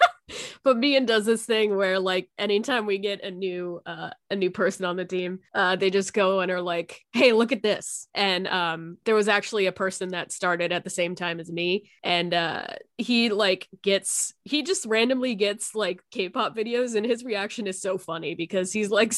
but 0.65 0.79
Meighan 0.79 1.07
does 1.07 1.27
this 1.27 1.45
thing 1.45 1.77
where 1.77 2.01
like 2.01 2.29
anytime 2.39 2.87
we 2.87 2.99
get 2.99 3.23
a 3.23 3.31
new 3.31 3.81
uh 3.85 4.11
a 4.31 4.37
new 4.37 4.51
person 4.51 4.85
on 4.87 4.97
the 4.97 5.05
team, 5.05 5.41
uh 5.55 5.77
they 5.77 5.91
just 5.91 6.15
go 6.15 6.41
and 6.41 6.51
are 6.51 6.63
like, 6.63 7.01
"Hey, 7.13 7.33
look 7.33 7.53
at 7.53 7.63
this." 7.63 8.09
And 8.15 8.49
um 8.49 8.97
there 9.05 9.15
was 9.15 9.29
actually 9.29 9.67
a 9.67 9.73
person 9.73 10.11
that 10.11 10.33
started 10.33 10.73
at 10.73 10.83
the 10.83 10.91
same 10.91 11.15
time 11.15 11.39
as 11.39 11.53
me. 11.53 11.91
And 12.03 12.33
uh 12.33 12.67
he 12.97 13.29
like 13.29 13.69
gets 13.83 14.33
he 14.45 14.63
just 14.63 14.87
randomly 14.87 15.35
gets 15.35 15.75
like 15.75 16.01
K-pop 16.11 16.57
videos 16.57 16.97
and 16.97 17.05
his 17.05 17.25
reaction 17.25 17.67
is 17.67 17.81
so 17.81 17.99
funny 17.99 18.35
because 18.35 18.73
he's 18.73 18.91
like 18.91 19.13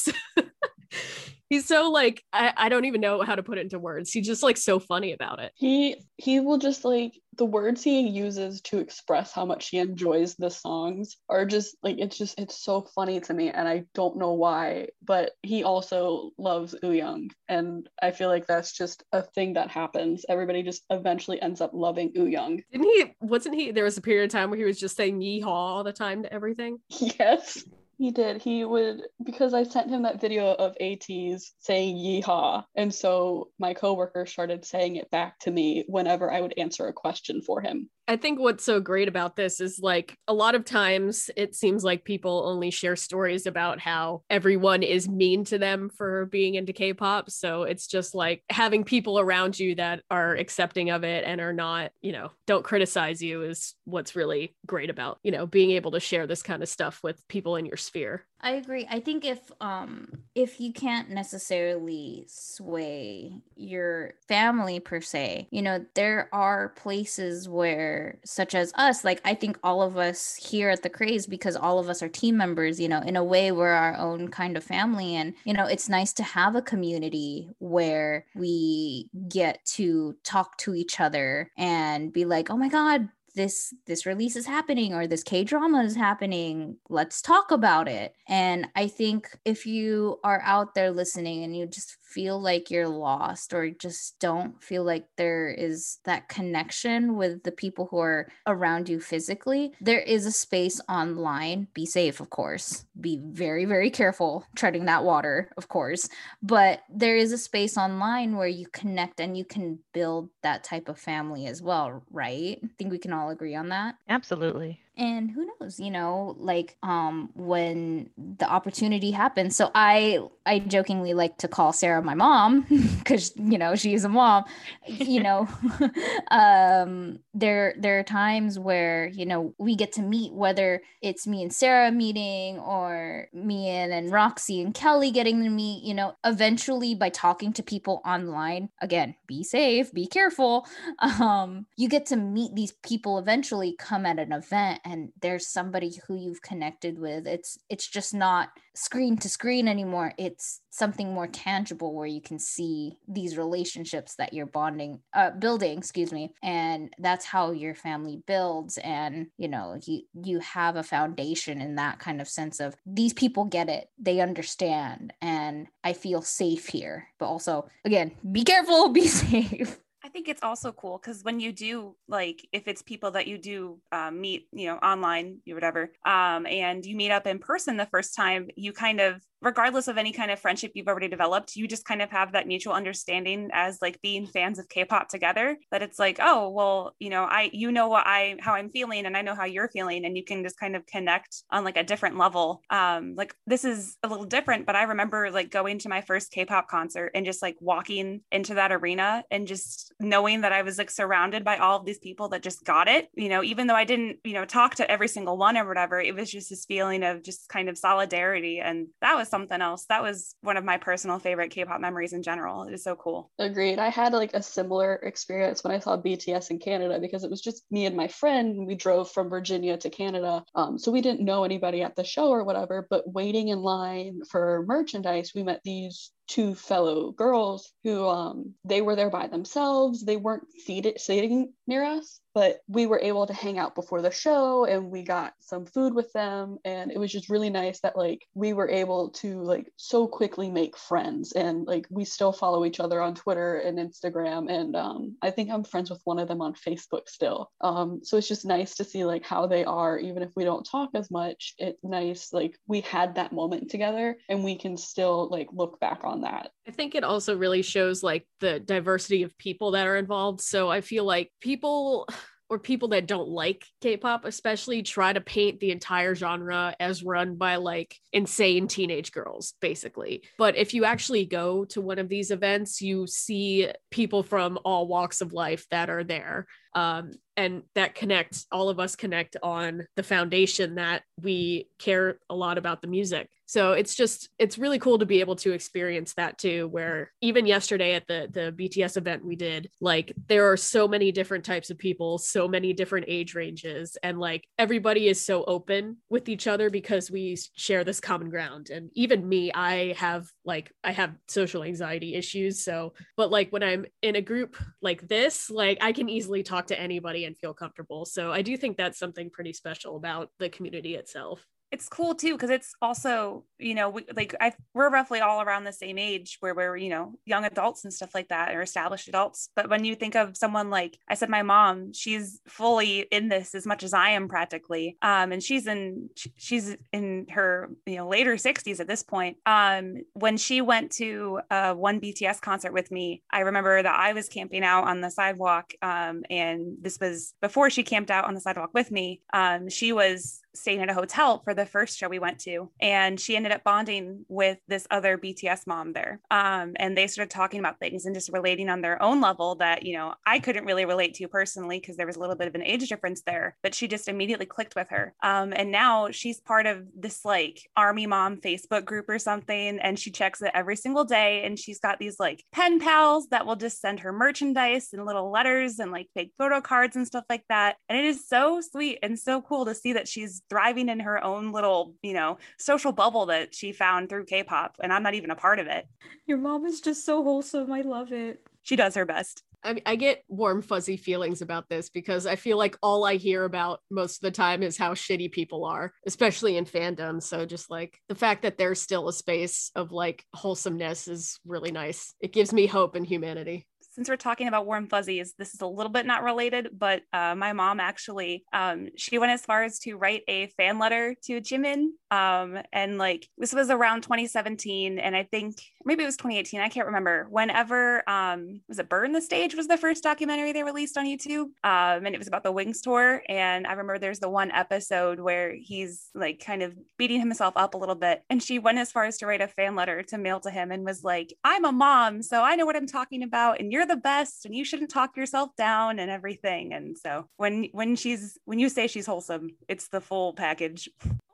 he's 1.48 1.66
so 1.66 1.90
like 1.90 2.22
I, 2.32 2.52
I 2.56 2.68
don't 2.68 2.84
even 2.86 3.00
know 3.00 3.22
how 3.22 3.34
to 3.34 3.42
put 3.42 3.58
it 3.58 3.62
into 3.62 3.78
words. 3.78 4.10
He's 4.10 4.26
just 4.26 4.42
like 4.42 4.56
so 4.56 4.78
funny 4.78 5.12
about 5.12 5.40
it. 5.40 5.52
He 5.54 5.96
he 6.16 6.40
will 6.40 6.58
just 6.58 6.84
like 6.84 7.12
the 7.36 7.44
words 7.44 7.82
he 7.82 8.00
uses 8.00 8.60
to 8.62 8.78
express 8.78 9.32
how 9.32 9.44
much 9.44 9.68
he 9.68 9.78
enjoys 9.78 10.34
the 10.36 10.50
songs 10.50 11.16
are 11.28 11.44
just 11.44 11.76
like 11.82 11.96
it's 11.98 12.18
just 12.18 12.38
it's 12.38 12.62
so 12.62 12.82
funny 12.94 13.20
to 13.20 13.34
me 13.34 13.50
and 13.50 13.68
i 13.68 13.84
don't 13.94 14.16
know 14.16 14.32
why 14.32 14.86
but 15.04 15.32
he 15.42 15.64
also 15.64 16.30
loves 16.38 16.74
Wooyoung 16.82 17.30
and 17.48 17.88
i 18.02 18.10
feel 18.10 18.28
like 18.28 18.46
that's 18.46 18.72
just 18.72 19.04
a 19.12 19.22
thing 19.22 19.54
that 19.54 19.70
happens. 19.70 20.24
Everybody 20.28 20.62
just 20.62 20.84
eventually 20.90 21.40
ends 21.40 21.60
up 21.60 21.70
loving 21.72 22.12
Wooyoung 22.12 22.62
didn't 22.72 22.84
he 22.84 23.14
wasn't 23.20 23.54
he 23.54 23.70
there 23.70 23.84
was 23.84 23.98
a 23.98 24.02
period 24.02 24.24
of 24.24 24.30
time 24.30 24.50
where 24.50 24.58
he 24.58 24.64
was 24.64 24.80
just 24.80 24.96
saying 24.96 25.20
yeehaw 25.20 25.46
all 25.46 25.84
the 25.84 25.92
time 25.92 26.22
to 26.22 26.32
everything? 26.32 26.78
Yes 27.18 27.64
he 27.98 28.10
did. 28.10 28.42
He 28.42 28.64
would 28.64 29.02
because 29.24 29.54
I 29.54 29.62
sent 29.62 29.90
him 29.90 30.02
that 30.02 30.20
video 30.20 30.52
of 30.52 30.76
ATEEZ 30.80 31.52
saying 31.60 31.96
yeehaw. 31.96 32.64
And 32.74 32.94
so 32.94 33.50
my 33.58 33.74
coworker 33.74 34.26
started 34.26 34.64
saying 34.64 34.96
it 34.96 35.10
back 35.10 35.38
to 35.40 35.50
me 35.50 35.84
whenever 35.88 36.30
I 36.30 36.40
would 36.40 36.54
answer 36.58 36.86
a 36.86 36.92
question 36.92 37.42
for 37.42 37.60
him. 37.60 37.88
I 38.08 38.16
think 38.16 38.38
what's 38.38 38.64
so 38.64 38.80
great 38.80 39.08
about 39.08 39.34
this 39.34 39.60
is 39.60 39.80
like 39.80 40.16
a 40.28 40.34
lot 40.34 40.54
of 40.54 40.64
times 40.64 41.28
it 41.36 41.56
seems 41.56 41.82
like 41.82 42.04
people 42.04 42.44
only 42.46 42.70
share 42.70 42.96
stories 42.96 43.46
about 43.46 43.80
how 43.80 44.22
everyone 44.30 44.82
is 44.82 45.08
mean 45.08 45.44
to 45.46 45.58
them 45.58 45.90
for 45.90 46.26
being 46.26 46.54
into 46.54 46.72
K-pop. 46.72 47.30
So 47.30 47.64
it's 47.64 47.86
just 47.86 48.14
like 48.14 48.42
having 48.48 48.84
people 48.84 49.18
around 49.18 49.58
you 49.58 49.74
that 49.76 50.02
are 50.10 50.34
accepting 50.34 50.90
of 50.90 51.02
it 51.02 51.24
and 51.26 51.40
are 51.40 51.52
not, 51.52 51.90
you 52.00 52.12
know, 52.12 52.30
don't 52.46 52.64
criticize 52.64 53.20
you 53.20 53.42
is 53.42 53.74
what's 53.84 54.14
really 54.14 54.54
great 54.66 54.90
about, 54.90 55.18
you 55.24 55.32
know, 55.32 55.46
being 55.46 55.72
able 55.72 55.90
to 55.92 56.00
share 56.00 56.26
this 56.26 56.42
kind 56.42 56.62
of 56.62 56.68
stuff 56.68 57.00
with 57.02 57.26
people 57.28 57.56
in 57.56 57.66
your 57.66 57.76
sphere. 57.76 58.24
I 58.40 58.50
agree. 58.50 58.86
I 58.88 59.00
think 59.00 59.24
if 59.24 59.40
um 59.60 60.08
if 60.34 60.60
you 60.60 60.72
can't 60.72 61.10
necessarily 61.10 62.26
sway 62.28 63.40
your 63.56 64.14
family 64.28 64.78
per 64.78 65.00
se, 65.00 65.48
you 65.50 65.62
know, 65.62 65.84
there 65.94 66.28
are 66.32 66.68
places 66.68 67.48
where 67.48 67.95
such 68.24 68.54
as 68.54 68.72
us, 68.74 69.04
like 69.04 69.20
I 69.24 69.34
think 69.34 69.58
all 69.62 69.82
of 69.82 69.96
us 69.96 70.34
here 70.34 70.70
at 70.70 70.82
the 70.82 70.90
craze 70.90 71.26
because 71.26 71.56
all 71.56 71.78
of 71.78 71.88
us 71.88 72.02
are 72.02 72.08
team 72.08 72.36
members, 72.36 72.80
you 72.80 72.88
know, 72.88 73.00
in 73.00 73.16
a 73.16 73.24
way 73.24 73.52
we're 73.52 73.68
our 73.68 73.96
own 73.96 74.28
kind 74.28 74.56
of 74.56 74.64
family. 74.64 75.16
And 75.16 75.34
you 75.44 75.54
know, 75.54 75.66
it's 75.66 75.88
nice 75.88 76.12
to 76.14 76.22
have 76.22 76.56
a 76.56 76.62
community 76.62 77.50
where 77.58 78.26
we 78.34 79.08
get 79.28 79.64
to 79.76 80.16
talk 80.24 80.56
to 80.58 80.74
each 80.74 81.00
other 81.00 81.50
and 81.56 82.12
be 82.12 82.24
like, 82.24 82.50
"Oh 82.50 82.56
my 82.56 82.68
god, 82.68 83.08
this 83.36 83.72
this 83.86 84.06
release 84.06 84.34
is 84.34 84.46
happening 84.46 84.94
or 84.94 85.06
this 85.06 85.22
K 85.22 85.44
drama 85.44 85.84
is 85.84 85.94
happening. 85.94 86.78
Let's 86.88 87.22
talk 87.22 87.50
about 87.52 87.86
it. 87.86 88.14
And 88.26 88.66
I 88.74 88.88
think 88.88 89.28
if 89.44 89.66
you 89.66 90.18
are 90.24 90.42
out 90.44 90.74
there 90.74 90.90
listening 90.90 91.44
and 91.44 91.56
you 91.56 91.66
just 91.66 91.98
feel 92.02 92.40
like 92.40 92.70
you're 92.70 92.88
lost 92.88 93.52
or 93.52 93.68
just 93.70 94.18
don't 94.20 94.62
feel 94.62 94.84
like 94.84 95.06
there 95.16 95.50
is 95.50 95.98
that 96.04 96.28
connection 96.28 97.14
with 97.16 97.42
the 97.42 97.52
people 97.52 97.88
who 97.90 97.98
are 97.98 98.26
around 98.46 98.88
you 98.88 98.98
physically, 98.98 99.72
there 99.80 100.00
is 100.00 100.24
a 100.24 100.32
space 100.32 100.80
online. 100.88 101.68
Be 101.74 101.84
safe, 101.84 102.20
of 102.20 102.30
course. 102.30 102.86
Be 102.98 103.20
very, 103.22 103.66
very 103.66 103.90
careful 103.90 104.46
treading 104.56 104.86
that 104.86 105.04
water, 105.04 105.50
of 105.58 105.68
course. 105.68 106.08
But 106.42 106.80
there 106.88 107.16
is 107.16 107.32
a 107.32 107.38
space 107.38 107.76
online 107.76 108.36
where 108.36 108.48
you 108.48 108.66
connect 108.72 109.20
and 109.20 109.36
you 109.36 109.44
can 109.44 109.78
build 109.92 110.30
that 110.42 110.64
type 110.64 110.88
of 110.88 110.98
family 110.98 111.46
as 111.46 111.60
well, 111.60 112.02
right? 112.10 112.58
I 112.64 112.68
think 112.78 112.90
we 112.90 112.98
can 112.98 113.12
all 113.12 113.25
agree 113.30 113.54
on 113.54 113.68
that. 113.68 113.96
Absolutely 114.08 114.80
and 114.96 115.30
who 115.30 115.48
knows 115.60 115.78
you 115.78 115.90
know 115.90 116.36
like 116.38 116.76
um 116.82 117.30
when 117.34 118.10
the 118.16 118.48
opportunity 118.48 119.10
happens. 119.10 119.56
So 119.56 119.70
i 119.74 120.18
i 120.44 120.58
jokingly 120.58 121.14
like 121.14 121.38
to 121.38 121.48
call 121.48 121.72
sara 121.72 122.02
my 122.02 122.14
mom 122.14 122.62
because 122.98 123.32
you 123.36 123.58
know 123.58 123.76
she's 123.76 124.04
a 124.04 124.08
mom 124.08 124.44
you 124.86 125.22
know. 125.26 125.48
Um 126.30 127.20
there 127.34 127.74
there 127.78 127.98
are 127.98 128.02
times 128.02 128.58
where 128.58 129.08
you 129.08 129.26
know 129.26 129.54
we 129.58 129.76
get 129.76 129.92
to 129.92 130.02
meet 130.02 130.32
whether 130.32 130.82
it's 131.02 131.26
me 131.26 131.42
and 131.42 131.52
sara 131.52 131.92
meeting 131.92 132.58
or 132.58 133.28
me 133.32 133.68
and, 133.68 133.92
and 133.92 134.10
roxy 134.10 134.62
and 134.62 134.74
kelly 134.74 135.10
getting 135.10 135.42
to 135.42 135.50
meet 135.50 135.84
you 135.84 135.94
know 135.94 136.14
eventually 136.24 136.94
by 136.94 137.08
talking 137.10 137.52
to 137.52 137.62
people 137.62 138.00
online 138.04 138.68
again 138.80 139.14
be 139.26 139.42
safe 139.42 139.92
be 139.92 140.06
careful 140.06 140.66
um 141.00 141.66
you 141.76 141.88
get 141.88 142.06
to 142.06 142.16
meet 142.16 142.54
these 142.54 142.72
people 142.82 143.18
eventually 143.18 143.74
come 143.78 144.06
at 144.06 144.18
an 144.18 144.32
event 144.32 144.80
and 144.86 145.10
there's 145.20 145.48
somebody 145.48 145.98
who 146.06 146.16
you've 146.16 146.40
connected 146.40 146.98
with 146.98 147.26
it's 147.26 147.58
it's 147.68 147.86
just 147.86 148.14
not 148.14 148.50
screen 148.74 149.16
to 149.16 149.28
screen 149.28 149.68
anymore. 149.68 150.12
It's 150.18 150.60
something 150.70 151.12
more 151.12 151.26
tangible 151.26 151.94
where 151.94 152.06
you 152.06 152.20
can 152.20 152.38
see 152.38 152.98
these 153.08 153.38
relationships 153.38 154.14
that 154.16 154.34
you're 154.34 154.46
bonding 154.46 155.00
uh 155.14 155.30
building 155.30 155.78
excuse 155.78 156.12
me 156.12 156.34
and 156.42 156.92
that's 156.98 157.24
how 157.24 157.50
your 157.50 157.74
family 157.74 158.22
builds. 158.26 158.78
And 158.78 159.28
you 159.36 159.48
know 159.48 159.78
you 159.84 160.02
you 160.14 160.38
have 160.40 160.76
a 160.76 160.82
foundation 160.82 161.60
in 161.60 161.76
that 161.76 161.98
kind 161.98 162.20
of 162.20 162.28
sense 162.28 162.60
of 162.60 162.76
these 162.86 163.12
people 163.12 163.44
get 163.44 163.68
it 163.68 163.88
they 163.98 164.20
understand 164.20 165.12
and 165.20 165.66
i 165.82 165.92
feel 165.92 166.22
safe 166.22 166.66
here. 166.68 167.08
But 167.18 167.26
also 167.26 167.68
again 167.84 168.12
be 168.30 168.44
careful 168.44 168.88
be 168.92 169.08
safe 169.08 169.78
I 170.06 170.08
think 170.08 170.28
it's 170.28 170.42
also 170.44 170.70
cool 170.70 170.98
because 171.02 171.24
when 171.24 171.40
you 171.40 171.50
do 171.50 171.96
like 172.06 172.46
if 172.52 172.68
it's 172.68 172.80
people 172.80 173.10
that 173.10 173.26
you 173.26 173.38
do 173.38 173.80
um, 173.90 174.20
meet, 174.20 174.46
you 174.52 174.68
know, 174.68 174.76
online 174.76 175.38
or 175.48 175.54
whatever, 175.54 175.90
um, 176.06 176.46
and 176.46 176.86
you 176.86 176.94
meet 176.94 177.10
up 177.10 177.26
in 177.26 177.40
person 177.40 177.76
the 177.76 177.86
first 177.86 178.14
time, 178.14 178.48
you 178.54 178.72
kind 178.72 179.00
of 179.00 179.20
regardless 179.46 179.88
of 179.88 179.96
any 179.96 180.12
kind 180.12 180.30
of 180.30 180.40
friendship 180.40 180.72
you've 180.74 180.88
already 180.88 181.08
developed, 181.08 181.56
you 181.56 181.68
just 181.68 181.84
kind 181.84 182.02
of 182.02 182.10
have 182.10 182.32
that 182.32 182.46
mutual 182.46 182.72
understanding 182.72 183.48
as 183.52 183.80
like 183.80 184.00
being 184.02 184.26
fans 184.26 184.58
of 184.58 184.68
K-pop 184.68 185.08
together 185.08 185.56
that 185.70 185.82
it's 185.82 185.98
like, 185.98 186.18
oh, 186.20 186.48
well, 186.48 186.94
you 186.98 187.10
know, 187.10 187.24
I 187.24 187.50
you 187.52 187.70
know 187.70 187.88
what 187.88 188.06
I 188.06 188.36
how 188.40 188.54
I'm 188.54 188.70
feeling 188.70 189.06
and 189.06 189.16
I 189.16 189.22
know 189.22 189.34
how 189.36 189.44
you're 189.44 189.68
feeling 189.68 190.04
and 190.04 190.16
you 190.16 190.24
can 190.24 190.42
just 190.42 190.58
kind 190.58 190.76
of 190.76 190.86
connect 190.86 191.44
on 191.52 191.64
like 191.64 191.76
a 191.76 191.84
different 191.84 192.18
level. 192.18 192.62
Um 192.70 193.14
like 193.16 193.34
this 193.46 193.64
is 193.64 193.96
a 194.02 194.08
little 194.08 194.24
different, 194.24 194.66
but 194.66 194.74
I 194.74 194.82
remember 194.82 195.30
like 195.30 195.50
going 195.50 195.78
to 195.80 195.88
my 195.88 196.00
first 196.00 196.32
K-pop 196.32 196.68
concert 196.68 197.12
and 197.14 197.24
just 197.24 197.42
like 197.42 197.56
walking 197.60 198.22
into 198.32 198.54
that 198.54 198.72
arena 198.72 199.22
and 199.30 199.46
just 199.46 199.92
knowing 200.00 200.40
that 200.40 200.52
I 200.52 200.62
was 200.62 200.76
like 200.76 200.90
surrounded 200.90 201.44
by 201.44 201.58
all 201.58 201.78
of 201.78 201.86
these 201.86 202.00
people 202.00 202.30
that 202.30 202.42
just 202.42 202.64
got 202.64 202.88
it, 202.88 203.10
you 203.14 203.28
know, 203.28 203.44
even 203.44 203.68
though 203.68 203.74
I 203.74 203.84
didn't, 203.84 204.18
you 204.24 204.34
know, 204.34 204.44
talk 204.44 204.74
to 204.76 204.90
every 204.90 205.08
single 205.08 205.36
one 205.36 205.56
or 205.56 205.68
whatever, 205.68 206.00
it 206.00 206.16
was 206.16 206.32
just 206.32 206.50
this 206.50 206.64
feeling 206.64 207.04
of 207.04 207.22
just 207.22 207.48
kind 207.48 207.68
of 207.68 207.78
solidarity 207.78 208.58
and 208.58 208.88
that 209.00 209.14
was 209.14 209.26
was 209.26 209.30
something 209.36 209.60
else. 209.60 209.84
That 209.88 210.02
was 210.02 210.34
one 210.40 210.56
of 210.56 210.64
my 210.64 210.78
personal 210.78 211.18
favorite 211.18 211.50
K-pop 211.50 211.80
memories 211.80 212.12
in 212.14 212.22
general. 212.22 212.64
It 212.64 212.72
is 212.74 212.84
so 212.84 212.96
cool. 212.96 213.30
Agreed. 213.38 213.78
I 213.78 213.88
had 213.88 214.12
like 214.12 214.32
a 214.34 214.42
similar 214.42 214.94
experience 214.94 215.62
when 215.62 215.74
I 215.74 215.78
saw 215.78 215.96
BTS 215.96 216.50
in 216.50 216.58
Canada 216.58 216.98
because 216.98 217.22
it 217.22 217.30
was 217.30 217.42
just 217.42 217.64
me 217.70 217.86
and 217.86 217.96
my 217.96 218.08
friend. 218.08 218.66
We 218.66 218.74
drove 218.74 219.10
from 219.10 219.28
Virginia 219.28 219.76
to 219.76 219.90
Canada. 219.90 220.42
Um, 220.54 220.78
so 220.78 220.90
we 220.90 221.02
didn't 221.02 221.24
know 221.24 221.44
anybody 221.44 221.82
at 221.82 221.96
the 221.96 222.04
show 222.04 222.28
or 222.28 222.44
whatever, 222.44 222.86
but 222.88 223.12
waiting 223.12 223.48
in 223.48 223.60
line 223.60 224.20
for 224.30 224.64
merchandise, 224.66 225.32
we 225.34 225.42
met 225.42 225.60
these 225.64 226.10
two 226.26 226.54
fellow 226.54 227.12
girls 227.12 227.72
who 227.84 228.06
um 228.06 228.54
they 228.64 228.80
were 228.82 228.96
there 228.96 229.10
by 229.10 229.26
themselves. 229.26 230.04
They 230.04 230.16
weren't 230.16 230.50
seated 230.64 231.00
sitting 231.00 231.52
near 231.66 231.84
us 231.84 232.20
but 232.36 232.58
we 232.68 232.84
were 232.84 233.00
able 233.00 233.26
to 233.26 233.32
hang 233.32 233.58
out 233.58 233.74
before 233.74 234.02
the 234.02 234.10
show 234.10 234.66
and 234.66 234.90
we 234.90 235.02
got 235.02 235.32
some 235.40 235.64
food 235.64 235.94
with 235.94 236.12
them. 236.12 236.58
And 236.66 236.92
it 236.92 236.98
was 236.98 237.10
just 237.10 237.30
really 237.30 237.48
nice 237.48 237.80
that 237.80 237.96
like 237.96 238.26
we 238.34 238.52
were 238.52 238.68
able 238.68 239.08
to 239.22 239.40
like 239.40 239.72
so 239.76 240.06
quickly 240.06 240.50
make 240.50 240.76
friends. 240.76 241.32
And 241.32 241.66
like 241.66 241.86
we 241.88 242.04
still 242.04 242.32
follow 242.32 242.66
each 242.66 242.78
other 242.78 243.00
on 243.00 243.14
twitter 243.14 243.60
and 243.60 243.78
instagram. 243.78 244.52
And 244.52 244.76
um, 244.76 245.16
i 245.22 245.30
think 245.30 245.50
i'm 245.50 245.64
friends 245.64 245.88
with 245.88 246.02
one 246.04 246.18
of 246.18 246.28
them 246.28 246.42
on 246.42 246.52
facebook 246.52 247.08
still. 247.08 247.50
Um, 247.62 248.00
so 248.02 248.18
it's 248.18 248.28
just 248.28 248.44
nice 248.44 248.74
to 248.74 248.84
see 248.84 249.06
like 249.06 249.24
how 249.24 249.46
they 249.46 249.64
are 249.64 249.98
even 249.98 250.22
if 250.22 250.32
we 250.36 250.44
don't 250.44 250.68
talk 250.70 250.90
as 250.92 251.10
much. 251.10 251.54
It's 251.56 251.82
nice 251.82 252.34
like 252.34 252.58
we 252.66 252.82
had 252.82 253.14
that 253.14 253.32
moment 253.32 253.70
together 253.70 254.18
and 254.28 254.44
we 254.44 254.58
can 254.58 254.76
still 254.76 255.30
like 255.30 255.48
look 255.54 255.80
back 255.80 256.00
on 256.04 256.15
that. 256.22 256.50
I 256.66 256.70
think 256.70 256.94
it 256.94 257.04
also 257.04 257.36
really 257.36 257.62
shows 257.62 258.02
like 258.02 258.26
the 258.40 258.60
diversity 258.60 259.22
of 259.22 259.36
people 259.38 259.72
that 259.72 259.86
are 259.86 259.96
involved. 259.96 260.40
So 260.40 260.70
i 260.70 260.80
feel 260.80 261.04
like 261.04 261.30
people 261.40 262.08
or 262.48 262.60
people 262.60 262.86
that 262.86 263.08
don't 263.08 263.28
like 263.28 263.64
K-pop 263.80 264.24
especially 264.24 264.84
try 264.84 265.12
to 265.12 265.20
paint 265.20 265.58
the 265.58 265.72
entire 265.72 266.14
genre 266.14 266.76
as 266.78 267.02
run 267.02 267.34
by 267.34 267.56
like 267.56 267.96
insane 268.12 268.68
teenage 268.68 269.10
girls 269.10 269.54
basically. 269.60 270.22
But 270.38 270.54
if 270.56 270.72
you 270.72 270.84
actually 270.84 271.26
go 271.26 271.64
to 271.64 271.80
one 271.80 271.98
of 271.98 272.08
these 272.08 272.30
events, 272.30 272.80
you 272.80 273.08
see 273.08 273.68
people 273.90 274.22
from 274.22 274.60
all 274.64 274.86
walks 274.86 275.22
of 275.22 275.32
life 275.32 275.66
that 275.72 275.90
are 275.90 276.04
there. 276.04 276.46
Um, 276.72 277.14
and 277.36 277.62
that 277.74 277.96
connect 277.96 278.44
all 278.52 278.68
of 278.68 278.78
us 278.78 278.94
connect 278.94 279.36
on 279.42 279.84
the 279.96 280.04
foundation 280.04 280.76
that 280.76 281.02
we 281.20 281.68
care 281.80 282.20
a 282.30 282.34
lot 282.36 282.58
about 282.58 282.80
the 282.80 282.86
music 282.86 283.28
so 283.46 283.72
it's 283.72 283.94
just 283.94 284.28
it's 284.38 284.58
really 284.58 284.78
cool 284.78 284.98
to 284.98 285.06
be 285.06 285.20
able 285.20 285.36
to 285.36 285.52
experience 285.52 286.14
that 286.14 286.38
too 286.38 286.68
where 286.68 287.12
even 287.20 287.46
yesterday 287.46 287.94
at 287.94 288.06
the 288.06 288.28
the 288.32 288.52
bts 288.52 288.96
event 288.96 289.24
we 289.24 289.36
did 289.36 289.70
like 289.80 290.12
there 290.28 290.50
are 290.50 290.56
so 290.56 290.86
many 290.86 291.12
different 291.12 291.44
types 291.44 291.70
of 291.70 291.78
people 291.78 292.18
so 292.18 292.48
many 292.48 292.72
different 292.72 293.06
age 293.08 293.34
ranges 293.34 293.96
and 294.02 294.18
like 294.18 294.46
everybody 294.58 295.08
is 295.08 295.24
so 295.24 295.44
open 295.44 295.96
with 296.08 296.28
each 296.28 296.46
other 296.46 296.70
because 296.70 297.10
we 297.10 297.38
share 297.54 297.84
this 297.84 298.00
common 298.00 298.30
ground 298.30 298.70
and 298.70 298.90
even 298.94 299.28
me 299.28 299.52
i 299.52 299.94
have 299.96 300.26
like 300.44 300.72
i 300.84 300.92
have 300.92 301.14
social 301.28 301.62
anxiety 301.62 302.14
issues 302.14 302.62
so 302.62 302.92
but 303.16 303.30
like 303.30 303.50
when 303.50 303.62
i'm 303.62 303.84
in 304.02 304.16
a 304.16 304.22
group 304.22 304.56
like 304.82 305.06
this 305.08 305.50
like 305.50 305.78
i 305.80 305.92
can 305.92 306.08
easily 306.08 306.42
talk 306.42 306.66
to 306.66 306.80
anybody 306.80 307.24
and 307.24 307.36
feel 307.36 307.54
comfortable. 307.54 308.04
So 308.04 308.32
I 308.32 308.42
do 308.42 308.56
think 308.56 308.76
that's 308.76 308.98
something 308.98 309.30
pretty 309.30 309.52
special 309.52 309.96
about 309.96 310.30
the 310.38 310.48
community 310.48 310.94
itself. 310.94 311.44
It's 311.72 311.88
cool 311.88 312.14
too 312.14 312.32
because 312.32 312.50
it's 312.50 312.74
also 312.80 313.44
you 313.58 313.74
know 313.74 313.90
we, 313.90 314.04
like 314.14 314.34
I 314.40 314.52
we're 314.72 314.90
roughly 314.90 315.20
all 315.20 315.42
around 315.42 315.64
the 315.64 315.72
same 315.72 315.98
age 315.98 316.36
where 316.40 316.54
we're 316.54 316.76
you 316.76 316.90
know 316.90 317.14
young 317.24 317.44
adults 317.44 317.84
and 317.84 317.92
stuff 317.92 318.14
like 318.14 318.28
that 318.28 318.54
or 318.54 318.62
established 318.62 319.08
adults. 319.08 319.50
But 319.56 319.68
when 319.68 319.84
you 319.84 319.94
think 319.94 320.14
of 320.14 320.36
someone 320.36 320.70
like 320.70 320.98
I 321.08 321.14
said, 321.14 321.28
my 321.28 321.42
mom, 321.42 321.92
she's 321.92 322.40
fully 322.46 323.00
in 323.00 323.28
this 323.28 323.54
as 323.54 323.66
much 323.66 323.82
as 323.82 323.92
I 323.92 324.10
am 324.10 324.28
practically, 324.28 324.96
um, 325.02 325.32
and 325.32 325.42
she's 325.42 325.66
in 325.66 326.08
she's 326.36 326.76
in 326.92 327.26
her 327.30 327.70
you 327.84 327.96
know 327.96 328.08
later 328.08 328.36
sixties 328.36 328.80
at 328.80 328.86
this 328.86 329.02
point. 329.02 329.38
Um, 329.44 329.96
when 330.14 330.36
she 330.36 330.60
went 330.60 330.92
to 330.92 331.40
uh, 331.50 331.74
one 331.74 332.00
BTS 332.00 332.40
concert 332.40 332.72
with 332.72 332.90
me, 332.90 333.22
I 333.30 333.40
remember 333.40 333.82
that 333.82 333.98
I 333.98 334.12
was 334.12 334.28
camping 334.28 334.62
out 334.62 334.86
on 334.86 335.00
the 335.00 335.10
sidewalk, 335.10 335.72
um, 335.82 336.22
and 336.30 336.76
this 336.80 336.98
was 337.00 337.34
before 337.42 337.70
she 337.70 337.82
camped 337.82 338.10
out 338.10 338.26
on 338.26 338.34
the 338.34 338.40
sidewalk 338.40 338.70
with 338.72 338.90
me. 338.90 339.20
Um, 339.32 339.68
she 339.68 339.92
was 339.92 340.42
staying 340.56 340.80
at 340.80 340.90
a 340.90 340.94
hotel 340.94 341.40
for 341.44 341.54
the 341.54 341.66
first 341.66 341.98
show 341.98 342.08
we 342.08 342.18
went 342.18 342.38
to 342.40 342.70
and 342.80 343.18
she 343.20 343.36
ended 343.36 343.52
up 343.52 343.64
bonding 343.64 344.24
with 344.28 344.58
this 344.68 344.86
other 344.90 345.18
bts 345.18 345.66
mom 345.66 345.92
there. 345.92 346.20
Um, 346.30 346.72
and 346.76 346.96
they 346.96 347.06
started 347.06 347.30
talking 347.30 347.60
about 347.60 347.78
things 347.78 348.06
and 348.06 348.14
just 348.14 348.32
relating 348.32 348.68
on 348.68 348.80
their 348.80 349.00
own 349.02 349.20
level 349.20 349.56
that 349.56 349.84
you 349.84 349.96
know 349.96 350.14
i 350.26 350.38
couldn't 350.38 350.64
really 350.64 350.84
relate 350.84 351.14
to 351.14 351.28
personally 351.28 351.78
because 351.80 351.96
there 351.96 352.06
was 352.06 352.16
a 352.16 352.20
little 352.20 352.36
bit 352.36 352.48
of 352.48 352.54
an 352.54 352.62
age 352.62 352.88
difference 352.88 353.22
there 353.22 353.56
but 353.62 353.74
she 353.74 353.88
just 353.88 354.08
immediately 354.08 354.46
clicked 354.46 354.74
with 354.74 354.88
her. 354.90 355.14
Um, 355.22 355.52
and 355.54 355.70
now 355.70 356.10
she's 356.10 356.40
part 356.40 356.66
of 356.66 356.86
this 356.96 357.24
like 357.24 357.68
army 357.76 358.06
mom 358.06 358.36
facebook 358.40 358.84
group 358.84 359.08
or 359.08 359.18
something 359.18 359.78
and 359.80 359.98
she 359.98 360.10
checks 360.10 360.42
it 360.42 360.50
every 360.54 360.76
single 360.76 361.04
day 361.04 361.42
and 361.44 361.58
she's 361.58 361.80
got 361.80 361.98
these 361.98 362.18
like 362.18 362.44
pen 362.52 362.80
pals 362.80 363.28
that 363.28 363.46
will 363.46 363.56
just 363.56 363.80
send 363.80 364.00
her 364.00 364.12
merchandise 364.12 364.88
and 364.92 365.04
little 365.04 365.30
letters 365.30 365.78
and 365.78 365.92
like 365.92 366.08
fake 366.14 366.32
photo 366.38 366.60
cards 366.60 366.96
and 366.96 367.06
stuff 367.06 367.24
like 367.28 367.44
that. 367.48 367.76
And 367.88 367.98
it 367.98 368.04
is 368.04 368.26
so 368.26 368.60
sweet 368.60 368.98
and 369.02 369.18
so 369.18 369.42
cool 369.42 369.64
to 369.66 369.74
see 369.74 369.92
that 369.92 370.08
she's 370.08 370.42
thriving 370.48 370.88
in 370.88 371.00
her 371.00 371.22
own 371.22 371.52
little, 371.52 371.94
you 372.02 372.12
know, 372.12 372.38
social 372.58 372.92
bubble 372.92 373.26
that 373.26 373.54
she 373.54 373.72
found 373.72 374.08
through 374.08 374.26
K-pop 374.26 374.76
and 374.80 374.92
I'm 374.92 375.02
not 375.02 375.14
even 375.14 375.30
a 375.30 375.36
part 375.36 375.58
of 375.58 375.66
it. 375.66 375.86
Your 376.26 376.38
mom 376.38 376.66
is 376.66 376.80
just 376.80 377.04
so 377.04 377.22
wholesome. 377.22 377.72
I 377.72 377.82
love 377.82 378.12
it. 378.12 378.40
She 378.62 378.76
does 378.76 378.94
her 378.94 379.06
best. 379.06 379.42
I, 379.64 379.82
I 379.84 379.96
get 379.96 380.22
warm 380.28 380.62
fuzzy 380.62 380.96
feelings 380.96 381.42
about 381.42 381.68
this 381.68 381.90
because 381.90 382.26
I 382.26 382.36
feel 382.36 382.56
like 382.56 382.76
all 382.82 383.04
I 383.04 383.16
hear 383.16 383.44
about 383.44 383.80
most 383.90 384.16
of 384.16 384.20
the 384.22 384.30
time 384.30 384.62
is 384.62 384.78
how 384.78 384.94
shitty 384.94 385.32
people 385.32 385.64
are, 385.64 385.92
especially 386.06 386.56
in 386.56 386.66
fandom. 386.66 387.22
So 387.22 387.44
just 387.46 387.70
like 387.70 388.00
the 388.08 388.14
fact 388.14 388.42
that 388.42 388.58
there's 388.58 388.80
still 388.80 389.08
a 389.08 389.12
space 389.12 389.72
of 389.74 389.90
like 389.90 390.24
wholesomeness 390.34 391.08
is 391.08 391.40
really 391.44 391.72
nice. 391.72 392.14
It 392.20 392.32
gives 392.32 392.52
me 392.52 392.66
hope 392.66 392.94
and 392.94 393.06
humanity 393.06 393.66
since 393.96 394.10
we're 394.10 394.16
talking 394.16 394.46
about 394.46 394.66
warm 394.66 394.86
fuzzies, 394.88 395.32
this 395.38 395.54
is 395.54 395.62
a 395.62 395.66
little 395.66 395.90
bit 395.90 396.04
not 396.04 396.22
related, 396.22 396.68
but 396.78 397.00
uh, 397.14 397.34
my 397.34 397.54
mom 397.54 397.80
actually, 397.80 398.44
um, 398.52 398.90
she 398.94 399.16
went 399.16 399.32
as 399.32 399.40
far 399.40 399.64
as 399.64 399.78
to 399.78 399.94
write 399.94 400.20
a 400.28 400.48
fan 400.48 400.78
letter 400.78 401.16
to 401.24 401.40
Jimin. 401.40 401.86
Um, 402.10 402.58
and 402.74 402.98
like 402.98 403.26
this 403.38 403.54
was 403.54 403.70
around 403.70 404.02
2017, 404.02 404.98
and 404.98 405.16
I 405.16 405.22
think 405.22 405.56
maybe 405.86 406.02
it 406.02 406.06
was 406.06 406.18
2018. 406.18 406.60
I 406.60 406.68
can't 406.68 406.86
remember. 406.86 407.26
Whenever 407.30 408.08
um, 408.08 408.60
was 408.68 408.78
it 408.78 408.90
Burn 408.90 409.12
the 409.12 409.22
Stage 409.22 409.54
was 409.54 409.66
the 409.66 409.78
first 409.78 410.02
documentary 410.02 410.52
they 410.52 410.62
released 410.62 410.98
on 410.98 411.06
YouTube, 411.06 411.46
um, 411.64 412.04
and 412.04 412.08
it 412.08 412.18
was 412.18 412.28
about 412.28 412.42
the 412.42 412.52
Wings 412.52 412.82
tour. 412.82 413.22
And 413.30 413.66
I 413.66 413.70
remember 413.70 413.98
there's 413.98 414.20
the 414.20 414.28
one 414.28 414.50
episode 414.50 415.20
where 415.20 415.54
he's 415.54 416.10
like 416.14 416.44
kind 416.44 416.62
of 416.62 416.74
beating 416.98 417.18
himself 417.18 417.54
up 417.56 417.72
a 417.72 417.78
little 417.78 417.94
bit, 417.94 418.22
and 418.28 418.42
she 418.42 418.58
went 418.58 418.76
as 418.76 418.92
far 418.92 419.04
as 419.04 419.16
to 419.18 419.26
write 419.26 419.40
a 419.40 419.48
fan 419.48 419.74
letter 419.74 420.02
to 420.02 420.18
mail 420.18 420.38
to 420.40 420.50
him 420.50 420.70
and 420.70 420.84
was 420.84 421.02
like, 421.02 421.32
"I'm 421.44 421.64
a 421.64 421.72
mom, 421.72 422.20
so 422.22 422.42
I 422.42 422.56
know 422.56 422.66
what 422.66 422.76
I'm 422.76 422.86
talking 422.86 423.22
about, 423.22 423.58
and 423.58 423.72
you're 423.72 423.85
the 423.86 423.96
best 423.96 424.44
and 424.44 424.54
you 424.54 424.64
shouldn't 424.64 424.90
talk 424.90 425.16
yourself 425.16 425.50
down 425.56 425.98
and 425.98 426.10
everything 426.10 426.72
and 426.72 426.96
so 426.96 427.28
when 427.36 427.68
when 427.72 427.96
she's 427.96 428.38
when 428.44 428.58
you 428.58 428.68
say 428.68 428.86
she's 428.86 429.06
wholesome 429.06 429.50
it's 429.68 429.88
the 429.88 430.00
full 430.00 430.32
package 430.32 430.88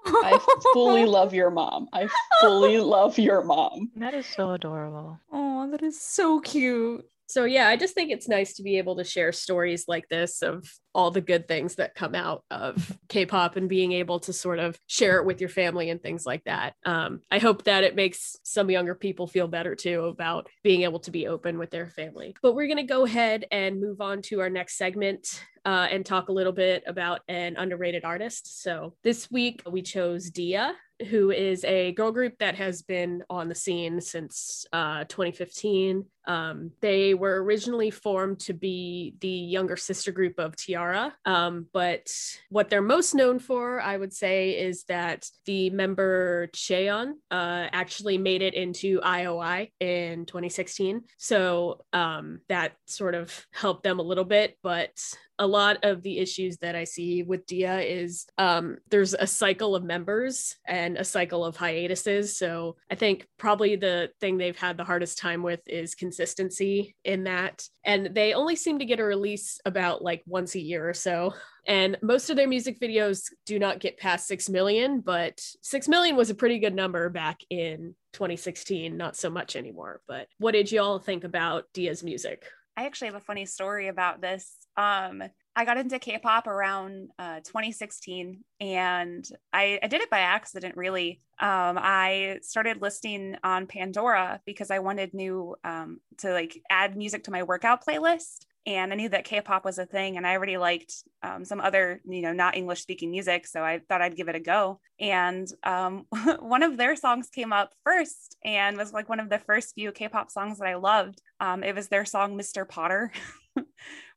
I 0.04 0.38
fully 0.72 1.04
love 1.06 1.32
your 1.32 1.50
mom. 1.50 1.88
I 1.92 2.08
fully 2.40 2.78
love 2.80 3.18
your 3.18 3.42
mom. 3.42 3.90
That 3.96 4.14
is 4.14 4.26
so 4.26 4.50
adorable. 4.50 5.18
Oh, 5.32 5.70
that 5.70 5.82
is 5.82 6.00
so 6.00 6.40
cute. 6.40 7.06
So 7.32 7.44
yeah, 7.44 7.66
I 7.66 7.76
just 7.76 7.94
think 7.94 8.10
it's 8.10 8.28
nice 8.28 8.52
to 8.56 8.62
be 8.62 8.76
able 8.76 8.96
to 8.96 9.04
share 9.04 9.32
stories 9.32 9.86
like 9.88 10.06
this 10.10 10.42
of 10.42 10.70
all 10.94 11.10
the 11.10 11.22
good 11.22 11.48
things 11.48 11.76
that 11.76 11.94
come 11.94 12.14
out 12.14 12.44
of 12.50 12.98
K-pop 13.08 13.56
and 13.56 13.70
being 13.70 13.92
able 13.92 14.20
to 14.20 14.34
sort 14.34 14.58
of 14.58 14.78
share 14.86 15.16
it 15.16 15.24
with 15.24 15.40
your 15.40 15.48
family 15.48 15.88
and 15.88 16.02
things 16.02 16.26
like 16.26 16.44
that. 16.44 16.74
Um, 16.84 17.20
I 17.30 17.38
hope 17.38 17.64
that 17.64 17.84
it 17.84 17.96
makes 17.96 18.36
some 18.42 18.70
younger 18.70 18.94
people 18.94 19.26
feel 19.26 19.48
better 19.48 19.74
too 19.74 20.04
about 20.04 20.50
being 20.62 20.82
able 20.82 21.00
to 21.00 21.10
be 21.10 21.26
open 21.26 21.58
with 21.58 21.70
their 21.70 21.86
family. 21.86 22.36
But 22.42 22.54
we're 22.54 22.68
gonna 22.68 22.84
go 22.84 23.06
ahead 23.06 23.46
and 23.50 23.80
move 23.80 24.02
on 24.02 24.20
to 24.24 24.40
our 24.40 24.50
next 24.50 24.76
segment. 24.76 25.42
Uh, 25.64 25.86
and 25.92 26.04
talk 26.04 26.28
a 26.28 26.32
little 26.32 26.52
bit 26.52 26.82
about 26.88 27.20
an 27.28 27.54
underrated 27.56 28.04
artist. 28.04 28.60
So 28.64 28.96
this 29.04 29.30
week 29.30 29.62
we 29.64 29.80
chose 29.80 30.28
Dia, 30.28 30.74
who 31.04 31.30
is 31.30 31.64
a 31.64 31.92
girl 31.92 32.12
group 32.12 32.38
that 32.38 32.56
has 32.56 32.82
been 32.82 33.22
on 33.28 33.48
the 33.48 33.54
scene 33.54 34.00
since 34.00 34.66
uh, 34.72 35.04
2015. 35.04 36.04
Um, 36.24 36.70
they 36.80 37.14
were 37.14 37.42
originally 37.42 37.90
formed 37.90 38.38
to 38.40 38.52
be 38.52 39.14
the 39.20 39.28
younger 39.28 39.76
sister 39.76 40.12
group 40.12 40.38
of 40.38 40.54
T-ara, 40.54 41.12
um, 41.24 41.66
but 41.72 42.08
what 42.48 42.70
they're 42.70 42.80
most 42.80 43.14
known 43.14 43.40
for, 43.40 43.80
I 43.80 43.96
would 43.96 44.12
say, 44.12 44.50
is 44.50 44.84
that 44.84 45.28
the 45.46 45.70
member 45.70 46.48
Chaeyeon 46.54 47.14
uh, 47.30 47.66
actually 47.72 48.18
made 48.18 48.42
it 48.42 48.54
into 48.54 49.00
IOI 49.00 49.72
in 49.80 50.26
2016. 50.26 51.02
So 51.18 51.80
um, 51.92 52.40
that 52.48 52.74
sort 52.86 53.16
of 53.16 53.46
helped 53.52 53.82
them 53.82 53.98
a 53.98 54.04
little 54.04 54.24
bit, 54.24 54.56
but 54.62 54.92
a 55.38 55.46
lot 55.46 55.78
of 55.82 56.02
the 56.02 56.18
issues 56.18 56.58
that 56.58 56.74
I 56.74 56.84
see 56.84 57.22
with 57.22 57.46
Dia 57.46 57.80
is 57.80 58.26
um, 58.38 58.78
there's 58.90 59.14
a 59.14 59.26
cycle 59.26 59.74
of 59.74 59.84
members 59.84 60.56
and 60.66 60.96
a 60.96 61.04
cycle 61.04 61.44
of 61.44 61.56
hiatuses. 61.56 62.36
So 62.36 62.76
I 62.90 62.94
think 62.94 63.26
probably 63.38 63.76
the 63.76 64.10
thing 64.20 64.36
they've 64.36 64.58
had 64.58 64.76
the 64.76 64.84
hardest 64.84 65.18
time 65.18 65.42
with 65.42 65.60
is 65.66 65.94
consistency 65.94 66.94
in 67.04 67.24
that. 67.24 67.66
And 67.84 68.14
they 68.14 68.34
only 68.34 68.56
seem 68.56 68.78
to 68.78 68.84
get 68.84 69.00
a 69.00 69.04
release 69.04 69.60
about 69.64 70.02
like 70.02 70.22
once 70.26 70.54
a 70.54 70.60
year 70.60 70.88
or 70.88 70.94
so. 70.94 71.34
And 71.66 71.96
most 72.02 72.28
of 72.28 72.36
their 72.36 72.48
music 72.48 72.80
videos 72.80 73.30
do 73.46 73.58
not 73.58 73.78
get 73.78 73.98
past 73.98 74.26
6 74.26 74.48
million, 74.48 75.00
but 75.00 75.40
6 75.62 75.88
million 75.88 76.16
was 76.16 76.30
a 76.30 76.34
pretty 76.34 76.58
good 76.58 76.74
number 76.74 77.08
back 77.08 77.40
in 77.50 77.94
2016, 78.14 78.96
not 78.96 79.16
so 79.16 79.30
much 79.30 79.56
anymore. 79.56 80.00
But 80.08 80.26
what 80.38 80.52
did 80.52 80.72
y'all 80.72 80.98
think 80.98 81.24
about 81.24 81.64
Dia's 81.72 82.02
music? 82.02 82.44
I 82.76 82.86
actually 82.86 83.08
have 83.08 83.16
a 83.16 83.20
funny 83.20 83.46
story 83.46 83.88
about 83.88 84.20
this. 84.20 84.56
Um, 84.76 85.22
I 85.54 85.66
got 85.66 85.76
into 85.76 85.98
K-pop 85.98 86.46
around 86.46 87.10
uh, 87.18 87.40
2016, 87.40 88.42
and 88.60 89.28
I, 89.52 89.78
I, 89.82 89.86
did 89.86 90.00
it 90.00 90.08
by 90.08 90.20
accident. 90.20 90.76
Really, 90.76 91.20
um, 91.38 91.78
I 91.78 92.38
started 92.40 92.80
listening 92.80 93.36
on 93.44 93.66
Pandora 93.66 94.40
because 94.46 94.70
I 94.70 94.78
wanted 94.78 95.12
new 95.12 95.54
um, 95.62 96.00
to 96.18 96.32
like 96.32 96.58
add 96.70 96.96
music 96.96 97.24
to 97.24 97.30
my 97.30 97.42
workout 97.42 97.84
playlist, 97.84 98.46
and 98.66 98.92
I 98.92 98.96
knew 98.96 99.08
that 99.08 99.24
K-pop 99.24 99.64
was 99.64 99.78
a 99.78 99.86
thing, 99.86 100.16
and 100.16 100.26
I 100.26 100.36
already 100.36 100.56
liked 100.56 100.94
um, 101.22 101.44
some 101.44 101.60
other, 101.60 102.00
you 102.04 102.22
know, 102.22 102.32
not 102.32 102.56
English-speaking 102.56 103.10
music, 103.10 103.46
so 103.46 103.62
I 103.62 103.80
thought 103.88 104.02
I'd 104.02 104.16
give 104.16 104.28
it 104.28 104.36
a 104.36 104.40
go. 104.40 104.80
And 105.00 105.48
um, 105.64 106.06
one 106.38 106.62
of 106.62 106.76
their 106.76 106.94
songs 106.94 107.28
came 107.28 107.52
up 107.52 107.72
first, 107.84 108.36
and 108.44 108.76
was 108.76 108.92
like 108.92 109.08
one 109.08 109.20
of 109.20 109.28
the 109.28 109.38
first 109.38 109.74
few 109.74 109.90
K-pop 109.92 110.30
songs 110.30 110.58
that 110.58 110.68
I 110.68 110.74
loved. 110.74 111.20
Um, 111.40 111.64
it 111.64 111.74
was 111.74 111.88
their 111.88 112.04
song 112.04 112.38
"Mr. 112.38 112.68
Potter." 112.68 113.12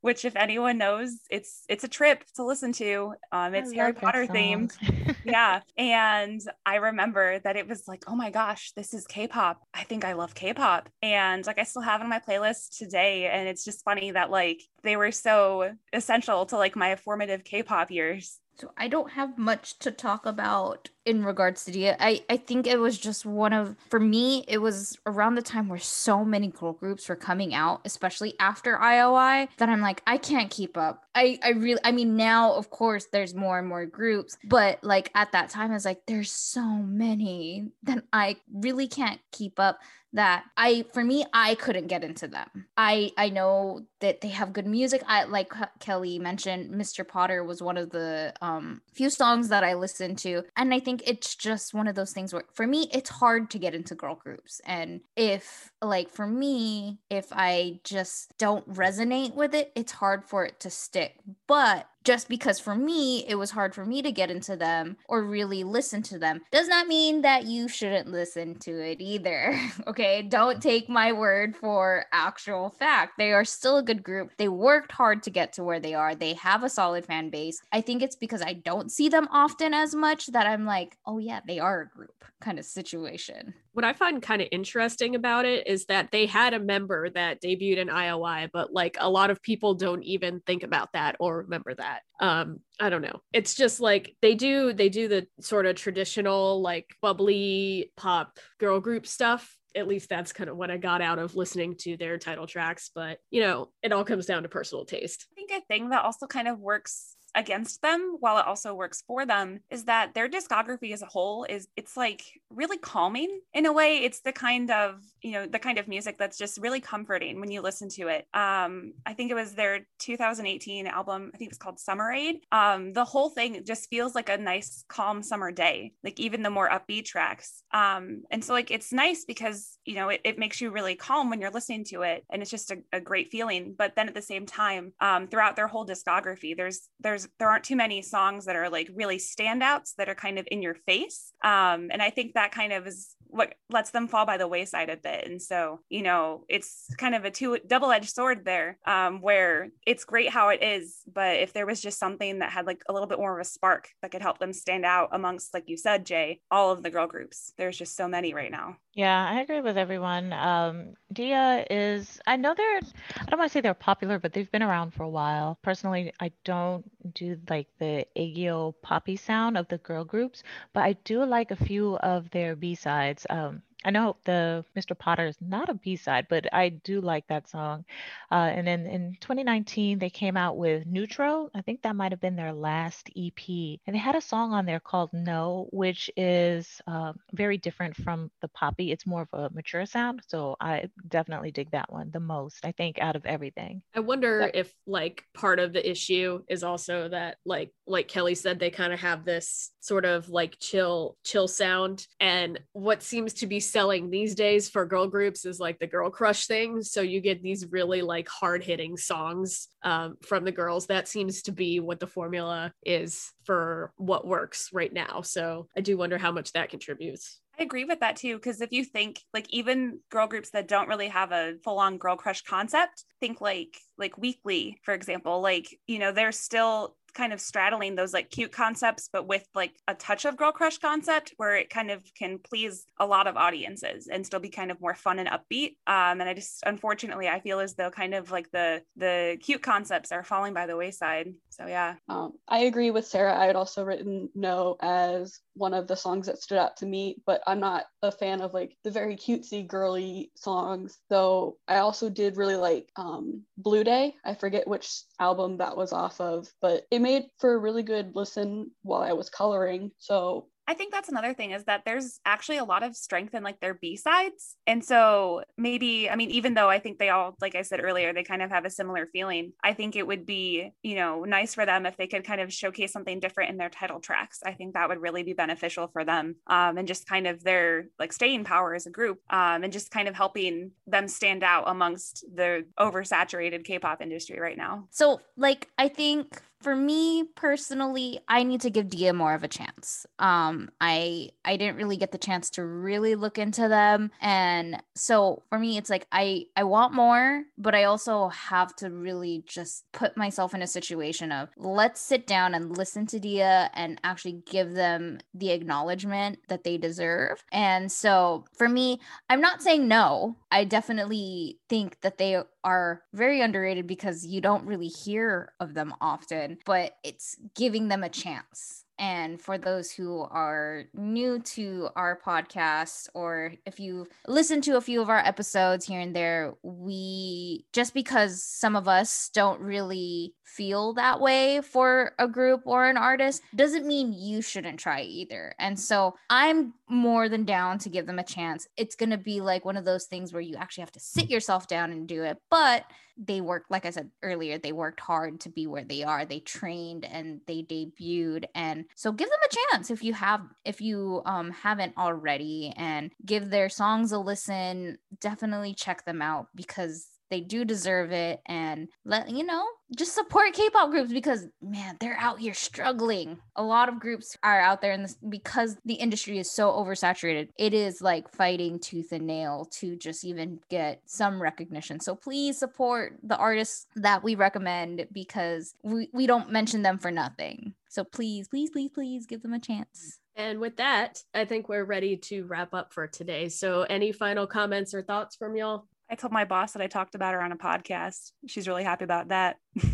which 0.06 0.24
if 0.24 0.36
anyone 0.36 0.78
knows 0.78 1.22
it's 1.32 1.64
it's 1.68 1.84
a 1.84 1.88
trip 1.88 2.24
to 2.36 2.46
listen 2.46 2.72
to. 2.72 3.16
Um 3.32 3.56
it's 3.56 3.74
harry 3.74 3.94
potter 3.94 4.28
themed. 4.28 4.72
Yeah. 5.26 5.62
And 5.76 6.40
i 6.64 6.76
remember 6.76 7.40
that 7.40 7.56
it 7.56 7.68
was 7.68 7.88
like 7.88 8.04
oh 8.06 8.16
my 8.16 8.30
gosh 8.30 8.72
this 8.76 8.94
is 8.94 9.08
k-pop. 9.08 9.60
I 9.74 9.84
think 9.84 10.06
i 10.06 10.14
love 10.14 10.36
k-pop. 10.36 10.90
And 11.02 11.44
like 11.48 11.58
i 11.58 11.64
still 11.64 11.82
have 11.82 12.02
it 12.02 12.04
on 12.04 12.10
my 12.12 12.20
playlist 12.20 12.78
today. 12.78 13.26
And 13.26 13.48
it's 13.50 13.66
just 13.66 13.84
funny 13.84 14.12
that 14.12 14.30
like 14.30 14.62
they 14.84 14.96
were 14.96 15.12
so 15.12 15.72
essential 15.92 16.46
to 16.46 16.56
like 16.56 16.76
my 16.76 16.96
formative 16.98 17.44
k-pop 17.44 17.90
years. 17.90 18.40
So 18.60 18.72
I 18.78 18.88
don't 18.88 19.12
have 19.12 19.40
much 19.40 19.80
to 19.80 19.92
talk 19.92 20.28
about 20.28 20.90
in 21.06 21.24
regards 21.24 21.66
to 21.66 21.72
Dia. 21.72 21.96
I, 22.00 22.24
I 22.30 22.38
think 22.38 22.68
it 22.68 22.80
was 22.80 22.98
just 22.98 23.26
one 23.26 23.54
of 23.54 23.76
for 23.90 24.00
me, 24.00 24.44
it 24.48 24.58
was 24.58 24.98
around 25.06 25.36
the 25.36 25.42
time 25.42 25.70
where 25.70 25.80
so 25.80 26.26
many 26.26 26.48
girl 26.48 26.74
groups 26.74 27.08
were 27.08 27.16
coming 27.16 27.54
out, 27.54 27.82
especially 27.86 28.34
after 28.40 28.78
IOI, 28.78 29.48
that 29.58 29.70
I'm 29.70 29.82
like, 29.82 30.02
I 30.08 30.18
can't 30.18 30.50
keep 30.50 30.78
up. 30.78 31.06
I, 31.14 31.40
I 31.44 31.52
really 31.52 31.80
I 31.84 31.92
mean 31.92 32.16
now 32.18 32.54
of 32.54 32.70
course 32.70 33.08
there's 33.12 33.34
more 33.34 33.58
and 33.60 33.68
more 33.68 33.86
groups, 33.86 34.38
but 34.44 34.84
like 34.84 35.12
at 35.16 35.32
that 35.32 35.50
time 35.50 35.72
I 35.72 35.76
was 35.76 35.86
like, 35.86 36.02
there's 36.08 36.32
so 36.32 36.66
many 36.66 37.70
that 37.84 38.04
I 38.12 38.38
really 38.52 38.88
can't 38.88 39.22
keep 39.32 39.60
up 39.60 39.80
that 40.16 40.46
I 40.56 40.86
for 40.94 41.04
me 41.04 41.26
I 41.34 41.56
couldn't 41.56 41.88
get 41.88 42.04
into 42.04 42.28
them. 42.28 42.68
I 42.78 43.12
I 43.18 43.30
know 43.30 43.86
that 44.00 44.22
they 44.22 44.30
have 44.30 44.54
good 44.54 44.66
music. 44.66 45.04
I 45.08 45.26
like 45.26 45.52
Kelly 45.80 46.20
mentioned 46.20 46.74
Mr. 46.74 47.06
Potter 47.06 47.44
was 47.44 47.62
one 47.62 47.78
of 47.78 47.90
the 47.92 48.34
um 48.42 48.82
few 48.94 49.10
songs 49.10 49.50
that 49.50 49.64
I 49.64 49.74
listened 49.74 50.18
to 50.20 50.44
and 50.56 50.74
I 50.74 50.80
think 50.80 50.95
it's 51.06 51.36
just 51.36 51.74
one 51.74 51.88
of 51.88 51.96
those 51.96 52.12
things 52.12 52.34
where 52.34 52.44
for 52.54 52.68
me 52.68 52.90
it's 52.94 53.10
hard 53.10 53.50
to 53.52 53.60
get 53.60 53.76
into 53.76 53.96
girl 53.96 54.16
groups. 54.16 54.62
And 54.66 55.02
if 55.16 55.72
like 55.82 56.10
for 56.10 56.28
me 56.28 57.00
if 57.10 57.28
I 57.32 57.80
just 57.84 58.38
don't 58.38 58.68
resonate 58.74 59.36
with 59.36 59.54
it 59.54 59.72
it's 59.76 59.92
hard 59.92 60.24
for 60.24 60.46
it 60.46 60.60
to 60.62 60.70
stick. 60.70 61.20
But 61.48 61.88
just 62.06 62.30
because 62.30 62.60
for 62.60 62.76
me 62.76 63.26
it 63.28 63.36
was 63.36 63.52
hard 63.52 63.76
for 63.76 63.86
me 63.86 64.02
to 64.02 64.12
get 64.12 64.32
into 64.32 64.56
them 64.56 64.98
or 65.08 65.24
really 65.24 65.64
listen 65.64 66.02
to 66.04 66.18
them. 66.18 66.42
Does 66.52 66.68
not 66.68 66.88
mean 66.88 67.22
that 67.24 67.46
you 67.46 67.68
shouldn't 67.68 68.08
listen 68.08 68.58
to 68.60 68.72
it 68.72 69.02
either 69.02 69.60
okay? 69.88 70.22
Don't 70.22 70.62
take 70.62 70.88
my 70.88 71.12
word 71.12 71.56
for 71.56 72.06
actual 72.14 72.70
fact. 72.70 73.14
They 73.18 73.34
are 73.34 73.46
still 73.46 73.78
a 73.78 73.84
good 73.84 74.04
group. 74.04 74.32
They 74.38 74.48
worked 74.48 74.92
hard 74.92 75.24
to 75.24 75.30
get 75.30 75.54
to 75.54 75.64
where 75.64 75.80
they 75.80 75.94
are. 75.94 76.16
They 76.16 76.34
have 76.34 76.64
a 76.64 76.70
solid 76.70 77.06
fan 77.06 77.30
base. 77.30 77.62
I 77.74 77.82
think 77.82 78.02
it's 78.02 78.16
because 78.16 78.42
i 78.46 78.54
don't 78.54 78.92
see 78.92 79.10
them 79.10 79.28
often 79.32 79.74
as 79.74 79.96
much 79.96 80.28
that 80.28 80.48
i'm 80.48 80.66
like 80.66 80.98
oh 81.06 81.18
yeah 81.18 81.42
they 81.48 81.60
are 81.60 81.82
a 81.82 81.88
group 81.88 82.24
kind 82.40 82.60
of 82.60 82.66
situation 82.66 83.54
what 83.76 83.84
I 83.84 83.92
find 83.92 84.22
kind 84.22 84.42
of 84.42 84.48
interesting 84.54 85.16
about 85.16 85.44
it 85.44 85.68
is 85.68 85.86
that 85.88 86.10
they 86.10 86.28
had 86.28 86.54
a 86.54 86.60
member 86.60 87.10
that 87.10 87.42
debuted 87.42 87.76
in 87.76 87.90
IOI, 87.90 88.50
but 88.54 88.72
like 88.72 88.96
a 89.02 89.10
lot 89.10 89.30
of 89.30 89.42
people 89.42 89.74
don't 89.74 90.02
even 90.04 90.40
think 90.48 90.64
about 90.64 90.94
that 90.94 91.18
or 91.20 91.40
remember 91.40 91.74
that. 91.74 92.00
Um, 92.22 92.62
I 92.80 92.90
don't 92.90 93.02
know. 93.02 93.20
It's 93.34 93.54
just 93.54 93.82
like 93.82 94.16
they 94.22 94.34
do 94.34 94.72
they 94.72 94.88
do 94.88 95.10
the 95.10 95.28
sort 95.42 95.66
of 95.66 95.76
traditional 95.76 96.62
like 96.62 96.88
bubbly 97.02 97.92
pop 97.98 98.40
girl 98.62 98.80
group 98.80 99.06
stuff. 99.06 99.58
At 99.76 99.90
least 99.90 100.08
that's 100.08 100.32
kind 100.32 100.50
of 100.50 100.56
what 100.56 100.72
I 100.72 100.78
got 100.78 101.02
out 101.02 101.20
of 101.20 101.36
listening 101.36 101.76
to 101.80 101.98
their 101.98 102.18
title 102.18 102.48
tracks, 102.48 102.92
but 102.96 103.18
you 103.30 103.42
know, 103.42 103.72
it 103.84 103.92
all 103.92 104.06
comes 104.06 104.26
down 104.26 104.44
to 104.44 104.50
personal 104.50 104.86
taste. 104.86 105.28
I 105.34 105.36
think 105.36 105.52
a 105.52 105.66
thing 105.66 105.90
that 105.90 106.06
also 106.06 106.28
kind 106.28 106.48
of 106.48 106.60
works 106.60 107.18
against 107.36 107.82
them 107.82 108.18
while 108.20 108.38
it 108.38 108.48
also 108.48 108.74
works 108.74 109.04
for 109.06 109.26
them 109.26 109.60
is 109.70 109.86
that 109.86 110.14
their 110.14 110.30
discography 110.30 110.94
as 110.94 111.02
a 111.02 111.06
whole 111.06 111.44
is 111.44 111.68
it's 111.76 111.98
like 111.98 112.24
really 112.50 112.78
calming 112.78 113.42
in 113.54 113.66
a 113.66 113.74
way. 113.74 113.98
It's 113.98 114.22
the 114.22 114.32
kind 114.32 114.72
of 114.72 115.02
you 115.22 115.32
know 115.34 115.46
the 115.46 115.60
kind 115.60 115.78
of 115.78 115.88
music 115.88 116.18
that's 116.18 116.38
just 116.38 116.58
really 116.60 116.80
comforting 116.80 117.40
when 117.40 117.52
you 117.52 117.62
listen 117.62 117.90
to 117.90 118.08
it. 118.08 118.28
Um 118.34 118.94
i 119.06 119.14
think 119.14 119.32
it 119.32 119.36
was 119.36 119.54
their 119.54 119.86
2018 120.00 120.88
album 120.88 121.32
i 121.34 121.38
think 121.38 121.50
it's 121.50 121.58
called 121.58 121.78
Summerade. 121.78 122.40
Um 122.52 122.94
the 122.94 123.04
whole 123.04 123.30
thing 123.30 123.62
just 123.66 123.90
feels 123.90 124.16
like 124.16 124.30
a 124.30 124.38
nice 124.38 124.86
calm 124.88 125.22
summer 125.22 125.52
day 125.52 125.94
like 126.04 126.20
even 126.20 126.42
the 126.42 126.50
more 126.50 126.70
upbeat 126.70 127.06
tracks. 127.06 127.64
Um 127.74 128.24
and 128.32 128.44
so 128.44 128.54
like 128.54 128.72
it's 128.72 128.94
nice 128.94 129.26
because 129.26 129.78
you 129.86 129.96
know 129.96 130.10
it, 130.10 130.22
it 130.24 130.40
makes 130.40 130.62
you 130.62 130.72
really 130.72 130.96
calm 130.96 131.30
when 131.30 131.42
you're 131.42 131.52
listening 131.52 131.84
to 131.86 132.04
it 132.04 132.24
and 132.30 132.42
it's 132.42 132.52
just 132.52 132.72
a, 132.72 132.78
a 132.94 133.02
great 133.02 133.28
feeling. 133.28 133.76
But 133.78 133.96
then 133.96 134.08
at 134.08 134.16
the 134.16 134.22
same 134.22 134.46
time 134.46 134.94
um 135.02 135.28
throughout 135.28 135.58
their 135.58 135.68
whole 135.68 135.86
discography 135.86 136.56
there's 136.56 136.88
there's 137.02 137.25
there 137.40 137.50
aren't 137.50 137.64
too 137.64 137.76
many 137.76 138.02
songs 138.02 138.46
that 138.46 138.56
are 138.56 138.70
like 138.70 138.90
really 138.94 139.18
standouts 139.18 139.96
that 139.98 140.10
are 140.10 140.16
kind 140.16 140.40
of 140.40 140.48
in 140.52 140.62
your 140.62 140.76
face. 140.76 141.34
Um, 141.44 141.90
and 141.92 142.02
I 142.02 142.10
think 142.10 142.34
that 142.34 142.52
kind 142.52 142.74
of 142.74 142.88
is 142.88 143.16
what 143.36 143.56
lets 143.70 143.92
them 143.92 144.08
fall 144.08 144.26
by 144.26 144.38
the 144.38 144.48
wayside 144.48 144.90
a 144.90 144.96
bit. 144.96 145.28
And 145.28 145.42
so, 145.42 145.82
you 145.90 146.02
know, 146.02 146.46
it's 146.48 146.88
kind 146.98 147.14
of 147.14 147.26
a 147.26 147.32
two 147.32 147.60
double 147.68 147.92
edged 147.92 148.10
sword 148.10 148.46
there, 148.46 148.78
um, 148.88 149.22
where 149.22 149.70
it's 149.86 150.06
great 150.06 150.30
how 150.30 150.50
it 150.50 150.64
is, 150.64 151.02
but 151.12 151.36
if 151.36 151.52
there 151.52 151.66
was 151.66 151.82
just 151.82 152.00
something 152.00 152.40
that 152.40 152.52
had 152.52 152.66
like 152.66 152.82
a 152.88 152.94
little 152.94 153.08
bit 153.08 153.20
more 153.20 153.38
of 153.38 153.42
a 153.42 153.50
spark 153.50 153.90
that 154.02 154.12
could 154.12 154.22
help 154.22 154.40
them 154.40 154.54
stand 154.54 154.86
out 154.86 155.10
amongst, 155.12 155.54
like 155.54 155.68
you 155.68 155.76
said, 155.76 156.06
Jay, 156.06 156.40
all 156.50 156.72
of 156.72 156.82
the 156.82 156.90
girl 156.90 157.08
groups, 157.08 157.52
there's 157.58 157.78
just 157.78 157.98
so 157.98 158.08
many 158.08 158.34
right 158.34 158.52
now. 158.52 158.78
Yeah, 158.94 159.30
I 159.30 159.42
agree 159.42 159.60
with 159.60 159.78
everyone. 159.78 160.32
Um, 160.32 160.94
Dia 161.12 161.66
is, 161.70 162.22
I 162.26 162.38
know 162.38 162.54
they're, 162.56 162.80
I 163.20 163.26
don't 163.26 163.40
want 163.40 163.52
to 163.52 163.54
say 163.54 163.60
they're 163.60 163.74
popular, 163.74 164.20
but 164.20 164.32
they've 164.32 164.52
been 164.52 164.64
around 164.64 164.94
for 164.94 165.04
a 165.04 165.10
while. 165.10 165.60
Personally, 165.62 166.14
I 166.22 166.32
don't 166.46 166.90
do 167.14 167.38
like 167.50 167.68
the 167.78 168.06
aegyo 168.18 168.74
poppy 168.82 169.18
sound 169.18 169.58
of 169.58 169.68
the 169.68 169.80
girl 169.80 170.06
groups, 170.06 170.44
but 170.74 170.84
I 170.84 170.94
do 171.04 171.26
like 171.26 171.52
a 171.52 171.58
few 171.58 171.98
of 171.98 172.30
their 172.30 172.56
B 172.56 172.74
sides. 172.74 173.25
Um, 173.30 173.62
I 173.86 173.92
know 173.92 174.16
the 174.26 174.66
Mr. 174.76 174.98
Potter 174.98 175.28
is 175.28 175.38
not 175.40 175.70
a 175.70 175.76
B-side, 175.76 176.26
but 176.28 176.52
I 176.52 176.70
do 176.70 177.02
like 177.02 177.28
that 177.28 177.48
song. 177.48 177.86
Uh, 178.32 178.52
and 178.52 178.66
then 178.68 178.88
in 178.88 179.16
2019, 179.22 180.00
they 180.00 180.10
came 180.10 180.36
out 180.36 180.58
with 180.58 180.92
Newtro. 180.92 181.50
I 181.54 181.62
think 181.62 181.84
that 181.84 181.96
might 181.96 182.12
have 182.12 182.20
been 182.20 182.36
their 182.36 182.52
last 182.52 183.12
EP. 183.16 183.80
And 183.86 183.94
they 183.94 184.00
had 184.00 184.16
a 184.16 184.22
song 184.22 184.54
on 184.54 184.66
there 184.66 184.80
called 184.80 185.12
No, 185.14 185.70
which 185.72 186.10
is 186.18 186.82
uh, 186.88 187.14
very 187.34 187.58
different 187.58 187.96
from 187.96 188.32
the 188.42 188.48
poppy. 188.48 188.92
It's 188.92 189.06
more 189.06 189.28
of 189.32 189.40
a 189.40 189.54
mature 189.54 189.86
sound. 189.86 190.22
So 190.28 190.56
I 190.60 190.90
definitely 191.08 191.52
dig 191.52 191.70
that 191.72 191.92
one 191.92 192.10
the 192.12 192.20
most, 192.20 192.66
I 192.66 192.72
think, 192.72 193.00
out 193.00 193.16
of 193.16 193.26
everything. 193.28 193.84
I 193.94 194.00
wonder 194.00 194.50
if 194.54 194.74
like 194.88 195.24
part 195.36 195.60
of 195.60 195.74
the 195.74 195.88
issue 195.88 196.42
is 196.50 196.64
also 196.64 197.08
that 197.10 197.38
like 197.46 197.72
like 197.86 198.08
Kelly 198.08 198.34
said, 198.34 198.60
they 198.60 198.72
kind 198.72 198.94
of 198.94 199.00
have 199.00 199.26
this 199.26 199.72
sort 199.80 200.06
of 200.06 200.30
like 200.30 200.58
chill, 200.60 201.18
chill 201.24 201.48
sound. 201.48 202.08
And 202.20 202.60
what 202.74 203.04
seems 203.04 203.34
to 203.36 203.48
be 203.48 203.60
selling 203.76 204.10
these 204.10 204.36
days 204.36 204.70
for 204.70 204.86
girl 204.86 205.06
groups 205.06 205.44
is 205.44 205.60
like 205.60 205.78
the 205.80 205.86
girl 205.86 206.10
crush 206.10 206.48
thing. 206.48 206.82
So 206.82 207.02
you 207.02 207.20
get 207.20 207.44
these 207.44 207.70
really 207.72 208.02
like 208.02 208.30
hard 208.30 208.64
hitting 208.64 208.96
songs 208.96 209.68
um, 209.84 210.16
from 210.22 210.46
the 210.46 210.54
girls. 210.54 210.88
That 210.88 211.10
seems 211.10 211.42
to 211.42 211.52
be 211.52 211.82
what 211.82 212.00
the 212.00 212.08
formula 212.08 212.72
is 212.86 213.34
for 213.44 213.92
what 213.98 214.26
works 214.26 214.70
right 214.72 214.94
now. 214.94 215.24
So 215.24 215.68
I 215.76 215.82
do 215.82 215.98
wonder 215.98 216.18
how 216.18 216.32
much 216.32 216.54
that 216.54 216.70
contributes. 216.70 217.42
I 217.60 217.64
agree 217.64 217.84
with 217.84 218.00
that 218.00 218.16
too. 218.16 218.36
Because 218.36 218.62
if 218.62 218.72
you 218.72 218.86
think 218.86 219.20
like 219.34 219.48
even 219.50 220.00
girl 220.10 220.28
groups 220.28 220.52
that 220.52 220.70
don't 220.70 220.88
really 220.88 221.10
have 221.10 221.34
a 221.34 221.56
full 221.62 221.78
on 221.78 221.98
girl 221.98 222.16
crush 222.16 222.44
concept, 222.44 223.04
think 223.20 223.42
like 223.42 223.78
like 223.98 224.16
Weeekly, 224.16 224.78
for 224.84 224.94
example, 224.94 225.42
like, 225.42 225.68
you 225.86 226.00
know, 226.00 226.14
they're 226.14 226.32
still 226.32 226.96
kind 227.16 227.34
of 227.34 227.42
straddling 227.42 227.96
those 227.96 228.14
like 228.14 228.30
cute 228.30 228.52
concepts, 228.52 229.10
but 229.12 229.28
with 229.28 229.48
like 229.56 229.74
a 229.88 229.96
touch 229.96 230.26
of 230.26 230.38
girl 230.38 230.52
crush 230.52 230.78
concept 230.78 231.34
where 231.38 231.56
it 231.56 231.70
kind 231.70 231.90
of 231.90 232.04
can 232.14 232.38
please 232.38 232.86
a 233.00 233.06
lot 233.06 233.26
of 233.26 233.38
audiences 233.38 234.08
and 234.08 234.26
still 234.26 234.40
be 234.40 234.50
kind 234.50 234.70
of 234.70 234.80
more 234.80 234.94
fun 234.94 235.18
and 235.20 235.30
upbeat. 235.30 235.78
Um, 235.88 236.22
and 236.22 236.24
I 236.24 236.34
just 236.34 236.62
unfortunately 236.66 237.28
I 237.28 237.40
feel 237.40 237.60
as 237.60 237.76
though 237.76 237.90
kind 237.90 238.14
of 238.14 238.32
like 238.32 238.52
the 238.52 238.84
the 238.96 239.38
cute 239.42 239.64
concepts 239.64 240.12
are 240.12 240.24
falling 240.24 240.54
by 240.54 240.68
the 240.68 240.78
wayside. 240.78 241.34
So 241.50 241.66
yeah. 241.66 241.96
Um, 242.10 242.34
I 242.48 242.60
agree 242.60 242.92
with 242.92 243.08
Sara. 243.08 243.36
I 243.36 243.46
had 243.46 243.56
also 243.56 243.84
written 243.84 244.30
no 244.36 244.76
as 244.82 245.40
one 245.56 245.74
of 245.74 245.88
the 245.88 245.96
songs 245.96 246.28
that 246.28 246.42
stood 246.42 246.58
out 246.58 246.78
to 246.78 246.86
me, 246.86 247.18
but 247.26 247.42
I'm 247.48 247.60
not 247.60 247.86
a 248.02 248.12
fan 248.12 248.42
of 248.42 248.54
like 248.54 248.76
the 248.84 248.92
very 248.92 249.16
cutesy 249.16 249.66
girly 249.66 250.32
songs. 250.36 250.98
Though 251.10 251.58
I 251.68 251.78
also 251.78 252.10
did 252.10 252.38
really 252.38 252.56
like 252.56 252.90
um, 252.96 253.44
Blue 253.58 253.84
Day. 253.84 254.16
I 254.24 254.36
forget 254.36 254.68
which 254.68 255.04
album 255.20 255.58
that 255.58 255.78
was 255.78 255.94
off 255.94 256.20
of, 256.22 256.48
but 256.62 256.86
it 256.92 257.02
made 257.02 257.24
for 257.40 257.54
a 257.54 257.60
really 257.60 257.84
good 257.84 258.16
listen 258.16 258.72
while 258.84 259.02
I 259.02 259.14
was 259.14 259.30
coloring. 259.30 259.92
So 259.98 260.48
I 260.68 260.74
think 260.74 260.92
that's 260.92 261.10
another 261.10 261.34
thing 261.34 261.52
is 261.52 261.66
that 261.66 261.84
there's 261.86 262.20
actually 262.26 262.58
a 262.58 262.64
lot 262.64 262.84
of 262.84 262.96
strength 262.96 263.34
in 263.34 263.44
like 263.44 263.60
their 263.60 263.76
B 263.76 263.96
sides. 263.96 264.58
And 264.66 264.84
so 264.84 265.44
maybe, 265.58 266.10
I 266.10 266.16
mean, 266.16 266.32
even 266.32 266.54
though 266.54 266.70
I 266.70 266.80
think 266.80 266.98
they 266.98 267.10
all, 267.10 267.36
like 267.40 267.56
I 267.56 267.62
said 267.62 267.84
earlier, 267.84 268.14
they 268.14 268.24
kind 268.24 268.42
of 268.42 268.50
have 268.50 268.66
a 268.66 268.70
similar 268.70 269.06
feeling, 269.06 269.54
I 269.64 269.74
think 269.74 269.96
it 269.96 270.08
would 270.08 270.26
be, 270.26 270.72
you 270.82 270.96
know, 270.96 271.24
nice 271.24 271.54
for 271.54 271.66
them 271.66 271.86
if 271.86 271.98
they 271.98 272.08
could 272.08 272.24
kind 272.24 272.42
of 272.42 272.52
showcase 272.52 272.92
something 272.92 273.20
different 273.20 273.52
in 273.52 273.58
their 273.58 273.70
title 273.70 274.00
tracks. 274.00 274.40
I 274.46 274.54
think 274.54 274.74
that 274.74 274.90
would 274.90 275.02
really 275.02 275.24
be 275.24 275.34
beneficial 275.34 275.88
for 275.88 276.04
them 276.04 276.36
um, 276.48 276.78
and 276.78 276.88
just 276.88 277.08
kind 277.08 277.28
of 277.28 277.44
their 277.44 277.86
like 278.00 278.14
staying 278.14 278.44
power 278.44 278.74
as 278.74 278.88
a 278.88 278.92
group 278.92 279.20
um, 279.30 279.64
and 279.64 279.72
just 279.72 279.92
kind 279.92 280.08
of 280.08 280.16
helping 280.16 280.72
them 280.88 281.08
stand 281.08 281.44
out 281.44 281.66
amongst 281.68 282.26
the 282.34 282.66
oversaturated 282.80 283.64
K 283.66 283.80
pop 283.80 284.02
industry 284.02 284.40
right 284.40 284.58
now. 284.58 284.88
So, 284.92 285.22
like, 285.38 285.70
I 285.78 285.90
think 285.90 286.42
for 286.66 286.76
me 286.76 287.24
personally, 287.36 288.20
I 288.28 288.42
need 288.42 288.62
to 288.62 288.72
give 288.72 288.90
Dia 288.90 289.14
more 289.14 289.36
of 289.36 289.44
a 289.44 289.48
chance. 289.48 290.08
Um, 290.18 290.70
I 290.82 291.30
I 291.46 291.58
didn't 291.58 291.78
really 291.78 291.96
get 291.96 292.12
the 292.12 292.18
chance 292.18 292.50
to 292.52 292.66
really 292.66 293.14
look 293.14 293.38
into 293.38 293.68
them, 293.68 294.10
and 294.20 294.82
so 294.96 295.44
for 295.48 295.60
me, 295.60 295.78
it's 295.78 295.92
like 295.92 296.08
I 296.12 296.46
I 296.56 296.64
want 296.64 296.92
more, 296.92 297.44
but 297.56 297.76
I 297.76 297.84
also 297.84 298.30
have 298.30 298.76
to 298.78 298.90
really 298.90 299.44
just 299.46 299.84
put 299.94 300.18
myself 300.18 300.56
in 300.56 300.64
a 300.64 300.68
situation 300.68 301.32
of 301.32 301.50
let's 301.56 302.02
sit 302.02 302.26
down 302.26 302.56
and 302.56 302.76
listen 302.76 303.06
to 303.08 303.20
Dia 303.20 303.70
and 303.76 304.02
actually 304.04 304.42
give 304.50 304.74
them 304.74 305.20
the 305.36 305.52
acknowledgement 305.52 306.40
that 306.48 306.64
they 306.64 306.80
deserve. 306.80 307.44
And 307.52 307.92
so 307.92 308.46
for 308.58 308.68
me, 308.68 309.00
I'm 309.30 309.40
not 309.40 309.62
saying 309.62 309.88
no. 309.88 310.38
I 310.50 310.64
definitely 310.64 311.60
think 311.70 312.00
that 312.02 312.18
they 312.18 312.42
are 312.64 313.04
very 313.14 313.42
underrated 313.42 313.88
because 313.88 314.26
you 314.26 314.42
don't 314.42 314.66
really 314.66 314.88
hear 314.88 315.54
of 315.60 315.74
them 315.74 315.94
often, 316.02 316.58
but 316.66 316.96
it's 317.04 317.38
giving 317.56 317.88
them 317.88 318.04
a 318.04 318.10
chance. 318.10 318.85
And 318.98 319.42
for 319.42 319.58
those 319.58 319.92
who 319.92 320.22
are 320.22 320.86
new 320.94 321.40
to 321.40 321.90
our 321.96 322.20
podcast, 322.26 323.10
or 323.14 323.54
if 323.66 323.80
you 323.80 324.08
listen 324.28 324.62
to 324.62 324.78
a 324.78 324.82
few 324.82 325.02
of 325.02 325.10
our 325.10 325.20
episodes 325.20 325.86
here 325.86 326.00
and 326.00 326.16
there, 326.16 326.54
we 326.64 327.66
just 327.74 327.94
because 327.94 328.42
some 328.42 328.76
of 328.76 328.88
us 328.88 329.30
don't 329.34 329.60
really 329.60 330.34
feel 330.44 330.94
that 330.94 331.20
way 331.20 331.62
for 331.62 332.14
a 332.20 332.28
group 332.28 332.62
or 332.66 332.86
an 332.86 332.98
artist 332.98 333.42
doesn't 333.56 333.86
mean 333.86 334.14
you 334.14 334.42
shouldn't 334.42 334.80
try 334.80 335.02
either. 335.02 335.54
And 335.60 335.78
so 335.78 336.16
I'm 336.30 336.74
more 336.90 337.28
than 337.28 337.44
down 337.44 337.80
to 337.80 337.90
give 337.90 338.06
them 338.06 338.20
a 338.20 338.24
chance. 338.24 338.68
It's 338.78 338.96
going 338.96 339.10
to 339.10 339.18
be 339.18 339.42
like 339.42 339.66
one 339.66 339.78
of 339.78 339.86
those 339.86 340.06
things 340.06 340.32
where 340.32 340.42
you 340.42 340.56
actually 340.56 340.84
have 340.84 340.92
to 340.94 341.00
sit 341.00 341.30
yourself 341.30 341.68
down 341.68 341.92
and 341.92 342.08
do 342.08 342.24
it. 342.24 342.38
But 342.50 342.86
they 343.18 343.42
worked, 343.42 343.72
like 343.72 343.86
I 343.86 343.90
said 343.92 344.10
earlier, 344.22 344.58
they 344.58 344.72
worked 344.72 345.00
hard 345.00 345.40
to 345.42 345.50
be 345.50 345.68
where 345.68 345.84
they 345.84 346.04
are. 346.04 346.26
They 346.26 346.40
trained 346.40 347.06
and 347.06 347.42
they 347.48 347.64
debuted. 347.64 348.46
And 348.54 348.86
so 348.96 349.12
give 349.12 349.30
them 349.30 349.40
a 349.44 349.74
chance 349.74 349.90
if 349.90 350.04
you 350.04 350.14
have, 350.14 350.42
if 350.66 350.82
you 350.82 351.22
um, 351.26 351.52
haven't 351.52 351.98
already, 351.98 352.74
and 352.76 353.12
give 353.26 353.50
their 353.50 353.70
songs 353.70 354.12
a 354.12 354.20
listen. 354.20 354.98
Definitely 355.20 355.74
check 355.74 356.06
them 356.06 356.22
out 356.22 356.48
because 356.56 357.08
they 357.30 357.42
do 357.42 357.66
deserve 357.66 358.12
it 358.12 358.42
and 358.48 358.88
let 359.04 359.30
you 359.30 359.44
know 359.44 359.66
just 359.96 360.16
support 360.16 360.54
K-pop 360.54 360.90
groups 360.90 361.12
because 361.12 361.48
man, 361.62 361.98
they're 362.00 362.18
out 362.20 362.40
here 362.40 362.54
struggling. 362.54 363.38
A 363.56 363.64
lot 363.64 363.90
of 363.90 364.00
groups 364.00 364.36
are 364.44 364.60
out 364.60 364.82
there 364.82 364.98
this 364.98 365.18
because 365.30 365.78
the 365.86 365.96
industry 365.96 366.40
is 366.40 366.50
so 366.50 366.72
oversaturated. 366.72 367.50
It 367.58 367.74
is 367.74 368.02
like 368.02 368.32
fighting 368.34 368.80
tooth 368.80 369.12
and 369.12 369.28
nail 369.28 369.68
to 369.80 369.96
just 369.96 370.26
even 370.26 370.60
get 370.70 371.02
some 371.06 371.42
recognition. 371.42 372.00
So 372.00 372.16
please 372.16 372.58
support 372.58 373.18
the 373.22 373.38
artists 373.38 373.86
that 373.96 374.24
we 374.24 374.36
recommend 374.36 375.08
because 375.12 375.76
we, 375.84 376.10
we 376.14 376.28
don't 376.28 376.52
mention 376.52 376.82
them 376.82 376.98
for 376.98 377.12
nothing. 377.12 377.74
So 377.90 378.04
please, 378.04 378.48
please, 378.48 378.70
please, 378.72 378.92
please 378.92 379.26
give 379.26 379.42
them 379.42 379.54
a 379.54 379.60
chance. 379.60 380.20
And 380.36 380.60
with 380.60 380.76
that, 380.78 381.24
I 381.34 381.46
think 381.46 381.70
we're 381.70 381.86
ready 381.86 382.18
to 382.18 382.44
wrap 382.44 382.74
up 382.74 382.92
for 382.92 383.08
today. 383.08 383.48
So, 383.48 383.84
any 383.84 384.12
final 384.12 384.46
comments 384.46 384.94
or 384.94 385.02
thoughts 385.02 385.38
from 385.38 385.56
y'all? 385.56 385.86
I 386.10 386.16
told 386.16 386.32
my 386.32 386.46
boss 386.46 386.74
that 386.74 386.82
I 386.82 386.88
talked 386.88 387.16
about 387.16 387.34
her 387.34 387.42
on 387.42 387.52
a 387.52 387.58
podcast. 387.58 388.32
She's 388.48 388.68
really 388.68 388.84
happy 388.84 389.04
about 389.04 389.30
that. 389.30 389.58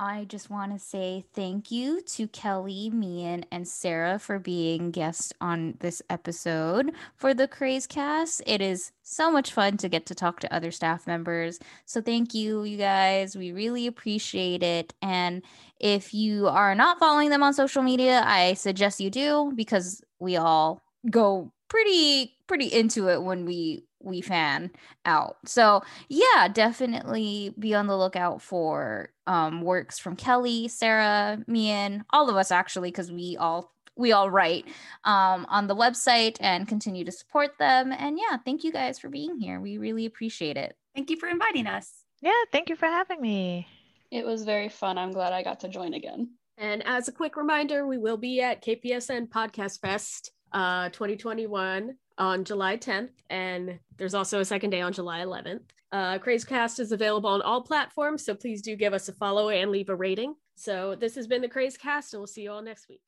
I 0.00 0.26
just 0.26 0.48
want 0.48 0.72
to 0.72 0.78
say 0.78 1.24
thank 1.34 1.72
you 1.72 2.00
to 2.02 2.28
Kelly, 2.28 2.88
Meighan, 2.94 3.42
and 3.50 3.66
Sara 3.66 4.20
for 4.20 4.38
being 4.38 4.92
guests 4.92 5.32
on 5.40 5.74
this 5.80 6.00
episode 6.08 6.92
for 7.16 7.34
the 7.34 7.48
Craze 7.48 7.88
Cast. 7.88 8.40
It 8.46 8.60
is 8.60 8.92
so 9.02 9.28
much 9.28 9.52
fun 9.52 9.76
to 9.78 9.88
get 9.88 10.06
to 10.06 10.14
talk 10.14 10.38
to 10.40 10.54
other 10.54 10.70
staff 10.70 11.08
members. 11.08 11.58
So 11.84 12.00
thank 12.00 12.32
you, 12.32 12.62
you 12.62 12.76
guys. 12.76 13.36
We 13.36 13.50
really 13.50 13.88
appreciate 13.88 14.62
it. 14.62 14.94
And 15.02 15.42
if 15.80 16.14
you 16.14 16.46
are 16.46 16.76
not 16.76 17.00
following 17.00 17.30
them 17.30 17.42
on 17.42 17.52
social 17.52 17.82
media, 17.82 18.22
I 18.24 18.54
suggest 18.54 19.00
you 19.00 19.10
do 19.10 19.52
because 19.56 20.00
we 20.20 20.36
all 20.36 20.80
go 21.10 21.52
pretty 21.68 22.34
pretty 22.46 22.66
into 22.66 23.08
it 23.08 23.22
when 23.22 23.44
we 23.44 23.84
we 24.00 24.20
fan 24.20 24.70
out. 25.04 25.36
So 25.44 25.82
yeah, 26.08 26.48
definitely 26.48 27.54
be 27.58 27.74
on 27.74 27.86
the 27.86 27.96
lookout 27.96 28.42
for 28.42 29.10
um, 29.26 29.62
works 29.62 29.98
from 29.98 30.16
Kelly, 30.16 30.68
Sara, 30.68 31.38
Meighan, 31.48 32.02
all 32.10 32.30
of 32.30 32.36
us 32.36 32.50
actually, 32.50 32.90
because 32.90 33.10
we 33.10 33.36
all 33.36 33.72
we 33.96 34.12
all 34.12 34.30
write 34.30 34.64
um, 35.04 35.44
on 35.48 35.66
the 35.66 35.74
website 35.74 36.36
and 36.40 36.68
continue 36.68 37.04
to 37.04 37.12
support 37.12 37.58
them. 37.58 37.92
And 37.92 38.18
yeah, 38.18 38.36
thank 38.44 38.62
you 38.62 38.72
guys 38.72 38.98
for 38.98 39.08
being 39.08 39.38
here. 39.38 39.60
We 39.60 39.76
really 39.78 40.06
appreciate 40.06 40.56
it. 40.56 40.76
Thank 40.94 41.10
you 41.10 41.16
for 41.16 41.28
inviting 41.28 41.66
us. 41.66 42.04
Yeah, 42.22 42.44
thank 42.52 42.68
you 42.68 42.76
for 42.76 42.86
having 42.86 43.20
me. 43.20 43.66
It 44.10 44.24
was 44.24 44.44
very 44.44 44.68
fun. 44.68 44.98
I'm 44.98 45.10
glad 45.10 45.32
I 45.32 45.42
got 45.42 45.60
to 45.60 45.68
join 45.68 45.94
again. 45.94 46.30
And 46.56 46.84
as 46.86 47.08
a 47.08 47.12
quick 47.12 47.36
reminder, 47.36 47.86
we 47.86 47.98
will 47.98 48.16
be 48.16 48.40
at 48.40 48.64
KPSN 48.64 49.28
Podcast 49.28 49.80
Fest 49.80 50.32
uh, 50.52 50.88
2021 50.90 51.94
on 52.18 52.44
July 52.44 52.76
10th, 52.76 53.10
and 53.30 53.78
there's 53.96 54.14
also 54.14 54.40
a 54.40 54.44
second 54.44 54.70
day 54.70 54.80
on 54.80 54.92
July 54.92 55.20
11th. 55.20 55.62
Uh, 55.90 56.18
Crazecast 56.18 56.80
is 56.80 56.92
available 56.92 57.30
on 57.30 57.40
all 57.42 57.62
platforms, 57.62 58.24
so 58.24 58.34
please 58.34 58.60
do 58.60 58.76
give 58.76 58.92
us 58.92 59.08
a 59.08 59.12
follow 59.12 59.48
and 59.48 59.70
leave 59.70 59.88
a 59.88 59.94
rating. 59.94 60.34
So 60.56 60.94
this 60.94 61.14
has 61.14 61.26
been 61.26 61.40
the 61.40 61.48
Crazecast, 61.48 62.12
and 62.12 62.20
we'll 62.20 62.26
see 62.26 62.42
you 62.42 62.50
all 62.50 62.62
next 62.62 62.88
week. 62.88 63.00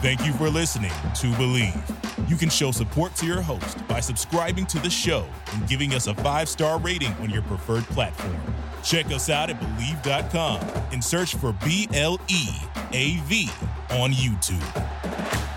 Thank 0.00 0.24
you 0.24 0.32
for 0.34 0.48
listening 0.48 0.90
to 0.90 1.26
Bleav. 1.32 2.28
You 2.28 2.36
can 2.36 2.50
show 2.50 2.70
support 2.70 3.14
to 3.16 3.26
your 3.26 3.40
host 3.40 3.86
by 3.88 4.00
subscribing 4.00 4.66
to 4.66 4.78
the 4.78 4.90
show 4.90 5.26
and 5.54 5.66
giving 5.66 5.94
us 5.94 6.06
a 6.06 6.14
five 6.16 6.48
star 6.48 6.78
rating 6.78 7.12
on 7.14 7.30
your 7.30 7.42
preferred 7.42 7.84
platform. 7.84 8.36
Check 8.84 9.06
us 9.06 9.28
out 9.28 9.50
at 9.50 9.58
Bleav.com 9.58 10.60
and 10.92 11.02
search 11.02 11.34
for 11.34 11.52
B 11.64 11.88
L 11.94 12.20
E 12.28 12.48
A 12.92 13.16
V 13.24 13.50
on 13.90 14.12
YouTube. 14.12 15.47